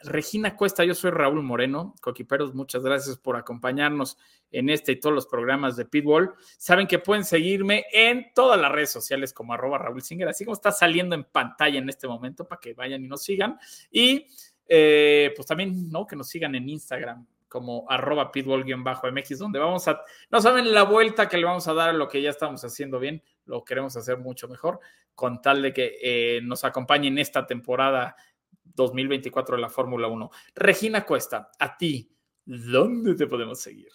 Regina 0.00 0.54
Cuesta, 0.54 0.84
yo 0.84 0.94
soy 0.94 1.10
Raúl 1.10 1.42
Moreno, 1.42 1.94
Coquiperos, 2.00 2.54
muchas 2.54 2.84
gracias 2.84 3.16
por 3.16 3.36
acompañarnos 3.36 4.18
en 4.52 4.68
este 4.68 4.92
y 4.92 5.00
todos 5.00 5.14
los 5.14 5.26
programas 5.26 5.76
de 5.76 5.86
Pitbull. 5.86 6.34
Saben 6.58 6.86
que 6.86 6.98
pueden 6.98 7.24
seguirme 7.24 7.86
en 7.92 8.32
todas 8.34 8.60
las 8.60 8.70
redes 8.70 8.90
sociales 8.90 9.32
como 9.32 9.54
arroba 9.54 9.78
Raúl 9.78 10.02
Singer, 10.02 10.28
así 10.28 10.44
como 10.44 10.54
está 10.54 10.72
saliendo 10.72 11.14
en 11.14 11.24
pantalla 11.24 11.78
en 11.78 11.88
este 11.88 12.06
momento 12.06 12.46
para 12.46 12.60
que 12.60 12.74
vayan 12.74 13.04
y 13.04 13.08
nos 13.08 13.22
sigan. 13.22 13.58
Y 13.90 14.26
eh, 14.66 15.32
pues 15.34 15.46
también, 15.48 15.88
¿no? 15.90 16.06
Que 16.06 16.16
nos 16.16 16.28
sigan 16.28 16.54
en 16.54 16.68
Instagram 16.68 17.26
como 17.50 17.84
arroba 17.90 18.30
pitbull-mx, 18.30 19.36
donde 19.36 19.58
vamos 19.58 19.88
a, 19.88 20.00
no 20.30 20.40
saben 20.40 20.72
la 20.72 20.84
vuelta 20.84 21.28
que 21.28 21.36
le 21.36 21.44
vamos 21.44 21.66
a 21.66 21.74
dar 21.74 21.90
a 21.90 21.92
lo 21.92 22.08
que 22.08 22.22
ya 22.22 22.30
estamos 22.30 22.64
haciendo 22.64 23.00
bien, 23.00 23.22
lo 23.44 23.64
queremos 23.64 23.96
hacer 23.96 24.18
mucho 24.18 24.46
mejor, 24.46 24.78
con 25.16 25.42
tal 25.42 25.60
de 25.60 25.72
que 25.72 25.98
eh, 26.00 26.40
nos 26.42 26.62
acompañen 26.64 27.18
esta 27.18 27.48
temporada 27.48 28.14
2024 28.62 29.56
de 29.56 29.62
la 29.62 29.68
Fórmula 29.68 30.06
1. 30.06 30.30
Regina 30.54 31.04
Cuesta, 31.04 31.50
a 31.58 31.76
ti, 31.76 32.14
¿dónde 32.44 33.16
te 33.16 33.26
podemos 33.26 33.60
seguir? 33.60 33.88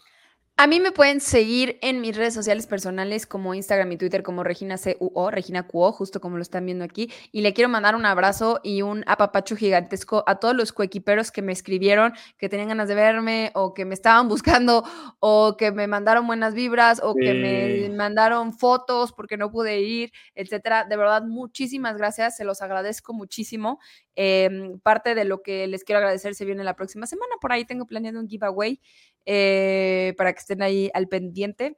A 0.58 0.68
mí 0.68 0.80
me 0.80 0.94
pueden 0.94 1.20
seguir 1.20 1.78
en 1.82 2.00
mis 2.00 2.16
redes 2.16 2.34
sociales 2.34 2.66
personales 2.66 3.28
como 3.28 3.54
Instagram 3.54 3.92
y 3.92 3.98
Twitter 3.98 4.24
como 4.24 4.42
Regina 4.42 4.78
CUO, 4.78 5.30
Regina 5.30 5.68
QO, 5.68 5.92
justo 5.92 6.22
como 6.22 6.38
lo 6.38 6.42
están 6.42 6.66
viendo 6.66 6.86
aquí. 6.86 7.12
Y 7.34 7.42
le 7.42 7.54
quiero 7.54 7.68
mandar 7.68 7.94
un 7.94 8.06
abrazo 8.06 8.62
y 8.64 8.82
un 8.82 9.04
apapacho 9.06 9.58
gigantesco 9.58 10.24
a 10.26 10.40
todos 10.40 10.56
los 10.56 10.72
coequiperos 10.72 11.34
que 11.34 11.42
me 11.42 11.52
escribieron, 11.52 12.14
que 12.38 12.48
tenían 12.48 12.70
ganas 12.70 12.88
de 12.88 12.96
verme 12.96 13.52
o 13.54 13.74
que 13.74 13.84
me 13.84 13.94
estaban 13.94 14.30
buscando 14.30 14.86
o 15.20 15.58
que 15.58 15.74
me 15.74 15.88
mandaron 15.88 16.26
buenas 16.26 16.54
vibras 16.54 17.02
o 17.04 17.16
que 17.16 17.34
me 17.34 17.94
mandaron 17.94 18.54
fotos 18.54 19.12
porque 19.12 19.36
no 19.36 19.52
pude 19.52 19.82
ir, 19.82 20.14
etcétera. 20.36 20.86
De 20.86 20.96
verdad, 20.96 21.24
muchísimas 21.24 21.98
gracias, 21.98 22.38
se 22.38 22.46
los 22.46 22.62
agradezco 22.62 23.14
muchísimo. 23.14 23.80
Em, 24.16 24.80
parte 24.80 25.16
de 25.16 25.26
lo 25.26 25.42
que 25.42 25.68
les 25.68 25.84
quiero 25.84 25.98
agradecer 25.98 26.34
se 26.34 26.46
viene 26.46 26.64
la 26.64 26.78
próxima 26.78 27.08
semana. 27.08 27.36
Por 27.42 27.52
ahí 27.52 27.66
tengo 27.66 27.86
planeado 27.86 28.22
un 28.22 28.30
giveaway 28.30 28.80
eh, 29.26 30.14
para 30.18 30.34
que 30.34 30.40
estén 30.40 30.62
ahí 30.62 30.90
al 30.94 31.08
pendiente. 31.08 31.78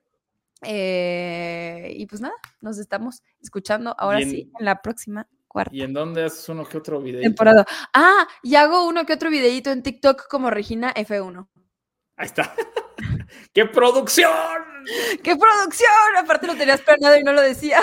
Eh, 0.64 1.94
y 1.96 2.06
pues 2.08 2.20
nada, 2.22 2.34
nos 2.62 2.78
estamos 2.80 3.22
escuchando 3.42 3.96
ahora 3.98 4.20
en- 4.22 4.30
sí 4.32 4.52
en 4.60 4.66
la 4.66 4.82
próxima 4.82 5.28
cuarta 5.48 5.76
¿Y 5.76 5.82
en 5.82 5.94
dónde 5.94 6.24
haces 6.24 6.50
uno 6.50 6.66
que 6.66 6.78
otro 6.78 7.00
video? 7.02 7.22
temporada. 7.22 7.66
Ah, 7.94 8.28
y 8.44 8.56
hago 8.56 8.88
uno 8.88 9.06
que 9.06 9.14
otro 9.14 9.30
videito 9.30 9.70
en 9.72 9.84
TikTok 9.84 10.28
como 10.28 10.50
Regina 10.50 10.94
F1. 10.96 11.48
Ahí 12.18 12.26
está. 12.26 12.54
¡Qué 13.54 13.66
producción! 13.66 14.32
¡Qué 15.24 15.36
producción! 15.36 16.18
Aparte 16.18 16.48
lo 16.48 16.56
tenías 16.56 16.82
planeado 16.82 17.18
y 17.18 17.24
no 17.24 17.32
lo 17.32 17.42
decía. 17.42 17.80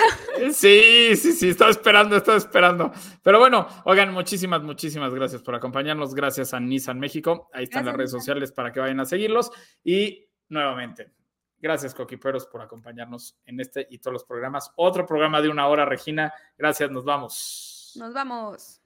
Sí, 0.51 1.15
sí, 1.15 1.31
sí, 1.33 1.49
estaba 1.49 1.71
esperando, 1.71 2.17
estaba 2.17 2.37
esperando. 2.37 2.91
Pero 3.23 3.39
bueno, 3.39 3.67
oigan, 3.85 4.11
muchísimas, 4.13 4.61
muchísimas 4.61 5.13
gracias 5.13 5.41
por 5.41 5.55
acompañarnos. 5.55 6.13
Gracias 6.13 6.53
a 6.53 6.59
Nissan 6.59 6.99
México. 6.99 7.49
Ahí 7.53 7.63
están 7.63 7.83
Gracias, 7.83 7.85
las 7.85 7.95
redes 7.97 8.13
Nissan. 8.13 8.19
sociales 8.21 8.51
para 8.51 8.71
que 8.71 8.79
vayan 8.81 8.99
a 8.99 9.05
seguirlos. 9.05 9.51
Y 9.83 10.27
nuevamente, 10.49 11.11
gracias, 11.59 11.95
Coquiperos, 11.95 12.45
por 12.47 12.61
acompañarnos 12.61 13.37
en 13.45 13.61
este 13.61 13.87
y 13.89 13.99
todos 13.99 14.13
los 14.13 14.23
programas. 14.25 14.71
Otro 14.75 15.05
programa 15.05 15.41
de 15.41 15.49
una 15.49 15.67
hora, 15.67 15.85
Regina. 15.85 16.33
Gracias, 16.57 16.91
nos 16.91 17.05
vamos. 17.05 17.93
Nos 17.95 18.13
vamos. 18.13 18.81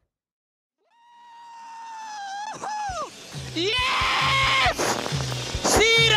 Yes! 3.55 4.98